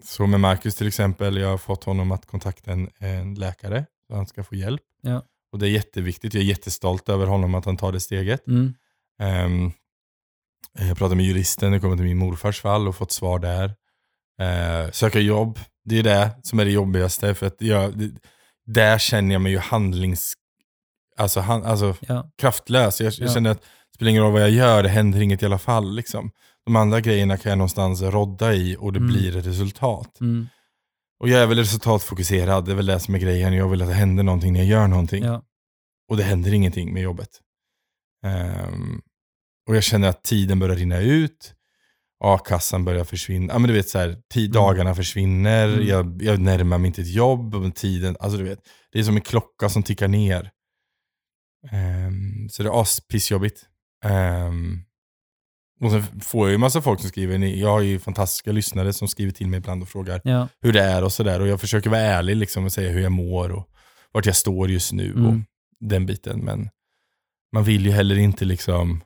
så 0.04 0.26
med 0.26 0.40
Marcus 0.40 0.74
till 0.74 0.86
exempel, 0.88 1.36
jag 1.36 1.48
har 1.48 1.58
fått 1.58 1.84
honom 1.84 2.12
att 2.12 2.26
kontakta 2.26 2.72
en, 2.72 2.90
en 2.98 3.34
läkare. 3.34 3.86
Så 4.06 4.14
han 4.14 4.26
ska 4.26 4.44
få 4.44 4.54
hjälp. 4.54 4.82
Ja. 5.02 5.22
Och 5.52 5.58
det 5.58 5.66
är 5.66 5.70
jätteviktigt. 5.70 6.34
Jag 6.34 6.40
är 6.42 6.46
jättestolt 6.46 7.08
över 7.08 7.26
honom 7.26 7.54
att 7.54 7.64
han 7.64 7.76
tar 7.76 7.92
det 7.92 8.00
steget. 8.00 8.46
Mm. 8.46 8.74
Ehm, 9.20 9.72
jag 10.78 10.98
pratade 10.98 11.16
med 11.16 11.24
juristen, 11.26 11.72
det 11.72 11.80
kommer 11.80 11.96
till 11.96 12.04
min 12.04 12.18
morfars 12.18 12.60
fall 12.60 12.88
och 12.88 12.96
fått 12.96 13.12
svar 13.12 13.38
där. 13.38 13.74
Eh, 14.40 14.90
söka 14.90 15.20
jobb, 15.20 15.58
det 15.84 15.98
är 15.98 16.02
det 16.02 16.30
som 16.42 16.58
är 16.60 16.64
det 16.64 16.70
jobbigaste. 16.70 17.34
För 17.34 17.46
att 17.46 17.56
jag, 17.62 17.98
det, 17.98 18.10
där 18.66 18.98
känner 18.98 19.32
jag 19.32 19.42
mig 19.42 19.52
ju 19.52 19.58
handlings... 19.58 20.32
Alltså, 21.16 21.40
han, 21.40 21.64
alltså 21.64 21.94
Ja. 22.00 22.30
kraftlös. 22.38 23.00
Jag, 23.00 23.12
jag 23.12 23.28
Ja. 23.28 23.34
känner 23.34 23.50
att 23.50 23.60
det 23.60 23.94
spelar 23.94 24.10
ingen 24.10 24.22
roll 24.22 24.32
vad 24.32 24.42
jag 24.42 24.50
gör, 24.50 24.82
det 24.82 24.88
händer 24.88 25.20
inget 25.20 25.42
i 25.42 25.46
alla 25.46 25.58
fall. 25.58 25.94
Liksom. 25.94 26.30
De 26.64 26.76
andra 26.76 27.00
grejerna 27.00 27.36
kan 27.36 27.50
jag 27.50 27.58
någonstans 27.58 28.02
rodda 28.02 28.54
i 28.54 28.76
och 28.78 28.92
det 28.92 28.98
Mm. 28.98 29.12
blir 29.12 29.36
ett 29.36 29.46
resultat. 29.46 30.20
Mm. 30.20 30.48
Och 31.22 31.28
jag 31.28 31.42
är 31.42 31.46
väl 31.46 31.58
resultatfokuserad, 31.58 32.64
det 32.64 32.72
är 32.72 32.76
väl 32.76 32.86
det 32.86 33.00
som 33.00 33.14
är 33.14 33.18
grejen. 33.18 33.52
Jag 33.52 33.68
vill 33.68 33.82
att 33.82 33.88
det 33.88 33.94
händer 33.94 34.22
någonting 34.22 34.52
när 34.52 34.60
jag 34.60 34.68
gör 34.68 34.88
någonting. 34.88 35.24
Ja. 35.24 35.42
Och 36.08 36.16
det 36.16 36.22
händer 36.22 36.54
ingenting 36.54 36.92
med 36.92 37.02
jobbet. 37.02 37.28
Ehm, 38.24 39.00
och 39.68 39.76
jag 39.76 39.82
känner 39.82 40.08
att 40.08 40.24
tiden 40.24 40.58
börjar 40.58 40.76
rinna 40.76 40.98
ut. 40.98 41.54
A-kassan 42.24 42.84
börjar 42.84 43.04
försvinna. 43.04 43.52
Ja, 43.52 43.58
men 43.58 43.68
du 43.68 43.74
vet, 43.74 43.88
så 43.88 43.98
här, 43.98 44.16
ti- 44.34 44.52
dagarna 44.52 44.94
försvinner. 44.94 45.68
Mm. 45.68 45.86
Jag, 45.86 46.22
jag 46.22 46.40
närmar 46.40 46.78
mig 46.78 46.86
inte 46.88 47.02
ett 47.02 47.14
jobb. 47.14 47.54
Och 47.54 47.74
tiden, 47.74 48.16
alltså, 48.20 48.38
du 48.38 48.44
vet, 48.44 48.60
det 48.92 48.98
är 48.98 49.02
som 49.02 49.16
en 49.16 49.22
klocka 49.22 49.68
som 49.68 49.82
tickar 49.82 50.08
ner. 50.08 50.50
Ehm, 51.70 52.48
så 52.50 52.62
det 52.62 52.68
är 52.68 52.80
aspissjobbigt. 52.80 53.66
Um, 54.04 54.84
och 55.82 55.90
sen 55.90 56.20
får 56.20 56.46
jag 56.46 56.52
ju 56.52 56.58
massa 56.58 56.82
folk 56.82 57.00
som 57.00 57.08
skriver. 57.08 57.38
Jag 57.38 57.68
har 57.68 57.80
ju 57.80 57.98
fantastiska 57.98 58.52
lyssnare 58.52 58.92
som 58.92 59.08
skriver 59.08 59.32
till 59.32 59.46
mig 59.48 59.58
ibland 59.58 59.82
och 59.82 59.88
frågar 59.88 60.20
Ja. 60.24 60.48
hur 60.60 60.72
det 60.72 60.82
är 60.82 61.04
och 61.04 61.12
sådär. 61.12 61.40
Och 61.40 61.48
jag 61.48 61.60
försöker 61.60 61.90
vara 61.90 62.00
ärlig 62.00 62.36
liksom 62.36 62.64
och 62.64 62.72
säga 62.72 62.90
hur 62.90 63.00
jag 63.00 63.12
mår 63.12 63.52
och 63.52 63.68
vart 64.12 64.26
jag 64.26 64.36
står 64.36 64.70
just 64.70 64.92
nu 64.92 65.12
och 65.12 65.18
Mm. 65.18 65.44
den 65.80 66.06
biten. 66.06 66.40
Men 66.40 66.68
man 67.52 67.64
vill 67.64 67.86
ju 67.86 67.92
heller 67.92 68.18
inte 68.18 68.44
liksom 68.44 69.00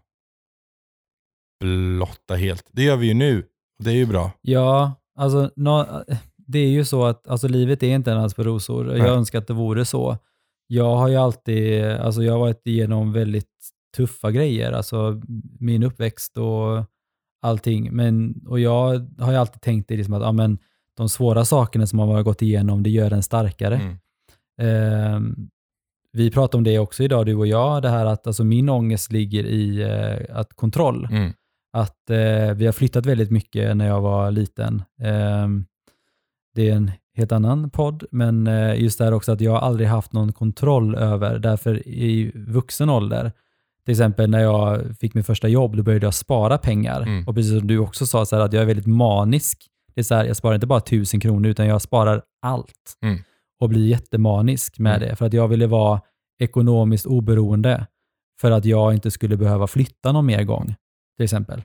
blotta 1.61 2.35
helt. 2.35 2.67
Det 2.73 2.83
gör 2.83 2.97
vi 2.97 3.07
ju 3.07 3.15
nu. 3.15 3.39
Och 3.79 3.85
det 3.85 3.91
är 3.91 3.95
ju 3.95 4.07
bra. 4.07 4.31
Ja, 4.41 4.93
alltså 5.19 5.51
nå- 5.57 6.05
det 6.37 6.59
är 6.59 6.69
ju 6.69 6.85
så 6.85 7.05
att 7.05 7.29
alltså, 7.29 7.49
livet 7.49 7.83
är 7.83 7.95
inte 7.95 8.11
en 8.13 8.17
dans 8.17 8.35
på 8.35 8.43
rosor. 8.45 8.89
Jag 8.91 8.99
Nej. 8.99 9.11
önskar 9.11 9.39
att 9.39 9.47
det 9.47 9.55
vore 9.55 9.85
så. 9.85 10.19
Jag 10.67 10.97
har 10.97 11.09
ju 11.09 11.17
alltid, 11.17 11.85
alltså 11.85 12.23
jag 12.23 12.33
har 12.33 12.41
varit 12.41 12.67
igenom 12.67 13.13
väldigt 13.13 13.49
tuffa 13.97 14.31
grejer, 14.31 14.73
alltså 14.73 15.23
min 15.61 15.83
uppväxt 15.83 16.39
och 16.39 16.85
allting. 17.43 17.93
Men, 17.93 18.35
och 18.47 18.61
jag 18.61 19.09
har 19.19 19.33
ju 19.33 19.39
alltid 19.39 19.61
tänkt 19.61 19.89
det 19.89 19.97
liksom 19.97 20.15
att 20.15 20.23
ja, 20.23 20.33
men, 20.33 20.59
de 20.97 21.09
svåra 21.09 21.45
sakerna 21.45 21.87
som 21.87 21.97
man 21.97 22.09
har 22.09 22.23
gått 22.23 22.43
igenom, 22.43 22.83
det 22.83 22.91
gör 22.91 23.11
en 23.11 23.23
starkare. 23.23 23.77
Mm. 23.77 23.97
Ehm, 24.61 25.49
vi 26.13 26.31
pratade 26.31 26.57
om 26.57 26.65
det 26.65 26.79
också 26.79 27.03
idag, 27.03 27.27
du 27.27 27.35
och 27.35 27.47
jag, 27.47 27.83
det 27.83 27.89
här 27.89 28.07
att 28.07 28.27
alltså, 28.27 28.45
min 28.45 28.69
ångest 28.69 29.13
ligger 29.13 29.45
i 29.45 29.83
eh, 29.83 30.37
att 30.37 30.55
kontroll. 30.55 31.09
Mm. 31.11 31.33
Att 31.73 32.11
eh, 32.11 32.55
vi 32.55 32.67
har 32.67 32.73
flyttat 32.73 33.07
väldigt 33.07 33.31
mycket 33.31 33.77
när 33.77 33.87
jag 33.87 34.01
var 34.01 34.31
liten. 34.31 34.83
Ehm, 35.01 35.65
det 36.55 36.71
är 36.71 36.75
en 36.75 36.91
helt 37.17 37.33
annan 37.33 37.71
podd, 37.71 38.05
men 38.11 38.47
eh, 38.47 38.83
just 38.83 38.99
det 38.99 39.05
här 39.05 39.15
också 39.15 39.33
att 39.33 39.41
jag 39.41 39.57
aldrig 39.57 39.89
haft 39.89 40.13
någon 40.13 40.33
kontroll 40.33 40.95
över, 40.95 41.39
därför 41.39 41.89
i 41.89 42.33
vuxen 42.35 42.91
ålder, 42.91 43.33
till 43.87 43.93
exempel 43.93 44.31
när 44.31 44.41
jag 44.41 44.97
fick 45.01 45.15
mitt 45.15 45.27
första 45.27 45.49
jobb, 45.49 45.77
då 45.77 45.83
började 45.83 46.07
jag 46.07 46.15
spara 46.15 46.59
pengar. 46.59 47.03
Mm. 47.03 47.29
Och 47.29 47.35
precis 47.35 47.59
som 47.59 47.67
du 47.67 47.79
också 47.79 48.07
sa, 48.07 48.27
så 48.27 48.37
här, 48.37 48.43
att 48.43 48.53
jag 48.53 48.63
är 48.63 48.67
väldigt 48.67 48.87
manisk. 48.87 49.67
Det 49.95 50.01
är 50.01 50.03
så 50.05 50.15
här, 50.15 50.25
jag 50.25 50.37
sparar 50.37 50.55
inte 50.55 50.67
bara 50.67 50.81
tusen 50.81 51.21
kronor, 51.21 51.51
utan 51.51 51.67
jag 51.67 51.83
sparar 51.83 52.23
allt. 52.43 52.97
Mm. 53.03 53.19
Och 53.61 53.69
blir 53.69 53.87
jättemanisk 53.87 54.79
med 54.79 54.97
Mm. 54.97 55.09
det, 55.09 55.17
för 55.17 55.27
att 55.27 55.33
jag 55.33 55.49
ville 55.49 55.67
vara 55.67 56.01
ekonomiskt 56.39 57.07
oberoende. 57.07 57.87
För 58.41 58.51
att 58.51 58.65
jag 58.65 58.95
inte 58.95 59.11
skulle 59.11 59.37
behöva 59.37 59.67
flytta 59.67 60.13
någon 60.13 60.27
mer 60.27 60.45
gång, 60.45 60.75
till 61.17 61.25
exempel. 61.25 61.63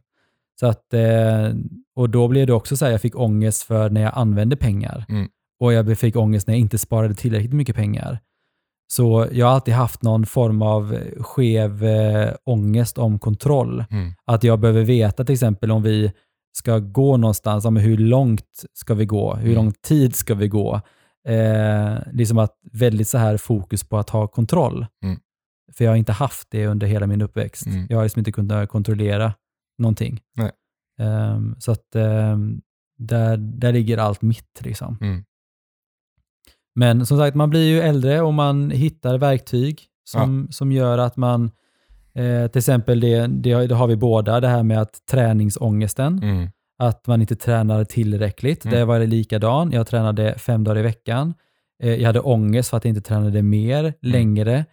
Så 0.59 0.67
att, 0.67 0.93
eh, 0.93 1.49
och 1.95 2.09
då 2.09 2.27
blev 2.27 2.47
det 2.47 2.53
också 2.53 2.77
så 2.77 2.85
här, 2.85 2.91
jag 2.91 3.01
fick 3.01 3.15
ångest 3.19 3.63
för 3.63 3.89
när 3.89 4.01
jag 4.01 4.11
använde 4.15 4.55
pengar. 4.55 5.05
Mm. 5.09 5.27
Och 5.59 5.73
jag 5.73 5.97
fick 5.97 6.15
ångest 6.15 6.47
när 6.47 6.53
jag 6.53 6.59
inte 6.61 6.77
sparade 6.77 7.15
tillräckligt 7.15 7.53
mycket 7.53 7.75
pengar. 7.75 8.19
Så 8.91 9.27
jag 9.31 9.45
har 9.45 9.53
alltid 9.53 9.73
haft 9.73 10.01
någon 10.03 10.25
form 10.25 10.61
av 10.61 10.97
skev 11.19 11.83
eh, 11.85 12.33
ångest 12.43 12.97
om 12.97 13.19
kontroll. 13.19 13.85
Mm. 13.91 14.11
Att 14.25 14.43
jag 14.43 14.59
behöver 14.59 14.83
veta 14.83 15.23
till 15.25 15.33
exempel 15.33 15.71
om 15.71 15.83
vi 15.83 16.11
ska 16.57 16.79
gå 16.79 17.17
någonstans, 17.17 17.65
men 17.65 17.77
hur 17.77 17.97
långt 17.97 18.63
ska 18.73 18.93
vi 18.93 19.05
gå? 19.05 19.35
Hur 19.35 19.51
Mm. 19.51 19.55
lång 19.55 19.71
tid 19.71 20.15
ska 20.15 20.35
vi 20.35 20.47
gå? 20.47 20.81
Eh, 21.27 21.97
liksom 22.11 22.37
att 22.37 22.55
väldigt 22.71 23.07
så 23.07 23.17
här 23.17 23.37
fokus 23.37 23.83
på 23.83 23.97
att 23.97 24.09
ha 24.09 24.27
kontroll. 24.27 24.85
Mm. 25.03 25.19
För 25.77 25.83
jag 25.85 25.91
har 25.91 25.95
inte 25.95 26.11
haft 26.11 26.47
det 26.51 26.67
under 26.67 26.87
hela 26.87 27.07
min 27.07 27.21
uppväxt. 27.21 27.65
Mm. 27.65 27.87
Jag 27.89 27.97
har 27.97 28.03
liksom 28.03 28.19
inte 28.19 28.31
kunnat 28.31 28.69
kontrollera 28.69 29.33
någonting. 29.77 30.19
Ehm, 30.99 31.55
så 31.59 31.71
att 31.71 31.95
ehm, 31.95 32.61
där, 32.97 33.37
där 33.37 33.73
ligger 33.73 33.97
allt 33.97 34.21
mitt. 34.21 34.59
Liksom. 34.61 34.97
Mm. 35.01 35.23
Men 36.81 37.05
som 37.05 37.17
sagt, 37.17 37.35
man 37.35 37.49
blir 37.49 37.67
ju 37.69 37.79
äldre 37.81 38.21
och 38.21 38.33
man 38.33 38.71
hittar 38.71 39.17
verktyg 39.17 39.81
som, 40.03 40.47
som 40.51 40.71
gör 40.71 40.97
att 40.97 41.17
man, 41.17 41.51
eh, 42.15 42.47
till 42.51 42.59
exempel 42.59 42.99
det, 42.99 43.27
det, 43.27 43.51
har- 43.51 43.67
det 43.67 43.75
har 43.75 43.87
vi 43.87 43.95
båda, 43.95 44.39
det 44.39 44.47
här 44.47 44.63
med 44.63 44.81
att 44.81 44.93
träningsångesten, 45.11 46.19
Mm. 46.23 46.47
att 46.79 47.07
man 47.07 47.21
inte 47.21 47.35
tränar 47.35 47.83
tillräckligt. 47.83 48.65
Mm. 48.65 48.77
Det 48.79 48.85
var 48.85 48.99
det 48.99 49.05
likadan. 49.05 49.71
Jag 49.71 49.87
tränade 49.87 50.37
fem 50.37 50.63
dagar 50.63 50.79
i 50.79 50.81
veckan. 50.81 51.33
Eh, 51.83 51.95
jag 51.95 52.07
hade 52.07 52.19
ångest 52.19 52.69
för 52.69 52.77
att 52.77 52.85
jag 52.85 52.89
inte 52.91 53.01
tränade 53.07 53.41
mer, 53.41 53.79
Mm. 53.83 53.93
längre. 54.01 54.65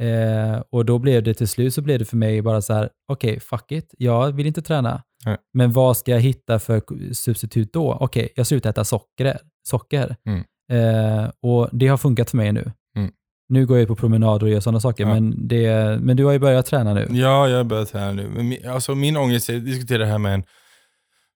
Eh, 0.00 0.62
och 0.70 0.84
då 0.84 0.98
blev 0.98 1.22
det 1.22 1.34
till 1.34 1.48
slut 1.48 1.74
så 1.74 1.82
blev 1.82 1.98
det 1.98 2.04
för 2.04 2.16
mig 2.16 2.42
bara 2.42 2.62
så 2.62 2.72
här, 2.74 2.88
okej, 3.12 3.40
fuck 3.40 3.72
it, 3.72 3.94
jag 3.98 4.32
vill 4.32 4.46
inte 4.46 4.62
träna. 4.62 5.02
Nej. 5.24 5.36
Men 5.54 5.72
vad 5.72 5.96
ska 5.96 6.10
jag 6.12 6.20
hitta 6.20 6.58
för 6.58 6.82
substitut 7.14 7.72
då? 7.72 7.96
Okej, 8.00 8.28
jag 8.36 8.46
slutar 8.46 8.70
äta 8.70 8.84
socker. 8.84 9.38
socker. 9.68 10.16
Mm. 10.26 10.44
Eh, 10.72 11.30
och 11.42 11.68
det 11.72 11.88
har 11.88 11.96
funkat 11.96 12.30
för 12.30 12.36
mig 12.36 12.52
nu. 12.52 12.72
Mm. 12.96 13.10
Nu 13.48 13.66
går 13.66 13.78
jag 13.78 13.88
på 13.88 13.96
promenader 13.96 14.46
och 14.46 14.52
gör 14.52 14.60
sådana 14.60 14.80
saker, 14.80 15.04
Ja. 15.04 15.14
men, 15.14 15.48
det, 15.48 15.98
men 16.00 16.16
du 16.16 16.24
har 16.24 16.32
ju 16.32 16.38
börjat 16.38 16.66
träna 16.66 16.94
nu. 16.94 17.06
Ja, 17.10 17.48
jag 17.48 17.56
har 17.56 17.64
börjat 17.64 17.90
här 17.90 18.12
nu. 18.12 18.28
Men 18.28 18.48
min, 18.48 18.68
alltså 18.68 18.94
min 18.94 19.16
ångest, 19.16 19.48
jag 19.48 19.62
diskuterade 19.62 20.04
det 20.04 20.10
här 20.10 20.18
med 20.18 20.34
en, 20.34 20.44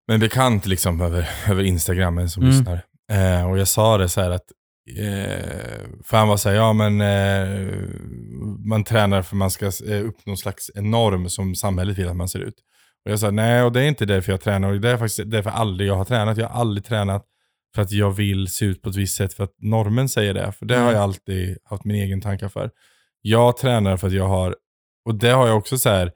med 0.08 0.14
en 0.14 0.20
bekant 0.20 0.66
liksom 0.66 1.00
över, 1.00 1.28
över 1.50 1.62
Instagram, 1.62 2.18
en 2.18 2.30
som 2.30 2.42
Mm. 2.42 2.56
lyssnar. 2.56 2.82
Eh, 3.12 3.50
och 3.50 3.58
jag 3.58 3.68
sa 3.68 3.98
det 3.98 4.08
så 4.08 4.20
här 4.20 4.30
att, 4.30 4.44
eh, 4.98 5.44
för 6.04 6.16
han 6.16 6.28
var 6.28 6.36
så 6.36 6.48
här, 6.48 6.56
ja 6.56 6.72
men 6.72 7.00
eh, 7.00 7.74
man 8.68 8.84
tränar 8.84 9.22
för 9.22 9.36
man 9.36 9.50
ska 9.50 9.66
eh, 9.66 10.00
uppnå 10.00 10.22
någon 10.26 10.36
slags 10.36 10.70
norm 10.74 11.28
som 11.28 11.54
samhället 11.54 11.98
vill 11.98 12.08
att 12.08 12.16
man 12.16 12.28
ser 12.28 12.38
ut. 12.38 12.54
Och 13.04 13.10
jag 13.12 13.18
sa, 13.20 13.30
nej 13.30 13.62
och 13.62 13.72
det 13.72 13.80
är 13.82 13.88
inte 13.88 14.06
därför 14.06 14.32
jag 14.32 14.40
tränar, 14.40 14.72
och 14.72 14.80
det 14.80 14.90
är 14.90 14.96
faktiskt 14.96 15.30
därför 15.30 15.50
aldrig 15.50 15.88
jag 15.88 15.96
har 15.96 16.04
tränat. 16.04 16.36
Jag 16.38 16.48
har 16.48 16.60
aldrig 16.60 16.84
tränat 16.84 17.24
för 17.74 17.82
att 17.82 17.92
jag 17.92 18.10
vill 18.10 18.48
se 18.48 18.64
ut 18.64 18.82
på 18.82 18.90
ett 18.90 18.96
visst 18.96 19.16
sätt 19.16 19.34
för 19.34 19.44
att 19.44 19.54
normen 19.58 20.08
säger 20.08 20.34
det. 20.34 20.52
För 20.52 20.66
det 20.66 20.74
har 20.74 20.82
Mm. 20.82 20.94
jag 20.94 21.02
alltid 21.02 21.58
haft 21.64 21.84
min 21.84 21.96
egen 21.96 22.20
tankar 22.20 22.48
för. 22.48 22.70
Jag 23.22 23.56
tränar 23.56 23.96
för 23.96 24.06
att 24.06 24.12
jag 24.12 24.28
har, 24.28 24.56
och 25.04 25.14
det 25.14 25.30
har 25.30 25.48
jag 25.48 25.56
också 25.58 25.78
så 25.78 25.88
här 25.88 26.12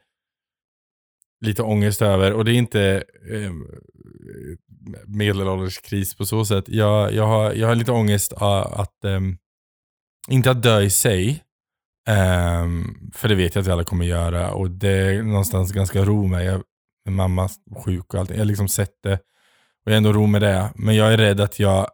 lite 1.40 1.62
ångest 1.62 2.02
över. 2.02 2.32
Och 2.32 2.44
det 2.44 2.52
är 2.52 2.54
inte 2.56 3.04
eh, 3.30 3.52
medelålderskris 5.06 6.16
på 6.16 6.26
så 6.26 6.44
sätt. 6.44 6.64
Jag, 6.68 7.12
jag, 7.12 7.26
har, 7.26 7.52
jag 7.52 7.68
har 7.68 7.74
lite 7.74 7.92
ångest 7.92 8.32
att, 8.32 9.04
ehm, 9.04 9.36
inte 10.28 10.50
att 10.50 10.62
dö 10.62 10.80
i 10.80 10.90
sig, 10.90 11.44
ehm, 12.08 13.10
för 13.14 13.28
det 13.28 13.34
vet 13.34 13.54
jag 13.54 13.62
att 13.62 13.68
vi 13.68 13.72
alla 13.72 13.84
kommer 13.84 14.04
göra. 14.04 14.52
Och 14.52 14.70
det 14.70 14.88
är 14.88 15.22
någonstans 15.22 15.72
ganska 15.72 16.04
ro 16.04 16.26
med. 16.26 16.44
Jag, 16.44 16.62
mamma 17.08 17.48
sjuk 17.84 18.14
och 18.14 18.20
allting. 18.20 18.36
Jag 18.36 18.40
har 18.40 18.46
liksom 18.46 18.68
sett 18.68 19.02
det. 19.02 19.18
Och 19.84 19.90
jag 19.90 19.92
är 19.92 19.96
ändå 19.96 20.12
ro 20.12 20.26
med 20.26 20.42
det. 20.42 20.70
Men 20.74 20.96
jag 20.96 21.12
är 21.12 21.16
rädd 21.18 21.40
att 21.40 21.58
jag, 21.58 21.86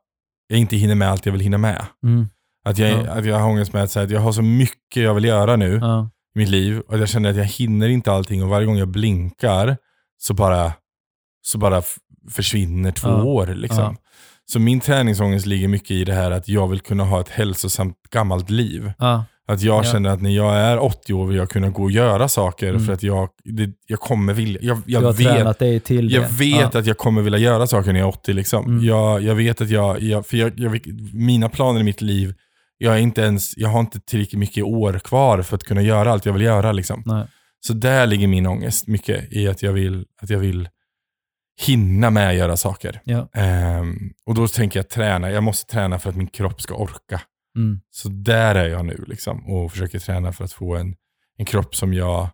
jag 0.49 0.59
inte 0.59 0.77
hinner 0.77 0.95
med 0.95 1.11
allt 1.11 1.27
jag 1.27 1.33
vill 1.33 1.41
hinna 1.41 1.59
med. 1.59 1.87
Mm. 2.05 2.29
Att 2.65 2.79
jag, 2.79 2.91
Ja. 2.91 3.11
att 3.11 3.25
jag 3.25 3.39
har 3.39 3.49
ångest 3.49 3.73
med 3.73 3.83
att, 3.83 3.91
säga 3.91 4.05
att 4.05 4.11
jag 4.11 4.21
har 4.21 4.33
så 4.33 4.43
mycket 4.43 5.03
jag 5.03 5.15
vill 5.15 5.25
göra 5.25 5.57
nu 5.57 5.79
Ja. 5.83 6.11
i 6.35 6.39
mitt 6.39 6.49
liv. 6.49 6.81
Och 6.81 6.99
jag 6.99 7.09
känner 7.09 7.31
att 7.31 7.37
jag 7.37 7.45
hinner 7.45 7.89
inte 7.89 8.13
allting 8.13 8.43
och 8.43 8.49
varje 8.49 8.67
gång 8.67 8.77
jag 8.79 8.89
blinkar 8.89 9.77
så 10.19 10.35
bara, 10.35 10.73
så 11.43 11.59
bara 11.59 11.83
försvinner 12.31 12.93
två 12.93 13.09
Ja. 13.09 13.23
år. 13.23 13.47
Liksom. 13.47 13.97
Så 14.53 14.59
min 14.59 14.81
träningsångest 14.81 15.47
ligger 15.47 15.69
mycket 15.69 15.91
i 15.91 16.05
det 16.05 16.15
här 16.15 16.31
att 16.31 16.49
jag 16.49 16.69
vill 16.69 16.81
kunna 16.81 17.05
ha 17.05 17.21
ett 17.21 17.29
hälsosamt 17.29 17.97
gammalt 18.11 18.51
liv. 18.51 18.93
Ja. 18.99 19.25
Att 19.49 19.63
jag 19.63 19.85
Ja. 19.85 19.93
känner 19.93 20.11
att 20.11 20.23
när 20.23 20.31
jag 20.31 20.57
är 20.57 20.79
80 20.79 21.13
år 21.15 21.27
vill 21.27 21.37
jag 21.37 21.51
kunna 21.51 21.69
gå 21.71 21.83
och 21.83 21.91
göra 21.91 22.29
saker 22.29 22.69
Mm. 22.69 22.87
för 22.87 22.93
att 22.93 23.03
jag, 23.03 23.29
det, 23.45 23.71
jag 23.87 24.01
kommer 24.01 24.33
vilja. 24.35 24.61
Jag, 24.63 24.83
Du 24.87 24.97
har 24.97 25.03
jag 25.03 25.13
vet, 25.13 25.27
tränat 25.29 25.59
dig 25.59 25.81
till 25.81 26.09
det. 26.09 26.15
jag 26.15 26.29
vet 26.29 26.75
ja. 26.75 26.79
att 26.81 26.87
jag 26.87 26.99
kommer 26.99 27.23
vilja 27.23 27.39
göra 27.39 27.67
saker 27.67 27.93
när 27.93 28.01
jag 28.01 28.09
är 28.09 28.13
80. 28.15 28.33
Liksom. 28.33 28.65
Mm. 28.65 28.85
Jag, 28.85 29.23
jag 29.23 29.35
vet 29.35 29.61
att 29.61 29.71
jag, 29.71 30.01
jag, 30.03 30.27
för 30.27 30.37
jag, 30.37 30.53
jag, 30.61 30.81
mina 31.15 31.49
planer 31.49 31.81
i 31.81 31.83
mitt 31.85 32.01
liv, 32.01 32.35
jag, 32.79 32.95
är 32.95 32.99
inte 32.99 33.21
ens, 33.21 33.57
jag 33.57 33.69
har 33.69 33.81
inte 33.81 34.01
tillräckligt 34.01 34.39
mycket 34.39 34.65
år 34.65 34.99
kvar 34.99 35.43
för 35.43 35.57
att 35.57 35.63
kunna 35.65 35.83
göra 35.83 36.13
allt 36.13 36.27
jag 36.27 36.33
vill 36.33 36.43
göra. 36.43 36.73
Liksom. 36.73 37.03
Nej. 37.07 37.27
Så 37.67 37.73
där 37.73 38.07
ligger 38.07 38.27
min 38.27 38.47
ångest 38.47 38.87
mycket 38.87 39.33
i 39.33 39.49
att 39.49 39.63
jag 39.63 39.73
vill, 39.73 40.05
att 40.23 40.31
jag 40.31 40.39
vill 40.39 40.69
hinna 41.67 42.11
med 42.11 42.29
att 42.29 42.35
göra 42.37 42.57
saker. 42.57 43.01
Ja. 43.05 43.29
Ehm, 43.35 43.97
och 44.27 44.35
då 44.35 44.49
tänker 44.49 44.79
jag 44.79 44.89
träna. 44.89 45.31
Jag 45.31 45.43
måste 45.43 45.73
träna 45.73 45.99
för 45.99 46.11
att 46.11 46.17
min 46.17 46.27
kropp 46.27 46.61
ska 46.63 46.75
orka. 46.75 47.21
Mm. 47.57 47.81
Så 47.91 48.09
där 48.09 48.55
är 48.55 48.69
jag 48.69 48.85
nu 48.85 49.05
liksom, 49.09 49.47
och 49.51 49.73
försöker 49.73 49.99
träna 49.99 50.33
för 50.33 50.45
att 50.45 50.53
få 50.53 50.77
en, 50.77 50.95
en 51.39 51.45
kropp 51.45 51.75
som 51.75 51.95
jag 51.95 52.29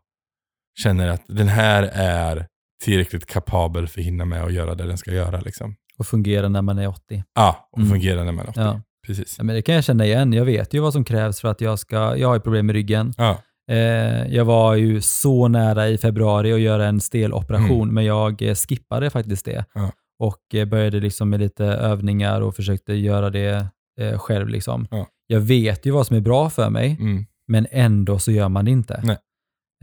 känner 0.83 1.09
att 1.09 1.23
den 1.29 1.49
här 1.49 1.83
är 1.93 2.47
tillräckligt 2.85 3.27
kapabel 3.27 3.89
för 3.89 4.01
att 4.01 4.07
hinna 4.07 4.25
med 4.25 4.45
att 4.45 4.53
göra 4.53 4.75
det 4.75 4.87
den 4.87 4.99
ska 4.99 5.13
göra. 5.13 5.41
Liksom. 5.41 5.77
Och 5.99 6.07
fungera 6.07 6.49
när 6.49 6.63
man 6.63 6.79
är 6.79 6.89
80. 6.89 7.25
Ja, 7.35 7.69
och 7.73 7.79
Mm. 7.79 7.91
fungera 7.91 8.25
när 8.25 8.33
man 8.33 8.45
är 8.47 8.51
80. 8.51 8.61
Ja. 8.61 8.81
Precis. 9.07 9.35
Ja, 9.39 9.45
men 9.45 9.55
det 9.57 9.63
kan 9.63 9.75
jag 9.75 9.85
känna 9.85 10.05
igen. 10.07 10.33
Jag 10.33 10.45
vet 10.45 10.75
ju 10.75 10.81
vad 10.81 10.93
som 10.93 11.05
krävs 11.05 11.41
för 11.41 11.49
att 11.49 11.61
jag 11.61 11.79
ska, 11.79 12.17
jag 12.17 12.29
har 12.29 12.35
ju 12.35 12.41
problem 12.41 12.67
med 12.67 12.73
ryggen. 12.73 13.15
Ja. 13.17 13.39
Eh, 13.71 14.27
jag 14.35 14.45
var 14.45 14.75
ju 14.75 15.01
så 15.01 15.49
nära 15.49 15.89
i 15.89 15.99
februari 15.99 16.53
att 16.53 16.61
göra 16.61 16.87
en 16.87 17.01
steloperation, 17.01 17.95
men 17.95 18.05
jag 18.05 18.43
eh, 18.43 18.55
skippade 18.55 19.11
faktiskt 19.11 19.45
det. 19.45 19.53
Mm. 19.53 19.65
Ja. 19.75 19.91
Och 20.19 20.55
eh, 20.55 20.65
började 20.65 21.01
liksom 21.01 21.31
med 21.31 21.41
lite 21.41 21.65
övningar 21.65 22.41
och 22.41 22.57
försökte 22.57 22.95
göra 22.95 23.31
det 23.31 23.67
eh, 24.01 24.19
själv. 24.19 24.49
Liksom. 24.49 24.87
Ja. 24.91 25.07
Jag 25.27 25.41
vet 25.41 25.87
ju 25.87 25.91
vad 25.91 26.07
som 26.07 26.17
är 26.17 26.21
bra 26.21 26.51
för 26.51 26.71
mig, 26.71 26.97
Mm. 27.01 27.27
men 27.49 27.67
ändå 27.71 28.19
så 28.19 28.33
gör 28.33 28.49
man 28.49 28.65
det 28.65 28.71
inte. 28.71 29.01
Nej. 29.05 29.17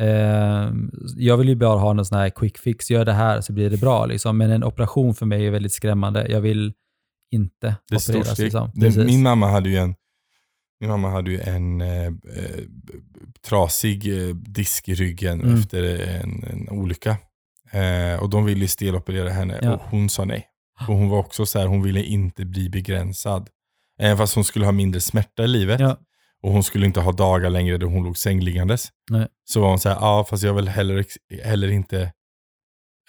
Eh, 0.01 0.71
jag 1.15 1.37
vill 1.37 1.49
ju 1.49 1.55
bara 1.55 1.79
ha 1.79 1.93
någon 1.93 2.05
sån 2.05 2.17
här 2.17 2.29
quick 2.29 2.57
fix, 2.57 2.91
gör 2.91 3.05
det 3.05 3.13
här 3.13 3.41
så 3.41 3.53
blir 3.53 3.69
det 3.69 3.77
bra. 3.77 4.05
Liksom. 4.05 4.37
Men 4.37 4.51
en 4.51 4.63
operation 4.63 5.15
för 5.15 5.25
mig 5.25 5.47
är 5.47 5.51
väldigt 5.51 5.73
skrämmande. 5.73 6.27
Jag 6.29 6.41
vill 6.41 6.73
inte 7.31 7.75
Det 7.89 7.95
opereras. 8.09 8.39
Liksom. 8.39 8.71
Det-. 8.73 8.97
Min 9.05 9.23
mamma 9.23 9.47
hade 9.47 9.69
ju 9.69 9.77
en, 9.77 9.95
min 10.79 10.89
mamma 10.89 11.09
hade 11.09 11.31
ju 11.31 11.39
en 11.41 11.81
eh, 11.81 12.05
eh, 12.05 12.11
trasig 13.47 14.27
eh, 14.29 14.35
disk 14.35 14.89
i 14.89 14.93
ryggen 14.93 15.41
Mm. 15.41 15.55
efter 15.59 15.83
en, 16.09 16.43
en 16.43 16.69
olycka. 16.69 17.17
Eh, 17.71 18.23
och 18.23 18.29
de 18.29 18.45
ville 18.45 18.67
steloperera 18.67 19.29
henne 19.29 19.59
Ja. 19.61 19.73
och 19.73 19.81
hon 19.81 20.09
sa 20.09 20.25
nej. 20.25 20.45
Och 20.87 20.95
hon 20.95 21.09
var 21.09 21.17
också 21.19 21.45
så 21.45 21.59
här, 21.59 21.65
hon 21.67 21.81
ville 21.83 22.03
inte 22.03 22.45
bli 22.45 22.69
begränsad. 22.69 23.49
Även 23.99 24.17
fast 24.17 24.35
hon 24.35 24.43
skulle 24.43 24.65
ha 24.65 24.71
mindre 24.71 25.01
smärta 25.01 25.43
i 25.43 25.47
livet. 25.47 25.79
Ja. 25.79 25.97
Och 26.43 26.51
hon 26.51 26.63
skulle 26.63 26.85
inte 26.85 26.99
ha 26.99 27.11
dagar 27.11 27.49
längre 27.49 27.77
då 27.77 27.87
hon 27.87 28.03
låg 28.03 28.17
sängliggandes. 28.17 28.89
Nej. 29.09 29.27
Så 29.45 29.61
var 29.61 29.69
hon 29.69 29.79
så 29.79 29.89
här, 29.89 29.95
ja 29.95 30.25
fast 30.29 30.43
jag 30.43 30.53
vill 30.53 30.67
heller, 30.67 31.05
heller 31.43 31.67
inte 31.67 32.11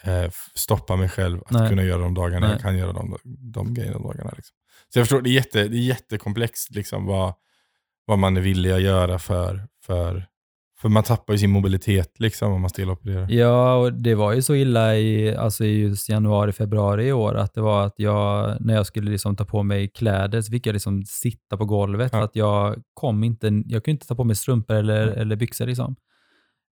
eh, 0.03 0.31
stoppa 0.55 0.95
mig 0.95 1.09
själv 1.09 1.41
att 1.45 1.51
Nej. 1.51 1.69
kunna 1.69 1.83
göra 1.83 2.01
de 2.01 2.13
dagarna 2.13 2.47
Nej. 2.47 2.55
jag 2.55 2.61
kan 2.61 2.77
göra 2.77 2.93
de, 2.93 3.17
de 3.53 3.73
grejerna 3.73 3.99
dagarna. 3.99 4.33
Liksom. 4.35 4.55
Så 4.93 4.99
jag 4.99 5.05
förstår, 5.05 5.21
det 5.21 5.29
är, 5.29 5.33
jätte, 5.33 5.67
det 5.67 5.77
är 5.77 5.81
jättekomplext 5.81 6.75
liksom, 6.75 7.05
vad, 7.05 7.33
vad 8.05 8.19
man 8.19 8.37
är 8.37 8.41
villig 8.41 8.71
att 8.71 8.81
göra 8.81 9.19
för, 9.19 9.67
för, 9.85 10.27
för 10.81 10.89
man 10.89 11.03
tappar 11.03 11.33
ju 11.33 11.37
sin 11.39 11.51
mobilitet 11.51 12.19
liksom, 12.19 12.51
om 12.53 12.61
man 12.61 12.69
stelopererar. 12.69 13.27
Ja, 13.31 13.75
och 13.75 13.93
det 13.93 14.15
var 14.15 14.33
ju 14.33 14.41
så 14.41 14.55
illa 14.55 14.95
i, 14.95 15.35
alltså 15.35 15.65
i 15.65 15.79
just 15.81 16.09
januari, 16.09 16.51
februari 16.51 17.07
i 17.07 17.11
år 17.13 17.35
att 17.35 17.53
det 17.53 17.61
var 17.61 17.85
att 17.85 17.93
jag, 17.97 18.57
när 18.59 18.73
jag 18.73 18.85
skulle 18.85 19.11
liksom 19.11 19.35
ta 19.35 19.45
på 19.45 19.63
mig 19.63 19.87
kläder 19.89 20.41
så 20.41 20.51
fick 20.51 20.67
jag 20.67 20.73
liksom 20.73 21.03
sitta 21.05 21.57
på 21.57 21.65
golvet 21.65 22.09
Ja. 22.13 22.23
att 22.23 22.35
jag 22.35 22.75
kom 22.93 23.23
inte, 23.23 23.47
jag 23.47 23.83
kunde 23.83 23.91
inte 23.91 24.07
ta 24.07 24.15
på 24.15 24.23
mig 24.23 24.35
strumpor 24.35 24.75
eller, 24.75 25.07
Mm. 25.07 25.19
eller 25.19 25.35
byxor 25.35 25.65
liksom. 25.65 25.95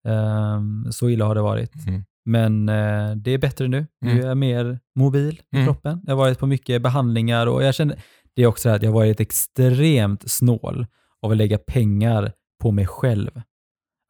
Ehm, 0.08 0.92
så 0.92 1.10
illa 1.10 1.26
har 1.26 1.36
det 1.36 1.42
varit. 1.42 1.88
Mm. 1.88 2.04
Men 2.26 2.70
eh, 2.70 3.16
det 3.16 3.32
är 3.32 3.38
bättre 3.38 3.68
nu. 3.68 3.88
Nu 4.02 4.12
Mm. 4.12 4.24
är 4.24 4.28
jag 4.28 4.38
mer 4.38 4.80
mobil 4.96 5.42
i 5.52 5.56
Mm. 5.56 5.66
kroppen. 5.68 6.02
Jag 6.04 6.12
har 6.12 6.18
varit 6.18 6.40
på 6.40 6.48
mycket 6.48 6.82
behandlingar 6.82 7.48
och 7.48 7.64
jag 7.64 7.76
känner, 7.76 7.98
det 8.36 8.42
är 8.44 8.48
också 8.48 8.68
det 8.68 8.72
här 8.72 8.76
att 8.78 8.84
jag 8.84 8.90
har 8.92 9.00
varit 9.00 9.20
extremt 9.20 10.32
snål 10.32 10.86
av 11.22 11.32
att 11.32 11.38
lägga 11.38 11.58
pengar 11.58 12.32
på 12.62 12.72
mig 12.72 12.88
själv. 12.88 13.42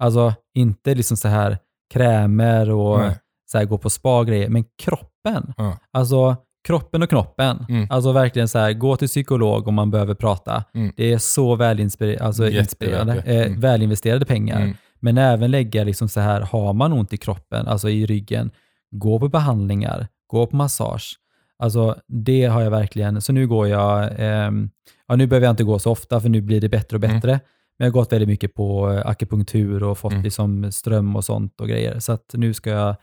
Alltså 0.04 0.34
inte 0.56 0.96
liksom 0.96 1.18
så 1.18 1.28
här 1.28 1.58
krämer 1.94 2.70
och 2.70 3.00
Nej. 3.00 3.16
så 3.52 3.58
här 3.58 3.66
gå 3.66 3.78
på 3.78 3.90
spa-grejer, 3.90 4.50
men 4.50 4.64
kroppen. 4.84 5.54
Ja. 5.58 5.78
Alltså 5.94 6.36
kroppen 6.68 7.04
och 7.04 7.10
knoppen. 7.10 7.66
Mm. 7.70 7.88
Alltså 7.90 8.12
verkligen 8.12 8.48
så 8.48 8.60
här, 8.60 8.74
gå 8.74 8.96
till 8.96 9.08
psykolog 9.08 9.68
om 9.68 9.74
man 9.76 9.92
behöver 9.92 10.14
prata. 10.16 10.64
Mm. 10.74 10.94
Det 10.98 11.14
är 11.14 11.18
så 11.18 11.56
välinspire- 11.56 12.22
alltså 12.22 12.44
det. 12.44 13.28
eh, 13.28 13.46
Mm. 13.48 13.60
välinvesterade 13.60 14.26
pengar. 14.26 14.62
Mm. 14.62 14.74
Men 15.00 15.18
även 15.18 15.52
lägga 15.52 15.84
liksom 15.84 16.10
så 16.10 16.20
här, 16.20 16.42
har 16.42 16.74
man 16.74 16.94
ont 16.94 17.14
i 17.14 17.18
kroppen, 17.18 17.68
alltså 17.68 17.90
i 17.90 18.06
ryggen, 18.06 18.52
gå 18.92 19.20
på 19.20 19.28
behandlingar, 19.30 20.08
gå 20.28 20.48
på 20.48 20.56
massage. 20.56 21.16
Alltså 21.60 21.96
det 22.08 22.46
har 22.46 22.62
jag 22.62 22.72
verkligen, 22.72 23.22
så 23.22 23.34
nu 23.34 23.48
går 23.48 23.68
jag, 23.68 24.10
ehm, 24.18 24.70
ja 25.08 25.16
nu 25.16 25.28
behöver 25.28 25.46
jag 25.48 25.54
inte 25.54 25.64
gå 25.64 25.80
så 25.80 25.92
ofta 25.92 26.20
för 26.20 26.30
nu 26.30 26.42
blir 26.42 26.62
det 26.62 26.70
bättre 26.70 26.98
och 26.98 27.04
Mm. 27.04 27.16
bättre. 27.16 27.40
Men 27.80 27.86
jag 27.86 27.92
har 27.92 28.00
gått 28.02 28.12
väldigt 28.12 28.30
mycket 28.30 28.54
på 28.54 28.92
eh, 28.92 29.06
akupunktur 29.06 29.84
och 29.84 29.98
fått 29.98 30.12
Mm. 30.12 30.24
liksom 30.24 30.72
ström 30.72 31.16
och 31.16 31.26
sånt 31.26 31.62
och 31.62 31.68
grejer. 31.68 32.00
Så 32.00 32.12
att 32.12 32.26
nu 32.34 32.54
ska 32.54 32.70
jag, 32.70 32.96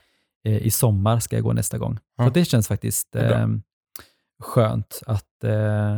eh, 0.44 0.56
i 0.56 0.70
sommar 0.70 1.18
ska 1.20 1.36
jag 1.36 1.42
gå 1.44 1.52
nästa 1.52 1.78
gång. 1.78 1.98
Ja. 2.16 2.24
Så 2.24 2.30
det 2.30 2.44
känns 2.44 2.68
faktiskt 2.68 3.08
Det 3.12 3.34
ehm, 3.34 3.62
skönt 4.42 5.00
att, 5.06 5.44
eh, 5.44 5.50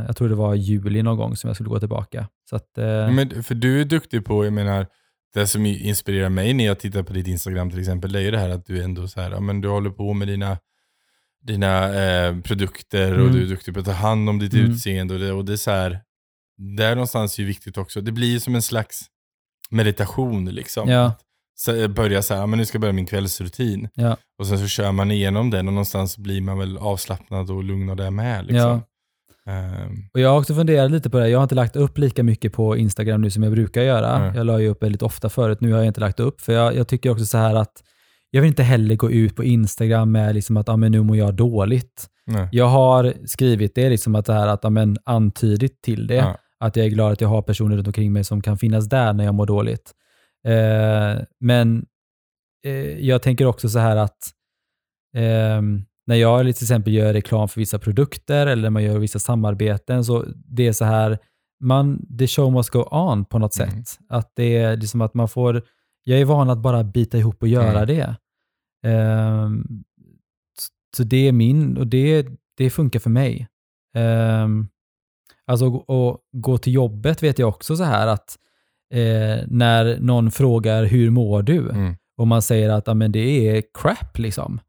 jag 0.06 0.16
tror 0.16 0.28
det 0.28 0.34
var 0.34 0.54
juli 0.54 1.02
någon 1.02 1.16
gång 1.16 1.36
som 1.36 1.48
jag 1.48 1.56
skulle 1.56 1.68
gå 1.70 1.78
tillbaka. 1.78 2.28
Så 2.50 2.56
att, 2.56 2.78
eh, 2.78 3.10
Men, 3.10 3.42
för 3.42 3.54
du 3.54 3.80
är 3.80 3.84
duktig 3.84 4.24
på, 4.24 4.44
jag 4.44 4.52
menar, 4.52 4.86
det 5.34 5.46
som 5.46 5.66
inspirerar 5.66 6.28
mig 6.28 6.54
när 6.54 6.64
jag 6.66 6.78
tittar 6.80 7.02
på 7.02 7.12
ditt 7.12 7.26
Instagram 7.26 7.70
till 7.70 7.78
exempel, 7.80 8.12
det 8.12 8.18
är 8.18 8.22
ju 8.22 8.30
det 8.30 8.38
här 8.38 8.48
att 8.48 8.66
du 8.66 8.82
ändå 8.82 9.08
så 9.08 9.20
här, 9.20 9.40
men 9.40 9.60
du 9.60 9.68
håller 9.68 9.90
på 9.90 10.12
med 10.12 10.28
dina, 10.28 10.58
dina 11.42 11.94
eh, 12.04 12.40
produkter 12.40 13.12
och 13.12 13.20
Mm. 13.20 13.32
du 13.32 13.42
är 13.42 13.46
duktig 13.46 13.74
på 13.74 13.80
att 13.80 13.86
ta 13.86 13.92
hand 13.92 14.28
om 14.28 14.38
ditt 14.38 14.54
Mm. 14.54 14.70
utseende 14.70 15.14
och 15.14 15.20
det, 15.20 15.32
och 15.32 15.44
det 15.44 15.52
är 15.52 15.56
så 15.56 15.70
här, 15.70 16.00
där 16.58 16.94
någonstans 16.94 17.38
är 17.38 17.42
ju 17.42 17.46
viktigt 17.48 17.78
också. 17.78 18.00
Det 18.00 18.12
blir 18.12 18.28
ju 18.28 18.40
som 18.40 18.54
en 18.54 18.62
slags 18.62 19.00
meditation 19.70 20.44
liksom. 20.44 20.88
Ja. 20.88 21.12
Så, 21.54 21.88
börja 21.88 22.22
så 22.22 22.34
här, 22.34 22.40
ja, 22.40 22.46
men 22.46 22.58
nu 22.58 22.64
ska 22.64 22.76
jag 22.76 22.80
börja 22.80 22.92
min 22.92 23.06
kvällsrutin. 23.06 23.88
Ja. 23.94 24.16
Och 24.38 24.46
sen 24.46 24.58
så 24.58 24.66
kör 24.66 24.92
man 24.92 25.10
igenom 25.10 25.50
den 25.50 25.66
och 25.68 25.72
någonstans 25.74 26.18
blir 26.18 26.40
man 26.40 26.58
väl 26.58 26.78
avslappnad 26.78 27.50
och 27.50 27.64
lugn 27.64 27.90
av 27.90 27.96
det 27.96 28.10
med. 28.10 28.46
Liksom. 28.46 28.82
Ehm, 29.46 30.08
Och 30.14 30.20
jag 30.20 30.28
har 30.28 30.38
också 30.38 30.54
funderat 30.54 30.90
lite 30.90 31.10
på 31.10 31.18
det. 31.18 31.28
Jag 31.28 31.38
har 31.38 31.42
inte 31.42 31.54
lagt 31.54 31.76
upp 31.76 31.98
lika 31.98 32.22
mycket 32.22 32.52
på 32.52 32.76
Instagram 32.76 33.20
nu 33.22 33.30
som 33.30 33.42
jag 33.42 33.52
brukar 33.52 33.82
göra. 33.82 34.18
Nej. 34.18 34.32
Jag 34.36 34.46
la 34.46 34.60
ju 34.60 34.68
upp 34.68 34.82
väldigt 34.82 35.02
ofta 35.02 35.28
förut. 35.28 35.60
Nu 35.60 35.72
har 35.72 35.78
jag 35.78 35.86
inte 35.86 36.00
lagt 36.00 36.20
upp. 36.20 36.40
För 36.40 36.52
jag, 36.52 36.76
jag 36.76 36.88
tycker 36.88 37.10
också 37.10 37.24
så 37.24 37.38
här 37.38 37.54
att 37.54 37.82
jag 38.34 38.40
vill 38.42 38.48
inte 38.48 38.62
heller 38.62 38.94
gå 38.96 39.10
ut 39.10 39.36
på 39.36 39.44
Instagram 39.44 40.12
med 40.12 40.34
liksom 40.34 40.56
att 40.56 40.68
ah, 40.68 40.76
men 40.76 40.92
nu 40.92 41.02
mår 41.02 41.16
jag 41.16 41.34
dåligt. 41.34 42.06
nej. 42.26 42.48
Jag 42.52 42.66
har 42.68 43.12
skrivit 43.26 43.74
det, 43.74 43.88
liksom 43.90 44.14
att 44.14 44.26
det 44.26 44.32
här 44.32 44.46
att 44.46 44.64
ah, 44.64 44.70
men 44.70 44.96
antydigt 45.04 45.82
till 45.82 46.06
det. 46.06 46.14
Ja. 46.14 46.36
Att 46.60 46.76
jag 46.76 46.86
är 46.86 46.90
glad 46.90 47.12
att 47.12 47.20
jag 47.20 47.28
har 47.28 47.42
personer 47.42 47.76
runt 47.76 47.86
omkring 47.86 48.12
mig 48.12 48.24
som 48.24 48.40
kan 48.42 48.58
finnas 48.58 48.88
där 48.88 49.12
när 49.12 49.24
jag 49.24 49.34
mår 49.34 49.46
dåligt. 49.46 49.92
Eh, 50.46 51.22
men 51.40 51.84
eh, 52.66 52.98
jag 53.06 53.22
tänker 53.22 53.46
också 53.46 53.68
så 53.68 53.78
här 53.78 53.96
att 53.96 54.18
ehm, 55.16 55.82
när 56.06 56.16
jag 56.16 56.40
till 56.42 56.64
exempel 56.64 56.92
gör 56.92 57.12
reklam 57.12 57.48
för 57.48 57.60
vissa 57.60 57.78
produkter 57.78 58.46
eller 58.46 58.70
man 58.70 58.82
gör 58.84 58.98
vissa 58.98 59.18
samarbeten, 59.18 60.04
så 60.04 60.24
det 60.34 60.66
är 60.68 60.72
så 60.72 60.84
här, 60.84 61.18
man, 61.64 62.16
the 62.18 62.26
show 62.26 62.52
must 62.52 62.70
go 62.70 62.88
on 62.90 63.24
på 63.24 63.38
något 63.38 63.60
Mm. 63.60 63.70
sätt. 63.84 63.98
Att 64.08 64.32
det 64.36 64.56
är 64.56 64.76
liksom 64.76 65.00
att 65.00 65.14
man 65.14 65.28
får, 65.28 65.62
jag 66.04 66.20
är 66.20 66.24
van 66.24 66.50
att 66.50 66.58
bara 66.58 66.84
bita 66.84 67.18
ihop 67.18 67.42
och 67.42 67.48
göra 67.48 67.70
Mm. 67.82 67.86
det. 67.86 68.16
Ehm, 68.82 69.84
så 70.96 71.02
det 71.02 71.28
är 71.28 71.32
min, 71.32 71.76
och 71.76 71.86
det, 71.86 72.26
det 72.56 72.70
funkar 72.70 73.00
för 73.00 73.10
mig. 73.10 73.48
Um, 73.96 74.68
alltså 75.46 75.76
att 75.76 76.20
gå 76.32 76.58
till 76.58 76.72
jobbet 76.72 77.22
vet 77.22 77.38
jag 77.38 77.48
också 77.48 77.76
så 77.76 77.84
här 77.84 78.06
att 78.06 78.38
eh, 78.94 79.46
när 79.46 80.00
någon 80.00 80.30
frågar 80.30 80.84
hur 80.84 81.10
mår 81.10 81.42
du? 81.42 81.70
Mm. 81.70 81.96
Och 82.16 82.26
man 82.26 82.42
säger 82.42 82.70
att 82.70 82.88
ah, 82.88 82.94
men 82.94 83.12
det 83.12 83.48
är 83.48 83.62
crap 83.74 84.18
liksom. 84.18 84.60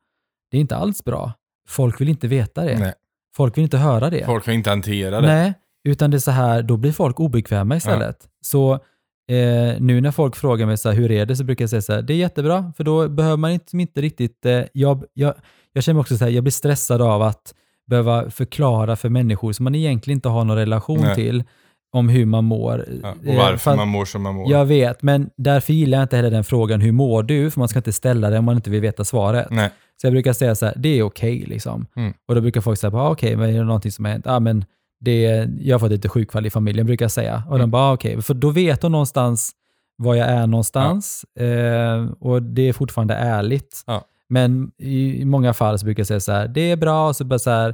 Det 0.52 0.58
är 0.58 0.62
inte 0.62 0.76
alls 0.76 1.04
bra. 1.04 1.34
Folk 1.68 2.02
vill 2.02 2.10
inte 2.10 2.28
veta 2.28 2.66
det. 2.66 2.80
Nej. 2.80 2.94
Folk 3.36 3.58
vill 3.58 3.64
inte 3.64 3.78
höra 3.78 4.10
det. 4.10 4.26
Folk 4.26 4.46
kan 4.46 4.54
inte 4.54 4.70
hantera 4.70 5.22
det. 5.22 5.28
Nej, 5.28 5.54
utan 5.84 6.12
det 6.12 6.18
är 6.18 6.20
så 6.20 6.32
här, 6.32 6.62
då 6.62 6.78
blir 6.78 6.92
folk 6.92 7.20
obekväma 7.20 7.76
istället. 7.76 8.28
Så 8.42 8.80
eh, 9.32 9.82
nu 9.82 10.02
när 10.02 10.12
folk 10.12 10.36
frågar 10.36 10.66
mig 10.66 10.78
så 10.78 10.90
här, 10.90 10.96
hur 10.96 11.12
är 11.12 11.26
det, 11.26 11.36
så 11.36 11.44
brukar 11.44 11.64
jag 11.64 11.70
säga 11.70 11.82
så 11.82 11.94
här, 11.94 12.02
det 12.02 12.14
är 12.14 12.18
jättebra, 12.18 12.74
för 12.78 12.84
då 12.84 13.08
behöver 13.10 13.38
man 13.38 13.52
inte, 13.52 13.78
inte 13.78 14.02
riktigt, 14.02 14.46
eh, 14.46 14.62
jag, 14.74 15.04
jag, 15.14 15.34
jag 15.74 15.84
känner 15.84 16.00
också 16.00 16.18
så 16.18 16.24
här, 16.24 16.32
jag 16.32 16.44
blir 16.44 16.52
stressad 16.52 17.02
av 17.02 17.22
att 17.22 17.54
behöva 17.88 18.30
förklara 18.30 18.96
för 18.96 19.10
människor 19.10 19.52
som 19.54 19.64
man 19.64 19.76
egentligen 19.76 20.18
inte 20.18 20.30
har 20.30 20.44
någon 20.46 20.58
relation 20.58 21.00
Nej. 21.02 21.16
till, 21.16 21.44
om 21.94 22.10
hur 22.10 22.26
man 22.26 22.44
mår. 22.44 22.86
Ja, 23.04 23.12
och 23.20 23.26
Eh, 23.28 23.38
varför 23.38 23.58
för- 23.58 23.76
man 23.76 23.88
mår 23.88 24.06
som 24.06 24.22
man 24.22 24.36
mår. 24.36 24.52
Jag 24.52 24.66
vet, 24.66 25.02
men 25.02 25.30
därför 25.38 25.74
gillar 25.74 25.98
jag 25.98 26.04
inte 26.06 26.16
heller 26.16 26.32
den 26.32 26.44
frågan, 26.44 26.82
hur 26.82 26.92
mår 26.92 27.24
du? 27.24 27.52
För 27.52 27.60
man 27.60 27.68
ska 27.68 27.80
inte 27.80 27.94
ställa 27.94 28.30
den 28.30 28.40
om 28.40 28.46
man 28.46 28.56
inte 28.56 28.70
vill 28.70 28.82
veta 28.82 29.04
svaret. 29.04 29.48
Nej. 29.52 29.70
Så 30.02 30.08
jag 30.08 30.14
brukar 30.14 30.34
säga 30.34 30.56
så 30.56 30.66
här, 30.66 30.74
det 30.78 31.00
är 31.00 31.04
okej 31.04 31.46
liksom. 31.48 31.86
Mm. 31.96 32.14
Och 32.28 32.36
då 32.36 32.42
brukar 32.42 32.62
folk 32.62 32.80
säga, 32.80 32.96
ah, 32.98 33.10
okej, 33.12 33.36
men 33.36 33.50
är 33.50 33.54
det 33.58 33.64
någonting 33.64 33.92
som 33.92 34.06
har 34.06 34.12
hänt? 34.12 34.26
Ja, 34.28 34.40
men 34.40 34.66
det 35.04 35.48
jag 35.60 35.74
har 35.76 35.80
fått 35.80 35.92
lite 35.92 36.10
sjukfall 36.10 36.46
i 36.46 36.50
familjen, 36.50 36.86
brukar 36.86 37.06
jag 37.06 37.12
säga. 37.12 37.36
Och 37.48 37.56
Mm. 37.56 37.60
de 37.60 37.72
bara, 37.72 37.82
ah, 37.84 37.94
okej, 37.94 38.22
för 38.22 38.34
då 38.34 38.50
vet 38.50 38.82
de 38.82 38.92
någonstans 38.92 39.52
var 39.98 40.16
jag 40.16 40.28
är 40.28 40.48
någonstans. 40.48 41.24
Eh, 41.40 42.06
och 42.20 42.44
det 42.44 42.62
är 42.70 42.74
fortfarande 42.74 43.14
ärligt. 43.14 43.84
Ja. 43.88 44.02
Men 44.30 44.72
i, 44.78 45.22
i 45.22 45.26
många 45.26 45.54
fall 45.54 45.80
så 45.80 45.86
brukar 45.86 46.00
jag 46.02 46.08
säga 46.08 46.20
så 46.20 46.32
här, 46.32 46.48
det 46.48 46.72
är 46.72 46.76
bra, 46.76 47.08
och 47.08 47.16
så 47.16 47.24
bara 47.26 47.40
så 47.40 47.50
här, 47.50 47.70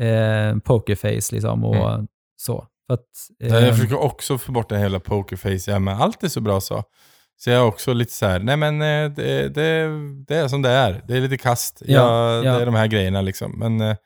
eh, 0.00 0.56
pokerface 0.58 1.34
liksom 1.34 1.64
och 1.64 1.90
Mm. 1.94 2.06
så. 2.36 2.66
Att, 2.88 3.06
Jag 3.38 3.68
ehm, 3.68 3.74
försöker 3.74 4.02
också 4.02 4.38
få 4.38 4.52
bort 4.52 4.68
den 4.68 4.80
hela 4.80 5.00
pokerface, 5.00 5.70
ja, 5.70 5.78
men 5.78 5.96
allt 5.96 6.22
är 6.22 6.28
så 6.28 6.40
bra 6.40 6.60
så. 6.60 6.84
Så 7.36 7.50
jag 7.50 7.58
är 7.60 7.64
också 7.64 7.92
lite 7.92 8.12
så 8.12 8.26
här, 8.26 8.38
nej 8.38 8.56
men 8.56 8.74
eh, 8.82 9.10
det, 9.10 9.48
det, 9.48 9.88
det 10.28 10.36
är 10.36 10.48
som 10.48 10.62
det 10.62 10.70
är. 10.70 11.02
Det 11.08 11.16
är 11.16 11.20
lite 11.20 11.36
kast. 11.38 11.82
Ja, 11.86 11.94
jag, 12.34 12.44
ja. 12.44 12.52
Det 12.56 12.62
är 12.62 12.66
de 12.66 12.74
här 12.74 12.86
grejerna 12.86 13.20
liksom. 13.20 13.52
Men 13.58 13.80
eh, 13.80 13.96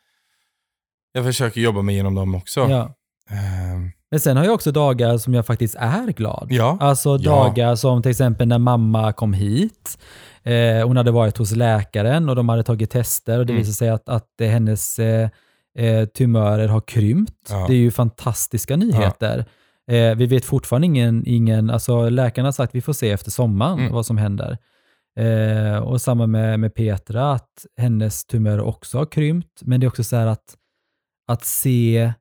jag 1.15 1.25
försöker 1.25 1.61
jobba 1.61 1.83
mig 1.83 1.95
igenom 1.95 2.15
dem 2.15 2.35
också. 2.35 2.61
ja. 2.61 2.95
Ehm, 3.31 3.91
Men 4.11 4.21
sen 4.21 4.37
har 4.37 4.45
jag 4.45 4.55
också 4.55 4.73
dagar 4.73 5.19
som 5.19 5.35
jag 5.35 5.47
faktiskt 5.47 5.75
är 5.79 6.07
glad. 6.12 6.47
ja. 6.51 6.77
Alltså 6.81 7.11
Ja. 7.21 7.31
dagar 7.31 7.75
som 7.77 8.03
till 8.03 8.11
exempel 8.11 8.49
när 8.49 8.59
mamma 8.59 9.12
kom 9.12 9.33
hit. 9.33 9.99
Eh, 10.43 10.87
hon 10.87 10.97
hade 10.97 11.11
varit 11.11 11.37
hos 11.39 11.53
läkaren 11.57 12.29
och 12.29 12.37
de 12.37 12.49
hade 12.49 12.62
tagit 12.62 12.91
tester 12.91 13.39
och 13.39 13.47
det 13.47 13.53
Mm. 13.53 13.61
visade 13.61 13.75
sig 13.75 13.89
att, 13.89 14.09
att 14.09 14.41
eh, 14.41 14.49
hennes 14.49 14.99
eh, 14.99 15.29
eh, 15.79 16.05
tumörer 16.05 16.69
har 16.69 16.81
krympt. 16.81 17.47
Ja. 17.51 17.65
Det 17.69 17.73
är 17.75 17.79
ju 17.79 17.91
fantastiska 17.91 18.77
nyheter. 18.77 19.45
Eh, 19.91 20.15
vi 20.15 20.27
vet 20.27 20.45
fortfarande 20.45 20.87
ingen, 20.87 21.23
ingen, 21.27 21.71
alltså 21.71 22.09
läkarna 22.09 22.47
har 22.49 22.53
sagt 22.53 22.71
att 22.71 22.75
vi 22.75 22.81
får 22.81 22.93
se 22.93 23.11
efter 23.11 23.31
sommaren 23.31 23.79
Mm. 23.79 23.93
vad 23.93 24.07
som 24.07 24.19
händer. 24.19 24.59
Eh, 25.19 25.77
och 25.79 26.01
samma 26.01 26.27
med, 26.27 26.61
med 26.61 26.75
Petra, 26.75 27.33
att 27.33 27.67
hennes 27.79 28.25
tumörer 28.27 28.61
också 28.61 28.99
har 28.99 29.07
krympt. 29.07 29.61
Men 29.62 29.81
det 29.81 29.87
är 29.87 29.89
också 29.89 30.05
så 30.05 30.17
här 30.17 30.27
att, 30.27 30.45
att 31.27 31.45
se 31.45 32.12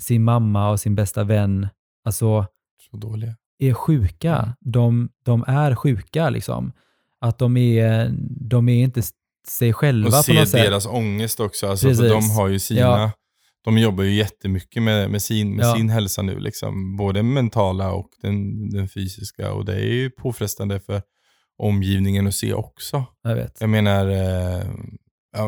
sin 0.00 0.24
mamma 0.24 0.70
och 0.70 0.80
sin 0.80 0.94
bästa 0.94 1.24
vän, 1.24 1.68
alltså 2.04 2.46
Så 2.90 2.96
dåliga. 2.96 3.36
är 3.58 3.72
sjuka. 3.74 4.34
Mm. 4.36 4.50
De, 4.60 5.08
de 5.24 5.44
är 5.46 5.74
sjuka 5.74 6.30
liksom. 6.30 6.72
Att 7.20 7.38
de 7.38 7.56
är, 7.56 8.10
de 8.40 8.68
är 8.68 8.82
inte 8.84 9.02
sig 9.48 9.72
själva 9.72 10.08
Och 10.08 10.12
på 10.14 10.22
se 10.22 10.32
något 10.40 10.48
sätt. 10.48 10.62
deras 10.62 10.86
ångest 10.86 11.40
också. 11.40 11.66
Alltså, 11.66 11.94
för 11.94 12.08
de 12.08 12.30
har 12.30 12.48
ju 12.48 12.58
sina... 12.58 12.80
Ja. 12.80 13.10
De 13.64 13.78
jobbar 13.78 14.04
ju 14.04 14.14
jättemycket 14.14 14.82
med, 14.82 15.10
med, 15.10 15.22
sin, 15.22 15.56
med 15.56 15.64
Ja. 15.66 15.74
sin 15.76 15.88
hälsa 15.90 16.22
nu. 16.22 16.38
Liksom. 16.40 16.96
Både 16.96 17.22
mentala 17.22 17.92
och 17.92 18.10
den, 18.22 18.70
den 18.70 18.88
fysiska. 18.88 19.52
Och 19.52 19.64
det 19.64 19.74
är 19.74 19.92
ju 19.94 20.10
påfrestande 20.10 20.80
för 20.80 21.02
omgivningen 21.58 22.26
att 22.26 22.34
se 22.34 22.54
också. 22.54 23.04
Jag 23.22 23.34
vet. 23.34 23.56
Jag 23.60 23.70
menar, 23.70 24.08
eh, 24.08 24.64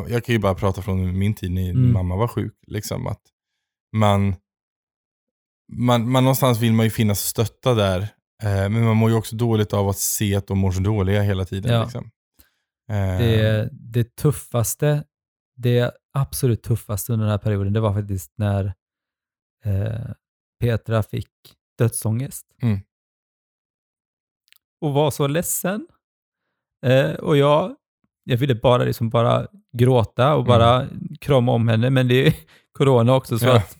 jag 0.08 0.24
kan 0.24 0.32
ju 0.32 0.38
bara 0.38 0.54
prata 0.54 0.82
från 0.82 1.18
min 1.18 1.34
tid 1.34 1.50
när 1.52 1.70
Mm. 1.70 1.92
mamma 1.92 2.16
var 2.16 2.28
sjuk. 2.28 2.54
Liksom, 2.66 3.06
att 3.06 3.22
man, 3.96 4.34
man, 5.72 6.10
man 6.10 6.24
någonstans 6.24 6.58
vill 6.60 6.72
man 6.72 6.86
ju 6.86 6.90
finnas 6.90 7.18
och 7.18 7.28
stötta 7.28 7.74
där. 7.74 8.00
Eh, 8.42 8.68
men 8.70 8.84
man 8.84 8.96
mår 8.96 9.10
ju 9.10 9.16
också 9.16 9.36
dåligt 9.36 9.72
av 9.72 9.88
att 9.88 9.98
se 9.98 10.34
att 10.34 10.46
de 10.46 10.58
mår 10.58 10.72
så 10.72 10.80
dåliga 10.80 11.22
hela 11.22 11.44
tiden. 11.44 11.72
Ja. 11.72 11.82
Liksom. 11.82 12.10
Eh, 12.90 13.18
Det, 13.18 13.68
det 13.72 14.16
tuffaste, 14.16 15.04
det 15.56 15.92
absolut 16.12 16.62
tuffaste 16.62 17.12
under 17.12 17.26
den 17.26 17.30
här 17.30 17.38
perioden, 17.38 17.72
det 17.72 17.80
var 17.80 17.94
faktiskt 17.94 18.32
när 18.36 18.74
eh, 19.64 20.10
Petra 20.60 21.02
fick 21.02 21.30
dödsångest. 21.78 22.46
Mm. 22.62 22.78
Och 24.80 24.92
var 24.92 25.10
så 25.10 25.26
ledsen. 25.26 25.88
Eh, 26.86 27.10
och 27.14 27.36
jag, 27.36 27.76
jag 28.28 28.36
ville 28.38 28.54
bara, 28.54 28.84
liksom 28.84 29.10
bara 29.10 29.46
gråta 29.72 30.34
och 30.34 30.44
bara 30.44 30.86
krama 31.20 31.52
om 31.52 31.68
henne, 31.68 31.90
men 31.90 32.08
det 32.08 32.26
är 32.26 32.34
corona 32.72 33.14
också, 33.14 33.38
så 33.38 33.44
Mm. 33.44 33.56
Ja. 33.56 33.62
att 33.62 33.78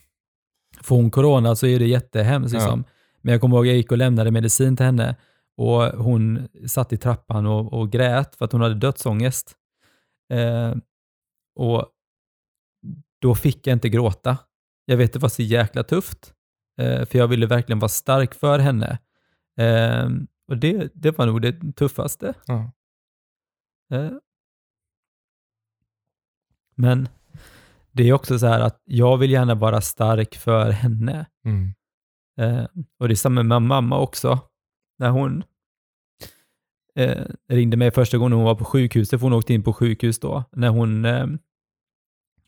får 0.85 0.95
hon 0.95 1.11
corona 1.11 1.55
så 1.55 1.67
är 1.67 1.79
det 1.79 1.87
jättehemskt. 1.87 2.53
Ja. 2.53 2.59
Liksom. 2.59 2.83
Men 3.21 3.31
jag 3.31 3.41
kommer 3.41 3.55
ihåg, 3.57 3.67
jag 3.67 3.75
gick 3.75 3.91
och 3.91 3.97
lämnade 3.97 4.31
medicin 4.31 4.75
till 4.77 4.85
henne 4.85 5.15
och 5.57 5.83
hon 5.83 6.47
satt 6.67 6.93
i 6.93 6.97
trappan 6.97 7.45
och, 7.45 7.73
och 7.73 7.91
grät 7.91 8.35
för 8.35 8.45
att 8.45 8.51
hon 8.51 8.61
hade 8.61 8.75
dödsångest. 8.75 9.55
Eh, 10.33 10.75
och 11.55 11.89
då 13.21 13.35
fick 13.35 13.67
jag 13.67 13.75
inte 13.75 13.89
gråta. 13.89 14.37
Jag 14.85 14.97
vet, 14.97 15.13
det 15.13 15.19
var 15.19 15.29
så 15.29 15.41
jäkla 15.41 15.83
tufft. 15.83 16.33
Eh, 16.81 17.05
för 17.05 17.17
jag 17.17 17.27
ville 17.27 17.45
verkligen 17.45 17.79
vara 17.79 17.89
stark 17.89 18.33
för 18.33 18.59
henne. 18.59 18.99
Eh, 19.59 20.09
och 20.47 20.57
det, 20.57 20.91
det 20.93 21.17
var 21.17 21.25
nog 21.25 21.41
det 21.41 21.73
tuffaste. 21.75 22.33
ja. 22.45 22.71
Men 26.79 27.07
det 27.91 28.09
är 28.09 28.13
också 28.13 28.39
så 28.39 28.47
här 28.47 28.59
att 28.59 28.81
jag 28.85 29.17
vill 29.17 29.31
gärna 29.31 29.55
vara 29.55 29.81
stark 29.81 30.35
för 30.35 30.69
henne. 30.69 31.25
Mm. 31.45 31.73
Eh, 32.39 32.65
och 32.99 33.07
det 33.07 33.13
är 33.13 33.15
samma 33.15 33.43
med 33.43 33.61
mamma 33.61 33.99
också. 33.99 34.39
När 34.99 35.09
hon 35.09 35.43
eh, 36.95 37.25
ringde 37.49 37.77
mig 37.77 37.91
första 37.91 38.17
gången 38.17 38.33
hon 38.33 38.43
var 38.43 38.55
på 38.55 38.65
sjukhuset, 38.65 39.19
för 39.19 39.25
hon 39.27 39.33
åkte 39.33 39.53
in 39.53 39.63
på 39.63 39.73
sjukhus 39.73 40.19
då. 40.19 40.43
När 40.51 40.69
hon 40.69 41.05
eh, 41.05 41.27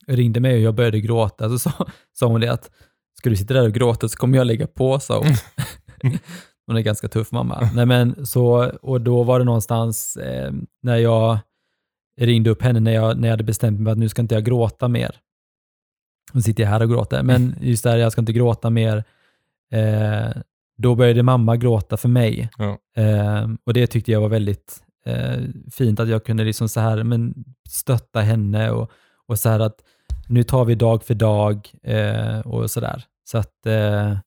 ringde 0.07 0.39
mig 0.39 0.55
och 0.55 0.61
jag 0.61 0.75
började 0.75 0.99
gråta 0.99 1.49
så 1.49 1.59
sa, 1.59 1.71
sa 2.13 2.27
hon 2.27 2.41
det 2.41 2.51
att 2.51 2.71
ska 3.17 3.29
du 3.29 3.35
sitta 3.35 3.53
där 3.53 3.67
och 3.67 3.73
gråta 3.73 4.09
så 4.09 4.17
kommer 4.17 4.37
jag 4.37 4.47
lägga 4.47 4.67
på, 4.67 4.99
sa 4.99 5.17
hon. 5.17 5.33
hon 6.67 6.77
är 6.77 6.81
ganska 6.81 7.07
tuff 7.07 7.31
mamma. 7.31 7.69
Nej, 7.75 7.85
men 7.85 8.25
så, 8.25 8.71
och 8.81 9.01
då 9.01 9.23
var 9.23 9.39
det 9.39 9.45
någonstans 9.45 10.17
eh, 10.17 10.51
när 10.81 10.97
jag 10.97 11.39
ringde 12.17 12.49
upp 12.49 12.61
henne 12.61 12.79
när 12.79 12.91
jag, 12.91 13.17
när 13.17 13.27
jag 13.27 13.33
hade 13.33 13.43
bestämt 13.43 13.79
mig 13.79 13.91
att 13.91 13.97
nu 13.97 14.09
ska 14.09 14.21
inte 14.21 14.35
jag 14.35 14.45
gråta 14.45 14.87
mer. 14.87 15.15
Nu 16.33 16.41
sitter 16.41 16.63
jag 16.63 16.69
här 16.69 16.81
och 16.81 16.89
gråter, 16.89 17.23
men 17.23 17.55
just 17.61 17.83
där 17.83 17.97
jag 17.97 18.11
ska 18.11 18.21
inte 18.21 18.33
gråta 18.33 18.69
mer. 18.69 19.03
Eh, 19.71 20.41
då 20.77 20.95
började 20.95 21.23
mamma 21.23 21.57
gråta 21.57 21.97
för 21.97 22.09
mig. 22.09 22.49
Ja. 22.57 22.77
Eh, 23.03 23.47
och 23.65 23.73
det 23.73 23.87
tyckte 23.87 24.11
jag 24.11 24.21
var 24.21 24.29
väldigt 24.29 24.83
eh, 25.05 25.39
fint, 25.71 25.99
att 25.99 26.09
jag 26.09 26.25
kunde 26.25 26.43
liksom 26.43 26.69
så 26.69 26.79
här, 26.79 27.03
men 27.03 27.33
stötta 27.69 28.19
henne 28.21 28.71
och, 28.71 28.91
och 29.27 29.39
så 29.39 29.49
här 29.49 29.59
att 29.59 29.75
nu 30.27 30.43
tar 30.43 30.65
vi 30.65 30.75
dag 30.75 31.03
för 31.03 31.13
dag 31.13 31.71
eh, 31.83 32.39
och 32.39 32.71
sådär. 32.71 33.03
Så 33.23 33.37
att, 33.37 33.65
eh, 33.65 34.17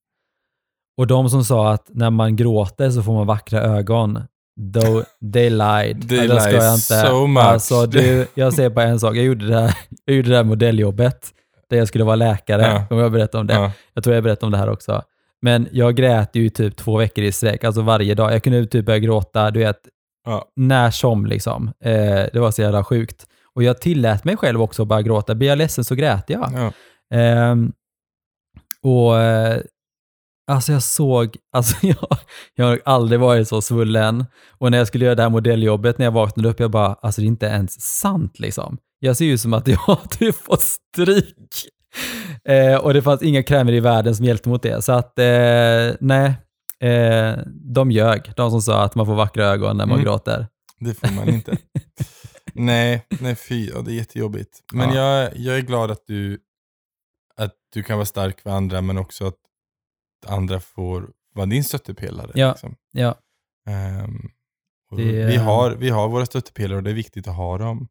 och 0.97 1.07
de 1.07 1.31
som 1.31 1.45
sa 1.45 1.73
att 1.73 1.89
när 1.89 2.11
man 2.11 2.37
gråter 2.37 2.91
så 2.91 3.03
får 3.03 3.15
man 3.15 3.27
vackra 3.27 3.61
ögon, 3.61 4.23
though 4.75 5.05
they 5.33 5.51
lied. 5.51 6.09
They 6.09 6.19
Ja, 6.27 6.35
det 6.35 6.41
ska 6.41 6.51
lie 6.51 6.59
jag 6.59 6.75
inte. 6.75 6.81
so 7.07 7.27
much. 7.27 7.45
Alltså, 7.45 7.87
du, 7.87 8.27
jag 8.35 8.53
säger 8.53 8.71
bara 8.71 8.85
en 8.87 9.01
sak, 9.01 9.17
jag 9.17 9.25
gjorde 9.25 9.47
det 9.47 9.61
här, 9.61 9.75
jag 10.05 10.17
gjorde 10.17 10.29
det 10.31 10.37
här 10.37 10.45
modelljobbet 10.45 11.31
där 11.71 11.77
jag 11.77 11.89
skulle 11.89 12.05
vara 12.05 12.17
läkare. 12.17 12.63
Ja. 12.63 12.87
Kommer 12.89 13.03
jag 13.03 13.13
berätta 13.13 13.39
om 13.39 13.47
det? 13.47 13.55
Ja. 13.55 13.73
Jag 13.95 14.05
tror 14.05 14.15
jag 14.15 14.25
berättade 14.25 14.47
om 14.47 14.53
det 14.53 14.59
här 14.59 14.71
också. 14.71 15.03
Men 15.43 15.69
jag 15.73 15.95
grät 15.97 16.31
ju 16.37 16.49
typ 16.51 16.77
två 16.77 16.97
veckor 16.99 17.25
i 17.25 17.33
sträck, 17.33 17.65
alltså 17.65 17.83
varje 17.83 18.15
dag. 18.15 18.33
Jag 18.35 18.43
kunde 18.43 18.67
typ 18.67 18.87
börja 18.87 18.99
gråta, 18.99 19.51
du 19.51 19.61
vet, 19.61 19.79
Ja. 20.27 20.45
när 20.57 20.91
som 20.91 21.27
liksom. 21.27 21.73
Eh, 21.85 21.93
det 22.33 22.39
var 22.41 22.51
så 22.51 22.63
jävla 22.63 22.85
sjukt. 22.85 23.27
Och 23.55 23.63
jag 23.63 23.81
tillät 23.81 24.25
mig 24.25 24.37
själv 24.37 24.63
också 24.63 24.83
att 24.83 24.89
bara 24.89 25.03
gråta. 25.03 25.35
Blir 25.35 25.49
jag 25.49 25.59
ledsen 25.59 25.85
så 25.85 25.95
grät 25.95 26.25
jag. 26.31 26.53
Ja. 26.55 26.73
Ehm, 27.19 27.73
och 28.83 29.19
eh, 29.21 29.61
alltså 30.47 30.73
jag 30.73 30.83
såg, 30.83 31.37
alltså 31.53 31.77
jag, 31.87 32.19
jag 32.55 32.67
har 32.67 32.81
aldrig 32.85 33.21
varit 33.21 33.49
så 33.49 33.63
svullen. 33.63 34.25
Och 34.59 34.71
när 34.71 34.79
jag 34.79 34.87
skulle 34.87 35.05
göra 35.05 35.15
det 35.15 35.23
här 35.23 35.31
modelljobbet, 35.31 35.99
när 35.99 36.07
jag 36.07 36.13
vaknade 36.13 36.49
upp, 36.49 36.61
jag 36.61 36.71
bara, 36.71 36.95
alltså 36.95 37.21
det 37.21 37.25
är 37.25 37.29
inte 37.29 37.47
ens 37.47 37.81
sant 37.99 38.39
liksom. 38.39 38.79
Jag 38.99 39.17
ser 39.17 39.25
ju 39.25 39.39
som 39.39 39.55
att 39.55 39.69
jag 39.69 39.77
har 39.79 40.09
typ 40.11 40.35
fått 40.37 40.63
stryk. 40.63 41.69
Eh, 42.49 42.77
och 42.77 42.95
det 42.95 43.03
fanns 43.03 43.23
inga 43.23 43.43
krämer 43.43 43.73
i 43.73 43.81
världen 43.81 44.17
som 44.17 44.25
hjälpte 44.25 44.49
mot 44.49 44.63
det. 44.63 44.83
Så 44.85 44.93
att, 44.93 45.19
eh, 45.19 45.95
nej, 46.01 46.35
eh, 46.81 47.39
de 47.75 47.91
ljög, 47.91 48.33
de 48.37 48.51
som 48.51 48.63
sa 48.63 48.83
att 48.85 48.95
man 48.95 49.07
får 49.07 49.15
vackra 49.15 49.45
ögon 49.47 49.77
när 49.77 49.87
man 49.87 49.95
Mm. 49.99 50.05
gråter. 50.05 50.47
Det 50.81 50.95
får 50.95 51.13
man 51.15 51.29
inte. 51.29 51.57
nej, 52.55 53.07
nej 53.21 53.35
fy. 53.35 53.71
Ja, 53.75 53.81
det 53.81 53.93
är 53.93 53.95
jättejobbigt. 53.95 54.51
Men 54.73 54.95
Ja. 54.95 55.21
jag, 55.23 55.37
jag 55.37 55.57
är 55.57 55.61
glad 55.61 55.91
att 55.91 56.03
du, 56.07 56.39
att 57.37 57.53
du 57.75 57.83
kan 57.83 57.97
vara 57.97 58.07
stark 58.07 58.41
för 58.41 58.51
andra, 58.51 58.81
men 58.81 58.99
också 58.99 59.27
att 59.27 59.35
andra 60.27 60.61
får 60.61 61.11
vara 61.35 61.47
din 61.47 61.65
stöttepelare. 61.65 62.31
Ja. 62.35 62.51
Liksom. 62.51 62.77
Ja, 62.93 63.19
och 64.91 64.97
Det- 64.97 65.27
vi, 65.27 65.37
har, 65.37 65.71
vi 65.77 65.89
har 65.91 66.09
våra 66.09 66.27
stöttepelare 66.27 66.77
och 66.77 66.83
det 66.83 66.91
är 66.91 66.95
viktigt 66.95 67.29
att 67.29 67.37
ha 67.37 67.59
dem. 67.59 67.89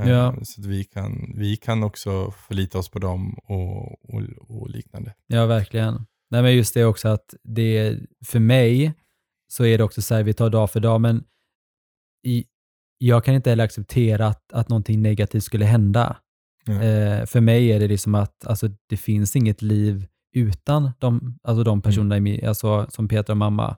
Ehm, 0.00 0.08
Ja. 0.08 0.36
Så 0.44 0.60
att 0.60 0.66
vi 0.66 0.84
kan, 0.84 1.32
vi 1.36 1.56
kan 1.56 1.82
också 1.82 2.30
förlita 2.30 2.78
oss 2.78 2.88
på 2.90 2.98
dem 2.98 3.34
och, 3.44 4.14
och, 4.14 4.22
och 4.48 4.70
liknande. 4.70 5.14
Ja, 5.26 5.46
verkligen. 5.46 6.06
Nej, 6.30 6.42
men 6.42 6.56
just 6.56 6.74
det 6.74 6.84
också 6.84 7.08
att 7.08 7.34
det, 7.42 7.98
för 8.24 8.38
mig 8.40 8.94
så 9.52 9.64
är 9.64 9.78
det 9.78 9.84
också 9.84 10.02
så 10.02 10.14
här, 10.14 10.22
vi 10.22 10.34
tar 10.34 10.50
dag 10.50 10.70
för 10.70 10.80
dag, 10.80 11.00
men 11.00 11.24
i, 12.26 12.44
jag 12.98 13.24
kan 13.24 13.34
inte 13.34 13.50
heller 13.50 13.64
acceptera 13.64 14.26
att, 14.26 14.52
att 14.52 14.68
någonting 14.68 15.02
negativt 15.02 15.44
skulle 15.44 15.64
hända. 15.64 16.16
Nej. 16.66 16.88
Eh, 16.88 17.26
för 17.26 17.40
mig 17.40 17.72
är 17.72 17.80
det 17.80 17.88
liksom 17.88 18.14
att 18.14 18.46
alltså, 18.46 18.68
det 18.88 18.96
finns 18.96 19.36
inget 19.36 19.62
liv 19.62 20.06
utan 20.32 20.90
de, 20.98 21.38
alltså 21.42 21.64
de 21.64 21.82
personerna 21.82 22.16
i 22.16 22.20
min, 22.20 22.46
alltså, 22.48 22.86
som 22.90 23.08
Petra 23.08 23.32
och 23.32 23.36
mamma. 23.36 23.76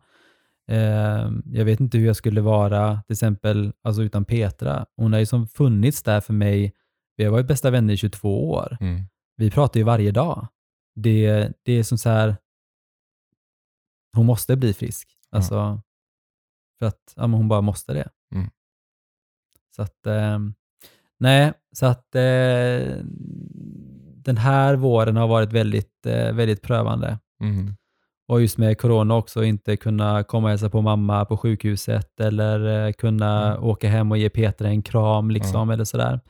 Eh, 0.69 1.31
jag 1.47 1.65
vet 1.65 1.81
inte 1.81 1.99
hur 1.99 2.07
jag 2.07 2.17
skulle 2.17 2.41
vara 2.41 3.03
till 3.07 3.13
exempel 3.15 3.73
alltså, 3.83 4.03
utan 4.03 4.25
Petra. 4.25 4.87
Hon 4.97 5.13
har 5.13 5.21
ju 5.21 5.27
som 5.27 5.49
funnits 5.49 6.03
där 6.03 6.21
för 6.21 6.33
mig. 6.33 6.75
Vi 7.17 7.25
har 7.25 7.33
varit 7.33 7.47
bästa 7.47 7.71
vänner 7.71 7.95
i 7.95 7.97
22 7.97 8.51
år 8.51 8.77
Mm. 8.81 9.03
vi 9.37 9.51
pratar 9.51 9.81
ju 9.81 9.85
varje 9.85 10.11
dag. 10.11 10.49
Det, 10.95 11.53
det 11.63 11.73
är 11.73 11.83
som 11.83 11.99
så 11.99 12.09
här, 12.09 12.37
hon 14.17 14.27
måste 14.27 14.57
bli 14.57 14.73
frisk. 14.75 15.09
Alltså, 15.31 15.81
för 16.79 16.87
att 16.87 17.13
ja, 17.17 17.27
men 17.27 17.33
hon 17.37 17.49
bara 17.49 17.61
måste 17.61 17.93
det. 17.93 18.09
Mm. 18.35 18.51
Så 19.77 19.83
att, 19.83 20.07
eh, 20.07 20.39
nej, 21.19 21.53
så 21.73 21.87
att 21.87 22.15
eh, 22.15 22.97
den 24.25 24.37
här 24.37 24.77
våren 24.77 25.17
har 25.17 25.29
varit 25.29 25.53
väldigt, 25.53 26.07
eh, 26.07 26.33
väldigt 26.33 26.63
prövande. 26.63 27.19
Mm. 27.43 27.75
Och 28.29 28.41
just 28.41 28.59
med 28.59 28.79
corona 28.79 29.15
också, 29.17 29.45
inte 29.45 29.77
kunna 29.77 30.25
komma 30.25 30.45
och 30.47 30.51
hälsa 30.51 30.71
på 30.71 30.81
mamma 30.83 31.25
på 31.25 31.37
sjukhuset 31.37 32.21
eller 32.21 32.87
eh, 32.87 32.93
kunna 32.93 33.53
Mm. 33.53 33.65
åka 33.65 33.89
hem 33.89 34.11
och 34.11 34.19
ge 34.19 34.29
Peter 34.31 34.65
en 34.65 34.83
kram 34.83 35.31
liksom, 35.31 35.71
eller 35.71 35.85
sådär. 35.85 36.21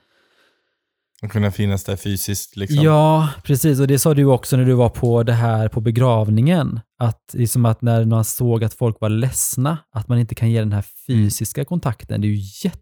Och 1.22 1.30
kunna 1.30 1.50
finnas 1.50 1.84
där 1.84 1.96
fysiskt 1.96 2.56
liksom. 2.56 2.84
Ja, 2.84 3.28
precis. 3.44 3.80
Och 3.80 3.86
det 3.86 3.98
sa 3.98 4.14
du 4.14 4.24
också 4.24 4.56
när 4.56 4.64
du 4.64 4.72
var 4.72 4.88
på 4.88 5.22
det 5.22 5.32
här 5.32 5.68
på 5.68 5.80
begravningen. 5.80 6.80
Att 6.98 7.30
liksom 7.32 7.64
att 7.66 7.82
när 7.82 8.04
man 8.04 8.24
såg 8.24 8.64
att 8.64 8.74
folk 8.74 9.00
var 9.00 9.08
ledsna, 9.08 9.78
att 9.92 10.08
man 10.08 10.18
inte 10.18 10.34
kan 10.34 10.50
ge 10.50 10.58
den 10.58 10.72
här 10.72 10.84
fysiska 11.06 11.64
kontakten. 11.64 12.20
Det 12.20 12.26
är 12.26 12.30
ju 12.30 12.68
jätte... 12.68 12.80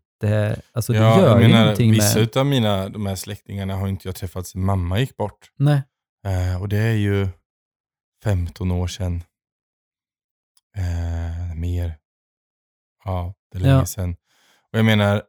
Alltså 0.73 0.93
det 0.93 0.99
ja, 0.99 1.20
gör 1.20 1.29
jag 1.29 1.43
ju 1.43 1.49
menar, 1.49 1.61
någonting 1.61 1.91
vissa 1.93 2.14
med... 2.18 2.23
utav 2.23 2.47
mina, 2.47 2.89
de 2.89 3.07
här 3.07 3.14
släktingarna 3.16 3.77
har 3.77 3.89
inte 3.89 4.09
jag 4.09 4.14
träffat 4.16 4.47
sedan 4.47 4.64
mamma 4.64 5.01
gick 5.01 5.16
bort. 5.16 5.51
Nej. 5.57 5.83
Eh, 6.27 6.62
och 6.62 6.68
det 6.68 6.79
är 6.79 6.95
ju 6.95 7.29
15 8.25 8.70
år 8.70 8.87
sedan. 8.87 9.23
Eh, 10.77 11.55
mer. 11.57 11.99
Ja, 13.05 13.35
det 13.53 13.59
är 13.59 13.62
länge 13.62 13.75
Ja. 13.75 13.87
sedan. 13.87 14.16
Och 14.73 14.79
jag 14.79 14.85
menar, 14.85 15.23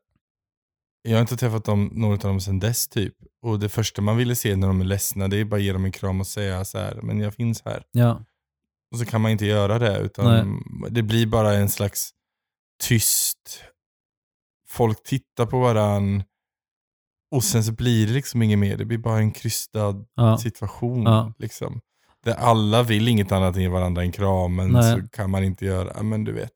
jag 1.01 1.13
har 1.13 1.21
inte 1.21 1.37
träffat 1.37 1.65
dem, 1.65 1.89
några 1.93 2.13
av 2.13 2.19
dem 2.19 2.39
sedan 2.41 2.59
dess 2.59 2.87
typ. 2.87 3.13
Och 3.41 3.59
det 3.59 3.69
första 3.69 4.01
man 4.01 4.17
ville 4.17 4.35
se 4.35 4.55
när 4.55 4.67
de 4.67 4.81
är 4.81 4.85
ledsna, 4.85 5.27
det 5.27 5.37
är 5.37 5.45
bara 5.45 5.55
att 5.55 5.61
ge 5.63 5.73
dem 5.73 5.85
en 5.85 5.91
kram 5.91 6.19
och 6.19 6.27
säga 6.27 6.65
så 6.65 6.77
här, 6.77 6.99
men 7.01 7.19
jag 7.19 7.33
finns 7.33 7.61
här. 7.65 7.83
Ja. 7.91 8.25
Och 8.91 8.99
så 8.99 9.05
kan 9.05 9.21
man 9.21 9.31
inte 9.31 9.45
göra 9.45 9.79
det, 9.79 9.97
utan 9.99 10.63
det 10.89 11.03
blir 11.03 11.25
bara 11.27 11.53
en 11.53 11.69
slags 11.69 12.09
tyst, 12.83 13.63
folk 14.73 15.03
tittar 15.03 15.45
på 15.45 15.59
varann 15.59 16.23
och 17.31 17.43
sen 17.43 17.63
så 17.63 17.71
blir 17.71 18.07
det 18.07 18.13
liksom 18.13 18.41
inget 18.41 18.59
mer. 18.59 18.77
Det 18.77 18.85
blir 18.85 18.97
bara 18.97 19.17
en 19.17 19.31
krystad 19.31 20.05
Ja. 20.15 20.37
situation. 20.37 21.03
Ja. 21.03 21.33
Liksom. 21.39 21.81
Där 22.23 22.33
alla 22.33 22.83
vill 22.83 23.07
inget 23.07 23.31
annat 23.31 23.55
än 23.57 23.71
varandra 23.71 24.01
en 24.01 24.11
kram, 24.11 24.55
men 24.55 24.69
Nej. 24.71 25.01
så 25.01 25.07
kan 25.07 25.29
man 25.29 25.43
inte 25.43 25.65
göra, 25.65 26.03
men 26.03 26.23
du 26.23 26.31
vet. 26.31 26.53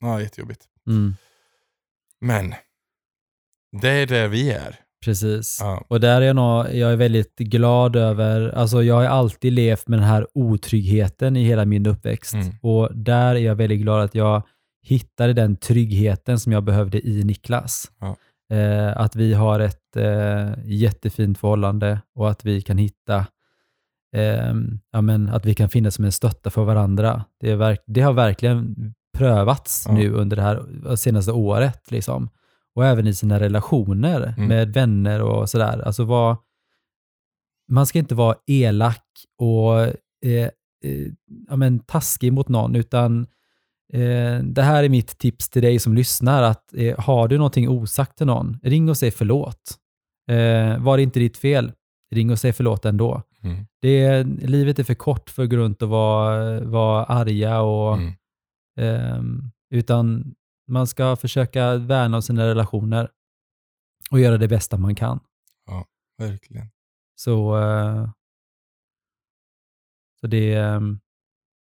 Ja, 0.00 0.20
jättejobbigt. 0.20 0.64
Mm. 0.86 1.14
Men, 2.20 2.54
det 3.80 3.88
är 3.88 4.06
där 4.06 4.28
vi 4.28 4.50
är. 4.50 4.76
Precis. 5.04 5.58
Ja. 5.60 5.84
Och 5.88 6.00
där 6.00 6.20
är 6.22 6.26
jag, 6.26 6.36
nog, 6.36 6.74
jag 6.74 6.92
är 6.92 6.96
väldigt 6.96 7.36
glad 7.38 7.96
över, 7.96 8.48
alltså 8.48 8.82
jag 8.82 8.94
har 8.94 9.04
alltid 9.04 9.52
levt 9.52 9.88
med 9.88 9.98
den 9.98 10.08
här 10.08 10.26
otryggheten 10.34 11.36
i 11.36 11.44
hela 11.44 11.64
min 11.64 11.86
uppväxt. 11.86 12.34
Mm. 12.34 12.52
Och 12.62 12.96
där 12.96 13.34
är 13.34 13.40
jag 13.40 13.54
väldigt 13.54 13.80
glad 13.80 14.04
att 14.04 14.14
jag 14.14 14.42
hittade 14.82 15.32
den 15.32 15.56
tryggheten 15.56 16.38
som 16.40 16.52
jag 16.52 16.64
behövde 16.64 17.08
i 17.08 17.24
Niklas. 17.24 17.90
Ja. 18.00 18.16
Eh, 18.56 18.96
att 19.00 19.16
vi 19.16 19.34
har 19.34 19.60
ett 19.60 19.96
eh, 19.96 20.50
jättefint 20.64 21.38
förhållande 21.38 22.00
och 22.14 22.30
att 22.30 22.44
vi 22.44 22.62
kan 22.62 22.78
hitta, 22.78 23.26
eh, 24.16 24.54
ja, 24.92 25.00
men, 25.00 25.28
att 25.28 25.46
vi 25.46 25.54
kan 25.54 25.68
finnas 25.68 25.94
som 25.94 26.04
en 26.04 26.12
stötta 26.12 26.50
för 26.50 26.64
varandra. 26.64 27.24
Det, 27.40 27.54
verk, 27.56 27.80
det 27.86 28.00
har 28.00 28.12
verkligen 28.12 28.76
prövats 29.18 29.84
Ja. 29.88 29.94
nu 29.94 30.12
under 30.12 30.36
det 30.36 30.42
här 30.42 30.96
senaste 30.96 31.32
året. 31.32 31.90
Liksom 31.90 32.28
och 32.74 32.86
även 32.86 33.06
i 33.06 33.14
sina 33.14 33.40
relationer 33.40 34.34
Mm. 34.36 34.48
med 34.48 34.72
vänner 34.72 35.22
och 35.22 35.50
sådär. 35.50 35.78
Alltså 35.86 36.04
vad, 36.04 36.36
man 37.68 37.86
ska 37.86 37.98
inte 37.98 38.14
vara 38.14 38.36
elak 38.46 39.04
och 39.38 39.80
eh, 40.26 40.48
eh, 40.84 41.06
ja, 41.48 41.56
men 41.56 41.78
taskig 41.78 42.32
mot 42.32 42.48
någon, 42.48 42.76
utan 42.76 43.20
eh, 43.22 43.26
det 44.42 44.62
här 44.62 44.84
är 44.84 44.88
mitt 44.88 45.18
tips 45.18 45.48
till 45.48 45.62
dig 45.62 45.78
som 45.78 45.94
lyssnar, 45.94 46.42
att 46.42 46.74
eh, 46.74 47.00
har 47.00 47.28
du 47.28 47.36
någonting 47.36 47.68
osagt 47.68 48.16
till 48.16 48.26
någon, 48.26 48.58
ring 48.62 48.88
och 48.88 48.96
säg 48.96 49.10
förlåt. 49.10 49.78
Eh, 50.28 50.78
var 50.78 50.96
det 50.96 51.02
inte 51.02 51.20
ditt 51.20 51.36
fel, 51.36 51.72
ring 52.10 52.30
och 52.30 52.38
säg 52.38 52.52
förlåt 52.52 52.84
ändå. 52.84 53.22
Mm. 53.42 53.66
Det, 53.80 54.22
livet 54.24 54.78
är 54.78 54.84
för 54.84 54.94
kort 54.94 55.30
för 55.30 55.42
att 55.42 55.50
gå 55.50 55.56
runt 55.56 55.82
och 55.82 55.88
vara, 55.88 56.60
vara 56.60 57.04
arga 57.04 57.60
och 57.60 57.98
Mm. 57.98 58.12
Ehm, 58.80 59.50
utan 59.70 60.34
man 60.68 60.86
ska 60.86 61.16
försöka 61.16 61.76
värna 61.76 62.16
om 62.16 62.22
sina 62.22 62.46
relationer 62.46 63.10
och 64.10 64.20
göra 64.20 64.38
det 64.38 64.48
bästa 64.48 64.76
man 64.76 64.94
kan. 64.94 65.20
Verkligen. 66.18 66.70
Så, 67.14 67.58
eh, 67.58 68.10
så 70.20 70.26
det, 70.26 70.54
ehm, 70.54 71.00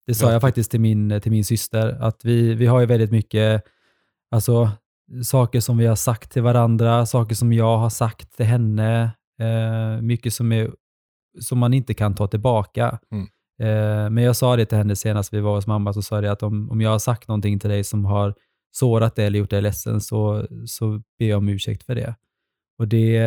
det 0.07 0.15
sa 0.15 0.25
Bra 0.25 0.33
jag 0.33 0.41
faktiskt 0.41 0.71
till 0.71 0.81
min, 0.81 1.21
till 1.21 1.31
min 1.31 1.45
syster, 1.45 1.97
att 2.01 2.25
vi, 2.25 2.53
vi 2.53 2.65
har 2.65 2.79
ju 2.79 2.85
väldigt 2.85 3.11
mycket 3.11 3.63
alltså, 4.31 4.71
saker 5.23 5.59
som 5.59 5.77
vi 5.77 5.85
har 5.85 5.95
sagt 5.95 6.31
till 6.31 6.41
varandra, 6.41 7.05
saker 7.05 7.35
som 7.35 7.53
jag 7.53 7.77
har 7.77 7.89
sagt 7.89 8.37
till 8.37 8.45
henne, 8.45 9.11
eh, 9.41 10.01
mycket 10.01 10.33
som, 10.33 10.51
är, 10.51 10.71
som 11.39 11.57
man 11.57 11.73
inte 11.73 11.93
kan 11.93 12.15
ta 12.15 12.27
tillbaka. 12.27 12.99
Mm. 13.11 13.27
Eh, 13.61 14.09
men 14.09 14.23
jag 14.23 14.35
sa 14.35 14.55
det 14.55 14.65
till 14.65 14.77
henne 14.77 14.95
senast 14.95 15.33
vi 15.33 15.39
var 15.39 15.55
hos 15.55 15.67
mamma, 15.67 15.93
så 15.93 16.01
sa 16.01 16.21
jag 16.21 16.31
att 16.31 16.43
om, 16.43 16.71
om 16.71 16.81
jag 16.81 16.89
har 16.89 16.99
sagt 16.99 17.27
någonting 17.27 17.59
till 17.59 17.69
dig 17.69 17.83
som 17.83 18.05
har 18.05 18.35
sårat 18.71 19.15
dig 19.15 19.25
eller 19.25 19.39
gjort 19.39 19.49
dig 19.49 19.61
ledsen, 19.61 20.01
så, 20.01 20.47
så 20.65 21.01
ber 21.19 21.25
jag 21.25 21.37
om 21.37 21.49
ursäkt 21.49 21.83
för 21.83 21.95
det. 21.95 22.15
Och 22.79 22.87
det, 22.87 23.17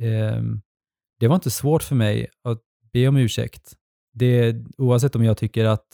eh, 0.00 0.42
det 1.20 1.28
var 1.28 1.34
inte 1.34 1.50
svårt 1.50 1.82
för 1.82 1.94
mig 1.94 2.26
att 2.44 2.62
be 2.92 3.08
om 3.08 3.16
ursäkt. 3.16 3.72
Det, 4.12 4.56
oavsett 4.78 5.16
om 5.16 5.24
jag 5.24 5.36
tycker 5.36 5.64
att 5.64 5.86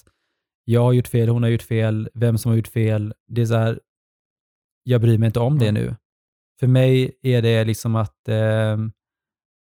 jag 0.65 0.81
har 0.83 0.93
gjort 0.93 1.09
fel, 1.09 1.29
hon 1.29 1.43
har 1.43 1.51
gjort 1.51 1.63
fel, 1.63 2.09
vem 2.15 2.39
som 2.39 2.49
har 2.51 2.57
gjort 2.57 2.69
fel. 2.69 3.15
Det 3.29 3.41
är 3.43 3.47
så 3.47 3.55
här, 3.57 3.81
jag 4.83 5.01
bryr 5.01 5.19
mig 5.19 5.27
inte 5.27 5.41
om 5.41 5.59
det 5.59 5.69
Mm. 5.69 5.83
nu. 5.85 5.97
För 6.61 6.67
mig 6.67 7.19
är 7.23 7.43
det 7.43 7.65
liksom 7.65 7.97
att 7.97 8.29
eh, 8.29 8.77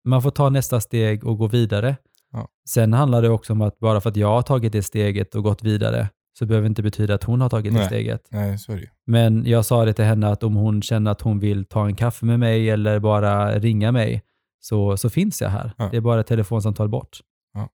man 0.05 0.21
får 0.21 0.31
ta 0.31 0.49
nästa 0.49 0.79
steg 0.81 1.23
och 1.25 1.37
gå 1.37 1.47
vidare. 1.47 1.95
Ja. 2.31 2.47
Sen 2.69 2.93
handlar 2.93 3.21
det 3.21 3.29
också 3.29 3.53
om 3.53 3.61
att 3.61 3.79
bara 3.79 4.01
för 4.01 4.09
att 4.09 4.15
jag 4.17 4.27
har 4.27 4.41
tagit 4.41 4.73
det 4.73 4.83
steget 4.83 5.35
och 5.35 5.43
gått 5.43 5.63
vidare, 5.63 6.09
så 6.39 6.45
behöver 6.45 6.63
det 6.63 6.67
inte 6.69 6.83
betyda 6.83 7.13
att 7.13 7.23
hon 7.23 7.41
har 7.41 7.49
tagit 7.49 7.73
det 7.73 7.79
Nej. 7.79 7.87
steget. 7.87 8.27
Nej, 8.29 8.57
så 8.57 8.71
det. 8.71 8.89
Men 9.05 9.45
jag 9.45 9.65
sa 9.65 9.85
det 9.85 9.93
till 9.93 10.05
henne 10.05 10.27
att 10.27 10.43
om 10.43 10.55
hon 10.55 10.81
känner 10.81 11.11
att 11.11 11.21
hon 11.21 11.39
vill 11.39 11.65
ta 11.65 11.85
en 11.85 11.95
kaffe 11.95 12.25
med 12.25 12.39
mig 12.39 12.69
eller 12.69 12.99
bara 12.99 13.59
ringa 13.59 13.91
mig, 13.91 14.23
så, 14.59 14.97
så 14.97 15.09
finns 15.09 15.41
jag 15.41 15.49
här. 15.49 15.71
Ja. 15.77 15.87
Det 15.91 15.97
är 15.97 16.01
bara 16.01 16.19
ett 16.19 16.27
telefonsamtal 16.27 16.89
bort. 16.89 17.19
Ja. 17.53 17.69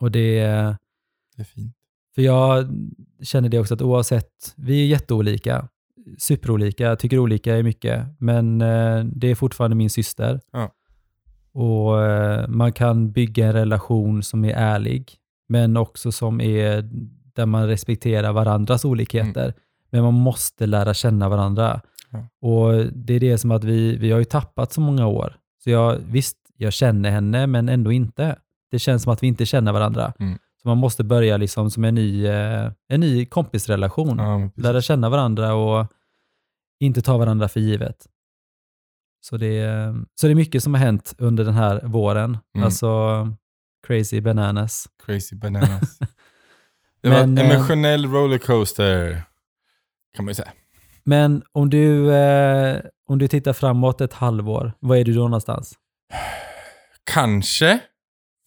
Och 0.00 0.10
det, 0.10 0.40
Det 1.36 1.42
är 1.42 1.44
fint. 1.44 1.74
För 2.18 2.22
jag 2.22 2.68
känner 3.22 3.48
det 3.48 3.58
också 3.58 3.74
att 3.74 3.82
oavsett, 3.82 4.54
vi 4.56 4.82
är 4.82 4.86
jätteolika, 4.86 5.68
superolika, 6.18 6.96
tycker 6.96 7.18
olika 7.18 7.56
är 7.56 7.62
mycket, 7.62 8.06
men 8.18 8.60
eh, 8.60 9.04
det 9.04 9.30
är 9.30 9.34
fortfarande 9.34 9.76
min 9.76 9.90
syster. 9.90 10.40
Ja. 10.52 10.72
Och 11.52 12.02
eh, 12.02 12.48
man 12.48 12.72
kan 12.72 13.12
bygga 13.12 13.46
en 13.46 13.52
relation 13.52 14.22
som 14.22 14.44
är 14.44 14.54
ärlig, 14.54 15.12
men 15.48 15.76
också 15.76 16.12
som 16.12 16.40
är 16.40 16.88
där 17.34 17.46
man 17.46 17.66
respekterar 17.66 18.32
varandras 18.32 18.84
olikheter. 18.84 19.54
Men 19.90 20.02
man 20.02 20.14
måste 20.14 20.66
lära 20.66 20.94
känna 20.94 21.28
varandra. 21.28 21.80
Ja. 22.10 22.48
Och 22.48 22.86
det 22.92 23.14
är 23.14 23.20
det 23.20 23.38
som 23.38 23.50
att 23.50 23.64
vi, 23.64 23.96
vi 23.96 24.10
har 24.10 24.18
ju 24.18 24.24
tappat 24.24 24.72
så 24.72 24.80
många 24.80 25.06
år. 25.06 25.36
Så 25.64 25.70
jag, 25.70 25.96
visst, 25.96 26.36
jag 26.56 26.72
känner 26.72 27.10
henne, 27.10 27.46
men 27.46 27.68
ändå 27.68 27.92
inte. 27.92 28.36
Det 28.70 28.78
känns 28.78 29.02
som 29.02 29.12
att 29.12 29.22
vi 29.22 29.26
inte 29.26 29.46
känner 29.46 29.72
varandra. 29.72 30.12
Mm. 30.18 30.38
Man 30.68 30.78
måste 30.78 31.04
börja 31.04 31.36
liksom 31.36 31.70
som 31.70 31.84
en 31.84 31.94
ny, 31.94 32.26
eh, 32.26 32.72
en 32.88 33.00
ny 33.00 33.26
kompisrelation. 33.26 34.18
Ja. 34.18 34.50
Lära 34.56 34.82
känna 34.82 35.08
varandra 35.08 35.54
och 35.54 35.86
inte 36.80 37.02
ta 37.02 37.18
varandra 37.18 37.48
för 37.48 37.60
givet. 37.60 38.06
Så 39.20 39.36
det, 39.36 39.94
så 40.14 40.26
det 40.26 40.32
är 40.32 40.34
mycket 40.34 40.62
som 40.62 40.74
har 40.74 40.80
hänt 40.80 41.14
under 41.18 41.44
den 41.44 41.54
här 41.54 41.80
våren. 41.84 42.38
Mm. 42.54 42.64
Alltså 42.64 42.88
crazy 43.86 44.20
bananas. 44.20 44.88
Crazy 45.06 45.36
bananas. 45.42 45.98
Det 47.02 47.08
var 47.08 47.16
eh, 47.16 47.22
en 47.22 47.38
emotionell 47.38 48.06
rollercoaster, 48.06 49.22
kan 50.16 50.24
man 50.24 50.30
ju 50.30 50.34
säga. 50.34 50.52
Men 51.04 51.42
om 51.52 51.70
du, 51.70 52.14
eh, 52.14 52.80
om 53.08 53.18
du 53.18 53.28
tittar 53.28 53.52
framåt 53.52 54.00
ett 54.00 54.12
halvår, 54.12 54.72
vad 54.78 54.98
är 54.98 55.04
du 55.04 55.12
då 55.12 55.22
någonstans? 55.22 55.74
Kanske, 57.04 57.80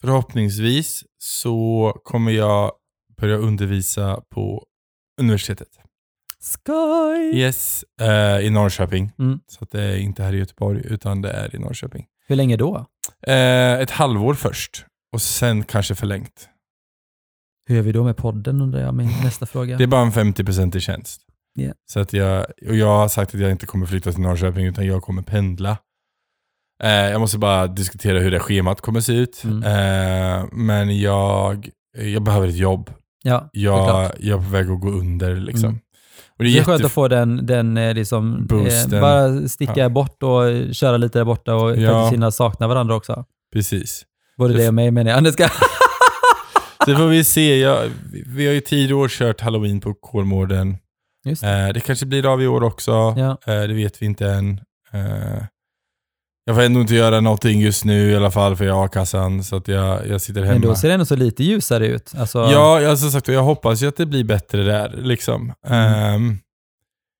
förhoppningsvis, 0.02 1.04
så 1.18 2.02
kommer 2.04 2.32
jag 2.32 2.72
börja 3.22 3.36
undervisa 3.36 4.22
på 4.30 4.66
universitetet. 5.20 5.68
Sky! 6.66 7.38
Yes, 7.38 7.86
eh, 8.02 8.46
i 8.46 8.50
Norrköping. 8.50 9.12
Mm. 9.20 9.40
Så 9.48 9.64
att 9.64 9.72
det 9.72 9.82
är 9.82 9.98
inte 9.98 10.24
här 10.24 10.34
i 10.34 10.38
Göteborg, 10.38 10.82
utan 10.86 11.22
det 11.22 11.32
är 11.32 11.56
i 11.56 11.60
Norrköping. 11.60 12.06
Hur 12.28 12.36
länge 12.36 12.58
då? 12.58 12.86
Eh, 13.28 13.74
ett 13.74 13.92
halvår 13.92 14.34
först, 14.34 14.86
och 15.14 15.22
sen 15.22 15.64
kanske 15.64 15.96
förlängt. 15.96 16.50
Hur 17.66 17.76
gör 17.76 17.82
vi 17.84 17.92
då 17.92 18.04
med 18.04 18.18
podden 18.18 18.62
undrar 18.62 18.82
jag, 18.82 18.94
min 18.94 19.08
nästa 19.24 19.46
fråga. 19.46 19.78
Det 19.78 19.84
är 19.84 19.88
bara 19.88 20.02
en 20.02 20.12
50% 20.12 20.78
i 20.78 20.80
tjänst. 20.80 21.22
Ja. 21.54 21.74
Så 21.86 22.00
att 22.00 22.14
jag, 22.14 22.46
och 22.68 22.76
jag 22.76 22.98
har 22.98 23.08
sagt 23.08 23.36
att 23.36 23.42
jag 23.42 23.52
inte 23.52 23.66
kommer 23.66 23.86
flytta 23.86 24.12
till 24.12 24.22
Norrköping, 24.22 24.66
utan 24.66 24.86
jag 24.86 25.02
kommer 25.04 25.22
pendla. 25.22 25.78
Eh, 26.84 26.90
jag 27.12 27.20
måste 27.22 27.38
bara 27.38 27.68
diskutera 27.68 28.20
hur 28.20 28.32
det 28.32 28.40
schemat 28.40 28.82
kommer 28.82 29.02
se 29.02 29.14
ut. 29.14 29.44
Mm. 29.44 29.64
Eh, 29.64 30.46
men 30.52 31.00
jag, 31.00 31.70
jag 31.98 32.24
behöver 32.24 32.48
ett 32.48 32.56
jobb. 32.58 32.90
ja, 33.24 33.50
Jag, 33.54 34.12
jag 34.20 34.40
är 34.40 34.44
på 34.46 34.50
väg 34.52 34.70
att 34.70 34.82
gå 34.82 34.90
under 34.90 35.36
liksom. 35.36 35.66
Mm. 35.70 35.80
Och 36.38 36.44
det 36.44 36.52
Det 36.52 36.58
är 36.58 36.62
är 36.62 36.66
skönt 36.66 36.86
att 36.86 36.92
få 36.92 37.08
den, 37.08 37.46
den 37.46 37.78
eh, 37.78 37.94
liksom, 37.94 38.48
eh, 38.92 39.02
bara 39.02 39.48
sticka 39.48 39.74
Ja. 39.76 39.90
bort 39.90 40.24
och 40.24 40.42
köra 40.76 40.98
lite 40.98 41.20
där 41.20 41.26
borta 41.26 41.56
och 41.56 41.78
Ja. 41.78 42.10
hinna 42.10 42.32
sakna 42.32 42.68
varandra 42.68 42.96
också. 42.96 43.26
Precis. 43.54 44.04
Både 44.38 44.54
Det- 44.54 44.60
det 44.62 44.68
och 44.68 44.74
mig 44.74 44.92
menar 44.92 45.12
jag. 45.12 45.34
Ska... 45.34 45.48
Det 46.86 46.96
får 46.96 47.08
vi 47.08 47.24
se. 47.24 47.60
Jag, 47.60 47.90
vi 48.28 48.46
har 48.48 48.54
ju 48.54 48.62
tio 48.62 48.94
år 48.94 49.08
kört 49.08 49.42
halloween 49.42 49.80
på 49.82 49.94
Kolmården. 49.94 50.78
Just 51.26 51.44
Eh, 51.44 51.68
det 51.74 51.80
kanske 51.80 52.06
blir 52.06 52.34
av 52.34 52.42
i 52.42 52.48
år 52.48 52.64
också. 52.64 52.92
Ja. 52.92 53.38
Eh, 53.48 53.62
det 53.62 53.74
vet 53.74 54.02
vi 54.02 54.06
inte 54.06 54.28
än. 54.28 54.60
Eh, 54.94 55.44
jag 56.46 56.56
får 56.56 56.62
ändå 56.64 56.82
inte 56.82 56.96
göra 56.96 57.22
någonting 57.22 57.62
just 57.62 57.86
nu 57.86 58.12
i 58.12 58.16
alla 58.16 58.32
fall 58.32 58.56
för 58.56 58.66
jag 58.66 58.74
har 58.76 58.86
a-kassan. 58.86 59.44
Så 59.44 59.56
att 59.56 59.68
jag, 59.68 60.08
jag 60.08 60.22
sitter 60.22 60.42
hemma. 60.42 60.54
Men 60.54 60.62
då 60.62 60.76
ser 60.76 60.88
det 60.88 60.94
ändå 60.94 61.06
så 61.06 61.16
lite 61.16 61.44
ljusare 61.44 61.88
ut. 61.88 62.14
Alltså, 62.18 62.40
Ja, 62.40 62.82
jag, 62.82 63.00
som 63.00 63.12
sagt, 63.12 63.28
jag 63.28 63.44
hoppas 63.44 63.82
ju 63.84 63.88
att 63.88 63.98
det 63.98 64.06
blir 64.06 64.24
bättre 64.24 64.64
där. 64.64 64.90
Liksom. 64.98 65.54
Mm. 65.68 65.94
Ehm, 65.94 66.38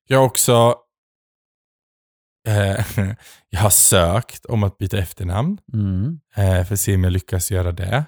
jag 0.08 0.18
har 0.18 0.26
också 0.26 0.76
eh, 2.48 2.86
jag 3.50 3.60
har 3.60 3.70
sökt 3.70 4.46
om 4.46 4.64
att 4.64 4.78
byta 4.78 4.98
efternamn 4.98 5.58
Mm. 5.74 6.20
eh, 6.36 6.66
för 6.66 6.74
att 6.74 6.80
se 6.80 6.96
om 6.96 7.04
jag 7.04 7.14
lyckas 7.14 7.52
göra 7.52 7.72
det. 7.72 8.06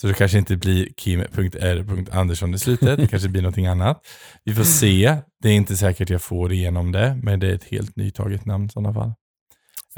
Så 0.00 0.06
det 0.06 0.14
kanske 0.14 0.38
inte 0.38 0.56
blir 0.56 0.88
kim.r.andersson 0.96 2.54
i 2.54 2.58
slutet, 2.58 2.98
det 2.98 3.06
kanske 3.10 3.28
blir 3.28 3.42
någonting 3.42 3.66
annat. 3.66 4.06
Vi 4.44 4.54
får 4.54 4.64
se. 4.64 5.16
Det 5.42 5.48
är 5.48 5.52
inte 5.52 5.76
säkert 5.76 6.10
jag 6.10 6.22
får 6.22 6.52
igenom 6.52 6.92
det, 6.92 7.18
men 7.22 7.40
det 7.40 7.46
är 7.50 7.54
ett 7.54 7.64
helt 7.64 7.96
nytaget 7.96 8.44
namn 8.46 8.66
i 8.66 8.68
sådana 8.68 8.94
fall. 8.94 9.12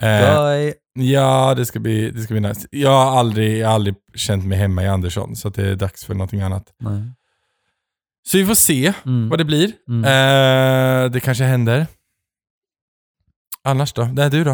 Eh, 0.03 0.72
ja, 0.94 1.55
det 1.57 1.66
ska 1.66 1.78
bli, 1.80 2.11
det 2.11 2.20
ska 2.22 2.34
bli 2.34 2.40
nice. 2.40 2.68
Jag 2.70 2.90
har 3.05 3.18
aldrig, 3.18 3.59
jag 3.59 3.68
har 3.68 3.74
aldrig 3.74 3.94
känt 4.14 4.44
mig 4.46 4.59
hemma 4.59 4.82
i 4.84 4.88
Andersson, 4.88 5.36
så 5.36 5.48
det 5.48 5.68
är 5.70 5.74
dags 5.76 6.05
för 6.05 6.14
någonting 6.14 6.40
annat. 6.40 6.64
Nej. 6.78 7.03
Så 8.28 8.38
vi 8.38 8.46
får 8.46 8.55
se 8.55 8.92
Mm. 9.07 9.28
vad 9.28 9.38
det 9.38 9.44
blir. 9.44 9.72
Mm. 9.88 10.05
Eh, 10.05 11.11
det 11.11 11.20
kanske 11.20 11.44
händer. 11.44 11.86
Annars 13.64 13.92
då? 13.92 14.05
Det 14.05 14.22
är 14.22 14.30
du 14.30 14.44
då? 14.44 14.51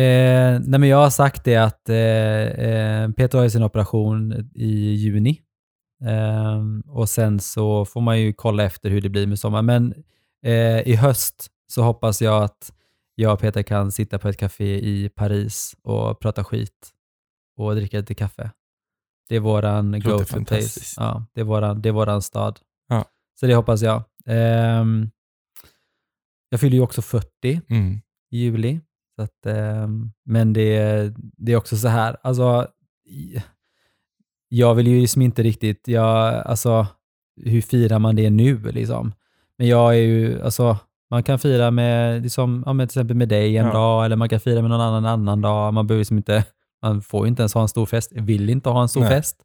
Eh, 0.00 0.60
nej 0.60 0.80
men 0.80 0.84
jag 0.88 0.96
har 0.96 1.10
sagt 1.10 1.44
det 1.44 1.56
att 1.56 1.88
eh, 1.88 1.96
eh, 1.96 3.10
Peter 3.10 3.38
har 3.38 3.44
ju 3.44 3.50
sin 3.50 3.62
operation 3.62 4.50
i 4.54 4.94
juni. 4.94 5.40
Eh, 6.04 6.60
och 6.88 7.08
sen 7.08 7.40
så 7.40 7.84
får 7.84 8.00
man 8.00 8.20
ju 8.20 8.32
kolla 8.32 8.64
efter 8.64 8.90
hur 8.90 9.00
det 9.00 9.08
blir 9.08 9.26
med 9.26 9.38
sommar. 9.38 9.62
Men 9.62 9.94
eh, 10.46 10.80
i 10.88 10.96
höst 10.96 11.46
så 11.66 11.82
hoppas 11.82 12.22
jag 12.22 12.42
att 12.42 12.72
jag 13.14 13.32
och 13.32 13.40
Peter 13.40 13.62
kan 13.62 13.92
sitta 13.92 14.18
på 14.18 14.28
ett 14.28 14.36
café 14.36 14.88
i 14.88 15.08
Paris 15.08 15.76
och 15.82 16.20
prata 16.20 16.44
skit 16.44 16.90
och 17.56 17.74
dricka 17.76 17.98
lite 17.98 18.14
kaffe. 18.14 18.50
Det 19.28 19.36
är 19.36 19.40
våran 19.40 20.00
go-to 20.00 20.44
place. 20.44 20.94
Ja, 20.96 21.26
det, 21.34 21.40
är 21.40 21.44
våran, 21.44 21.82
det 21.82 21.88
är 21.88 21.92
våran 21.92 22.22
stad. 22.22 22.60
Ja. 22.88 23.04
Så 23.40 23.46
det 23.46 23.54
hoppas 23.54 23.82
jag. 23.82 24.02
Ehm, 24.26 25.10
jag 26.48 26.60
fyller 26.60 26.76
ju 26.76 26.82
också 26.82 27.02
40 27.02 27.60
Mm. 27.68 28.00
i 28.30 28.38
juli. 28.38 28.80
Så 29.16 29.22
att, 29.22 29.46
ehm, 29.46 30.12
men 30.24 30.52
det, 30.52 31.14
det 31.16 31.52
är 31.52 31.56
också 31.56 31.76
så 31.76 31.88
här, 31.88 32.16
alltså, 32.22 32.68
jag 34.48 34.74
vill 34.74 34.86
ju 34.86 35.00
liksom 35.00 35.22
inte 35.22 35.42
riktigt, 35.42 35.88
jag, 35.88 36.34
alltså, 36.34 36.86
hur 37.36 37.60
firar 37.62 37.98
man 37.98 38.16
det 38.16 38.30
nu 38.30 38.58
liksom? 38.58 39.12
Men 39.58 39.68
jag 39.68 39.94
är 39.94 40.00
ju, 40.02 40.42
alltså, 40.42 40.78
man 41.12 41.22
kan 41.22 41.38
fira 41.38 41.70
med, 41.70 42.22
liksom, 42.22 42.62
ja, 42.66 42.72
men 42.72 42.88
till 42.88 42.92
exempel 42.98 43.16
med 43.16 43.28
dig 43.28 43.56
en 43.56 43.66
Ja. 43.66 43.72
dag, 43.72 44.04
eller 44.04 44.16
man 44.16 44.28
kan 44.28 44.40
fira 44.40 44.60
med 44.62 44.70
någon 44.70 44.80
annan 44.80 45.04
en 45.04 45.10
annan 45.10 45.40
dag. 45.40 45.74
Man 45.74 45.86
behöver 45.86 46.00
liksom 46.00 46.16
inte, 46.16 46.44
man 46.82 47.02
får 47.02 47.24
ju 47.26 47.28
inte 47.28 47.42
ens 47.42 47.54
ha 47.54 47.62
en 47.62 47.68
stor 47.68 47.86
fest, 47.86 48.12
vill 48.14 48.50
inte 48.50 48.68
ha 48.70 48.82
en 48.82 48.88
stor 48.88 49.00
Nej. 49.00 49.10
fest. 49.10 49.36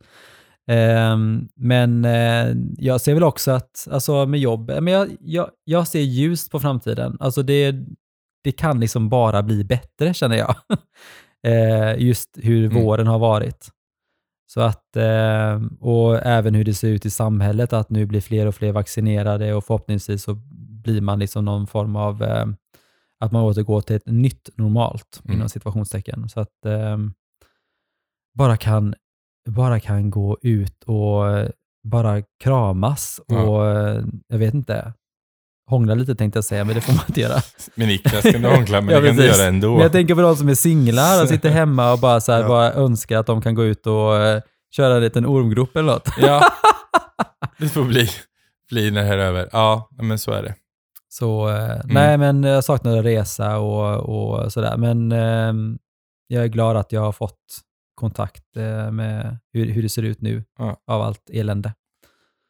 Ehm, 0.72 1.47
men 1.55 2.05
eh, 2.05 2.47
jag 2.78 3.01
ser 3.01 3.13
väl 3.13 3.24
också 3.24 3.51
att, 3.51 3.88
alltså 3.91 4.26
med 4.26 4.39
jobb, 4.39 4.72
men 4.82 4.88
jag, 4.93 5.07
jag, 5.20 5.49
jag 5.63 5.88
ser 5.88 5.99
ljust 6.01 6.51
på 6.51 6.59
framtiden. 6.59 7.18
Alltså 7.20 7.43
det, 7.43 7.76
det 8.43 8.51
kan 8.51 8.80
liksom 8.80 9.09
bara 9.09 9.43
bli 9.43 9.63
bättre 9.63 10.13
känner 10.13 10.38
jag. 10.38 10.55
eh, 11.47 12.01
just 12.03 12.38
hur 12.41 12.65
Mm. 12.65 12.84
våren 12.84 13.07
har 13.07 13.20
varit. 13.20 13.68
Så 14.53 14.61
att, 14.61 14.95
eh, 14.95 15.61
och 15.80 16.26
även 16.26 16.55
hur 16.55 16.63
det 16.63 16.74
ser 16.74 16.88
ut 16.89 17.05
i 17.05 17.09
samhället, 17.09 17.74
att 17.74 17.89
nu 17.89 18.05
blir 18.05 18.22
fler 18.22 18.45
och 18.45 18.55
fler 18.55 18.72
vaccinerade 18.72 19.53
och 19.53 19.65
förhoppningsvis 19.65 20.24
så 20.24 20.38
blir 20.88 21.02
man 21.02 21.20
liksom 21.20 21.46
någon 21.46 21.68
form 21.68 21.96
av, 21.96 22.24
eh, 22.24 22.46
att 23.20 23.32
man 23.32 23.42
återgår 23.44 23.82
till 23.82 23.96
ett 23.96 24.06
nytt 24.06 24.50
normalt, 24.56 25.22
Mm. 25.26 25.36
inom 25.38 25.50
situationstecken. 25.50 26.30
Så 26.30 26.40
att 26.40 26.66
eh, 26.66 26.98
bara, 28.38 28.58
kan, 28.58 28.96
bara 29.50 29.80
kan 29.80 30.10
gå 30.10 30.38
ut 30.42 30.84
och 30.84 31.30
eh, 31.38 31.50
bara 31.84 32.22
kramas 32.44 33.22
Ja. 33.28 33.42
och, 33.44 33.66
eh, 33.70 34.02
jag 34.28 34.38
vet 34.38 34.54
inte, 34.54 34.94
hångla 35.70 35.96
lite 35.96 36.16
tänkte 36.16 36.38
jag 36.38 36.44
säga, 36.46 36.64
men 36.66 36.76
det 36.76 36.82
får 36.82 36.94
man 36.94 37.04
inte 37.08 37.22
göra. 37.22 37.42
Med 37.76 37.88
Niklas 37.88 38.22
kan 38.24 38.42
du 38.42 38.50
hångla, 38.50 38.82
men 38.82 38.94
Ja, 38.96 39.02
det 39.02 39.08
kan 39.08 39.16
du 39.18 39.26
göra 39.26 39.48
ändå. 39.48 39.72
Men 39.74 39.82
jag 39.82 39.92
tänker 39.92 40.16
på 40.16 40.22
de 40.22 40.36
som 40.36 40.50
är 40.50 40.56
singlar 40.56 41.22
och 41.24 41.30
sitter 41.30 41.50
hemma 41.62 41.92
och 41.94 42.00
bara, 42.00 42.20
så 42.22 42.32
här, 42.32 42.42
Ja. 42.42 42.48
bara 42.48 42.74
önskar 42.74 43.18
att 43.20 43.26
de 43.28 43.42
kan 43.42 43.56
gå 43.56 43.64
ut 43.66 43.88
och 43.88 44.16
eh, 44.18 44.42
köra 44.76 44.96
en 44.96 45.02
liten 45.02 45.26
ormgrop 45.26 45.76
eller 45.76 45.92
något. 45.94 46.10
Ja, 46.18 46.42
det 47.58 47.70
får 47.70 47.84
bli, 47.84 48.10
bli 48.70 48.92
när 48.92 49.02
det 49.02 49.08
här 49.08 49.18
är 49.18 49.26
över. 49.26 49.50
Ja, 49.52 49.90
men 50.02 50.20
så 50.20 50.32
är 50.32 50.44
det. 50.44 50.56
Så 51.20 51.49
eh, 51.49 51.82
nej, 51.86 52.18
men 52.18 52.43
jag 52.43 52.63
saknar 52.63 52.97
att 52.97 53.05
resa 53.05 53.57
och, 53.57 53.95
och 54.09 54.53
sådär. 54.53 54.78
Men 54.78 55.11
ehm, 55.11 55.78
jag 56.28 56.43
är 56.43 56.47
glad 56.47 56.78
att 56.78 56.91
jag 56.91 57.01
har 57.01 57.11
fått 57.11 57.39
kontakt 57.95 58.57
eh, 58.57 58.91
med 58.91 59.38
hur, 59.53 59.65
hur 59.72 59.84
det 59.84 59.89
ser 59.89 60.03
ut 60.03 60.22
nu 60.22 60.43
Ja. 60.59 60.78
av 60.88 61.01
allt 61.01 61.30
elände. 61.30 61.74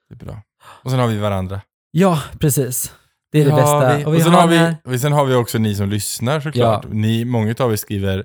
Det 0.09 0.15
är 0.15 0.25
bra. 0.25 0.41
Och 0.83 0.91
sen 0.91 0.99
har 0.99 1.07
vi 1.07 1.17
varandra. 1.17 1.61
Ja, 1.91 2.21
precis. 2.39 2.93
Det 3.31 3.41
är 3.41 3.45
det 3.45 3.49
Ja, 3.49 3.55
bästa. 3.55 3.97
Vi, 3.97 4.03
och 4.03 4.07
och 4.07 4.15
vi 4.15 4.21
sen, 4.21 4.33
har 4.33 4.47
vi, 4.47 4.75
och 4.95 4.99
sen 5.01 5.11
har 5.13 5.25
vi 5.25 5.35
också 5.35 5.57
ni 5.57 5.75
som 5.75 5.89
lyssnar 5.89 6.39
såklart. 6.39 6.85
Ja. 6.85 6.93
Ni, 6.93 7.25
många 7.25 7.55
av 7.59 7.71
er 7.71 7.75
skriver 7.75 8.23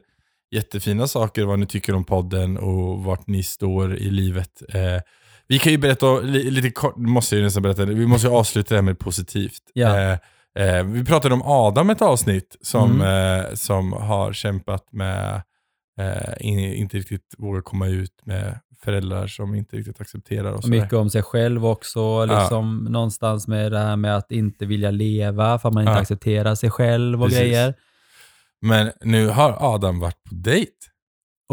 jättefina 0.55 1.07
saker, 1.07 1.45
vad 1.45 1.59
ni 1.59 1.67
tycker 1.67 1.95
om 1.95 2.05
podden 2.05 2.59
och 2.59 3.05
vart 3.05 3.27
ni 3.27 3.43
står 3.43 3.97
i 3.97 4.11
livet. 4.11 4.63
Eh, 4.69 5.01
vi 5.49 5.59
kan 5.59 5.73
ju 5.73 5.79
berätta, 5.79 6.21
li, 6.21 6.51
lite 6.51 6.71
kort, 6.71 6.97
måste 6.97 7.37
ju 7.37 7.43
nästan 7.43 7.63
berätta, 7.63 7.85
vi 7.85 8.07
måste 8.07 8.27
ju 8.29 8.33
avsluta 8.35 8.69
det 8.69 8.75
här 8.75 8.83
med 8.83 8.99
positivt. 8.99 9.63
Ja. 9.75 9.99
Eh, 9.99 10.19
eh, 10.59 10.85
vi 10.85 11.05
pratade 11.05 11.35
om 11.35 11.43
Adam 11.45 11.91
ett 11.91 12.03
avsnitt 12.03 12.57
som, 12.61 12.91
Mm. 13.01 13.41
eh, 13.41 13.55
som 13.55 13.93
har 13.93 14.33
kämpat 14.33 14.93
med, 14.93 15.43
eh, 16.01 16.33
in, 16.41 16.59
inte 16.59 16.97
riktigt 16.97 17.35
vågar 17.39 17.61
komma 17.61 17.87
ut 17.87 18.21
med 18.27 18.59
föräldrar 18.85 19.27
som 19.27 19.55
inte 19.55 19.77
riktigt 19.77 20.01
accepterar 20.01 20.53
oss. 20.53 20.67
Mycket 20.67 20.93
om 20.93 21.11
sig 21.11 21.23
själv 21.23 21.67
också, 21.67 22.25
liksom 22.25 22.85
någonstans 22.85 23.49
med 23.49 23.73
det 23.73 23.79
här 23.79 23.97
med 23.97 24.17
att 24.17 24.33
inte 24.33 24.67
vilja 24.67 24.91
leva 24.91 25.59
för 25.59 25.69
att 25.69 25.75
man 25.75 25.83
inte 25.83 25.93
Ja. 25.93 26.01
accepterar 26.01 26.55
sig 26.55 26.71
själv 26.71 27.23
och 27.23 27.29
Precis. 27.29 27.41
grejer. 27.41 27.75
Men 28.61 28.91
nu 29.01 29.27
har 29.29 29.57
Adam 29.75 30.01
varit 30.01 30.25
på 30.29 30.35
dejt. 30.35 30.73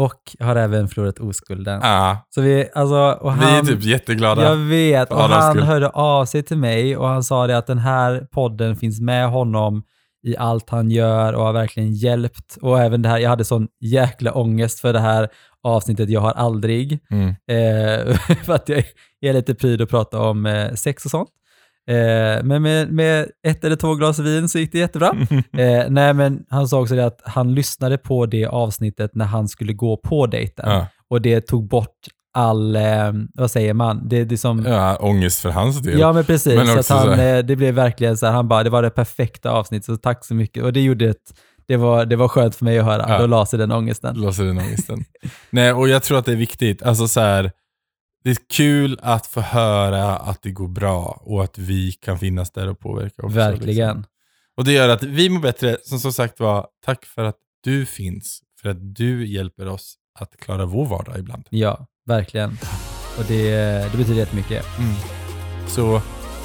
Och 0.00 0.36
har 0.40 0.56
även 0.56 0.88
förlorat 0.88 1.18
oskulden. 1.18 1.80
Ah, 1.82 2.16
Så 2.28 2.40
vi, 2.40 2.68
alltså, 2.74 3.18
och 3.20 3.36
vi 3.36 3.44
är 3.44 3.50
han, 3.50 3.66
typ 3.66 3.84
jätteglada. 3.84 4.42
Jag 4.42 4.56
vet, 4.56 5.10
och 5.12 5.18
han 5.18 5.52
skull. 5.52 5.62
hörde 5.64 5.88
av 5.88 6.24
sig 6.24 6.42
till 6.42 6.56
mig 6.56 6.96
och 6.96 7.08
han 7.08 7.24
sa 7.24 7.46
det 7.46 7.58
att 7.58 7.66
den 7.66 7.78
här 7.78 8.26
podden 8.32 8.76
finns 8.76 9.00
med 9.00 9.30
honom 9.30 9.82
i 10.26 10.36
allt 10.36 10.70
han 10.70 10.90
gör 10.90 11.32
och 11.32 11.44
har 11.44 11.52
verkligen 11.52 11.92
hjälpt. 11.92 12.58
Och 12.60 12.80
även 12.80 13.02
det 13.02 13.08
här, 13.08 13.18
jag 13.18 13.30
hade 13.30 13.44
sån 13.44 13.68
jäkla 13.80 14.32
ångest 14.32 14.80
för 14.80 14.92
det 14.92 15.00
här 15.00 15.28
avsnittet 15.62 16.10
Jag 16.10 16.20
har 16.20 16.32
aldrig. 16.32 16.98
Mm. 17.10 17.28
Eh, 17.28 18.16
för 18.44 18.52
att 18.54 18.68
jag 18.68 18.84
är 19.22 19.32
lite 19.32 19.54
pryd 19.54 19.82
att 19.82 19.90
prata 19.90 20.20
om 20.20 20.46
eh, 20.46 20.74
sex 20.74 21.04
och 21.04 21.10
sånt. 21.10 21.30
Eh, 21.90 22.42
men 22.44 22.62
med, 22.62 22.92
med 22.92 23.26
ett 23.46 23.64
eller 23.64 23.76
två 23.76 23.94
glas 23.94 24.18
vin 24.18 24.48
så 24.48 24.58
gick 24.58 24.72
det 24.72 24.78
jättebra. 24.78 25.12
Eh, 25.58 25.84
nej, 25.88 26.14
men 26.14 26.44
han 26.50 26.68
sa 26.68 26.80
också 26.80 27.00
att 27.00 27.20
han 27.24 27.54
lyssnade 27.54 27.98
på 27.98 28.26
det 28.26 28.46
avsnittet 28.46 29.10
när 29.14 29.24
han 29.24 29.48
skulle 29.48 29.72
gå 29.72 29.96
på 29.96 30.26
dejten. 30.26 30.70
Ja. 30.70 30.86
Och 31.10 31.22
det 31.22 31.40
tog 31.40 31.68
bort 31.68 31.96
all, 32.34 32.76
eh, 32.76 33.12
vad 33.34 33.50
säger 33.50 33.74
man, 33.74 34.08
det, 34.08 34.24
det 34.24 34.38
som... 34.38 34.64
Ja, 34.66 34.96
ångest 34.96 35.40
för 35.40 35.50
hans 35.50 35.82
del. 35.82 35.98
Ja 35.98 36.12
men 36.12 36.24
precis, 36.24 36.54
Men 36.54 36.66
så 36.82 36.94
han, 36.94 37.04
så 37.04 37.12
eh, 37.22 37.38
det 37.44 37.56
blev 37.56 37.74
verkligen 37.74 38.16
så 38.16 38.26
här, 38.26 38.32
han 38.32 38.48
bara, 38.48 38.62
det 38.62 38.70
var 38.70 38.82
det 38.82 38.90
perfekta 38.90 39.50
avsnittet, 39.50 39.86
så 39.86 39.96
tack 39.96 40.24
så 40.24 40.34
mycket. 40.34 40.64
Och 40.64 40.72
det 40.72 40.80
gjorde 40.80 41.08
ett, 41.08 41.34
det 41.68 41.76
var, 41.76 42.04
det 42.06 42.16
var 42.16 42.28
skönt 42.28 42.54
för 42.56 42.64
mig 42.64 42.78
att 42.78 42.84
höra, 42.84 43.04
Ja. 43.08 43.18
då 43.18 43.26
la 43.26 43.46
sig 43.46 43.58
den 43.58 43.72
ångesten. 43.72 44.16
Låser 44.20 44.44
den 44.44 44.58
ångesten. 44.58 45.04
Nej, 45.50 45.72
och 45.72 45.88
jag 45.88 46.02
tror 46.02 46.18
att 46.18 46.24
det 46.26 46.32
är 46.32 46.36
viktigt. 46.36 46.82
Alltså 46.82 47.08
så 47.08 47.20
här, 47.20 47.52
det 48.24 48.30
är 48.30 48.36
kul 48.50 48.98
att 49.02 49.26
få 49.26 49.40
höra 49.40 50.16
att 50.16 50.42
det 50.42 50.50
går 50.50 50.68
bra 50.68 51.20
och 51.24 51.44
att 51.44 51.58
vi 51.58 51.92
kan 51.92 52.18
finnas 52.18 52.50
där 52.50 52.68
och 52.68 52.78
påverka 52.78 53.22
också. 53.22 53.36
Verkligen. 53.36 53.96
Liksom. 53.96 54.04
Och 54.56 54.64
det 54.64 54.72
gör 54.72 54.88
att 54.88 55.02
vi 55.02 55.28
mår 55.30 55.40
bättre. 55.40 55.76
Som 55.82 55.98
som 56.00 56.12
sagt 56.12 56.40
var, 56.40 56.66
tack 56.84 57.04
för 57.06 57.24
att 57.24 57.36
du 57.64 57.86
finns. 57.86 58.40
För 58.62 58.68
att 58.68 58.94
du 58.94 59.26
hjälper 59.26 59.68
oss 59.68 59.94
att 60.18 60.36
klara 60.36 60.66
vår 60.66 60.86
vardag 60.86 61.18
ibland. 61.18 61.44
Ja, 61.50 61.86
verkligen. 62.06 62.58
Och 63.18 63.24
det, 63.28 63.50
det 63.92 63.96
betyder 63.98 64.14
jättemycket. 64.18 64.66
Mm. 64.78 64.94
Så 65.68 65.94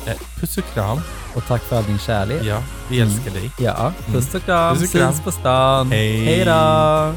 eh, 0.08 0.18
puss 0.40 0.58
och 0.58 0.64
kram. 0.74 0.98
Och 1.36 1.44
tack 1.48 1.62
för 1.62 1.78
all 1.78 1.84
din 1.84 2.00
kärlek. 2.00 2.44
Ja, 2.44 2.64
vi 2.90 3.00
älskar 3.02 3.32
dig. 3.32 3.52
Ja, 3.60 3.94
puss 4.06 4.36
och 4.36 4.42
kram, 4.42 4.76
Puss 4.76 4.84
och 4.94 5.00
kram. 5.00 5.12
syns 5.14 5.24
på 5.24 5.32
stan. 5.32 5.92
Hej. 5.92 6.26
Hej 6.26 6.46
då! 6.46 7.14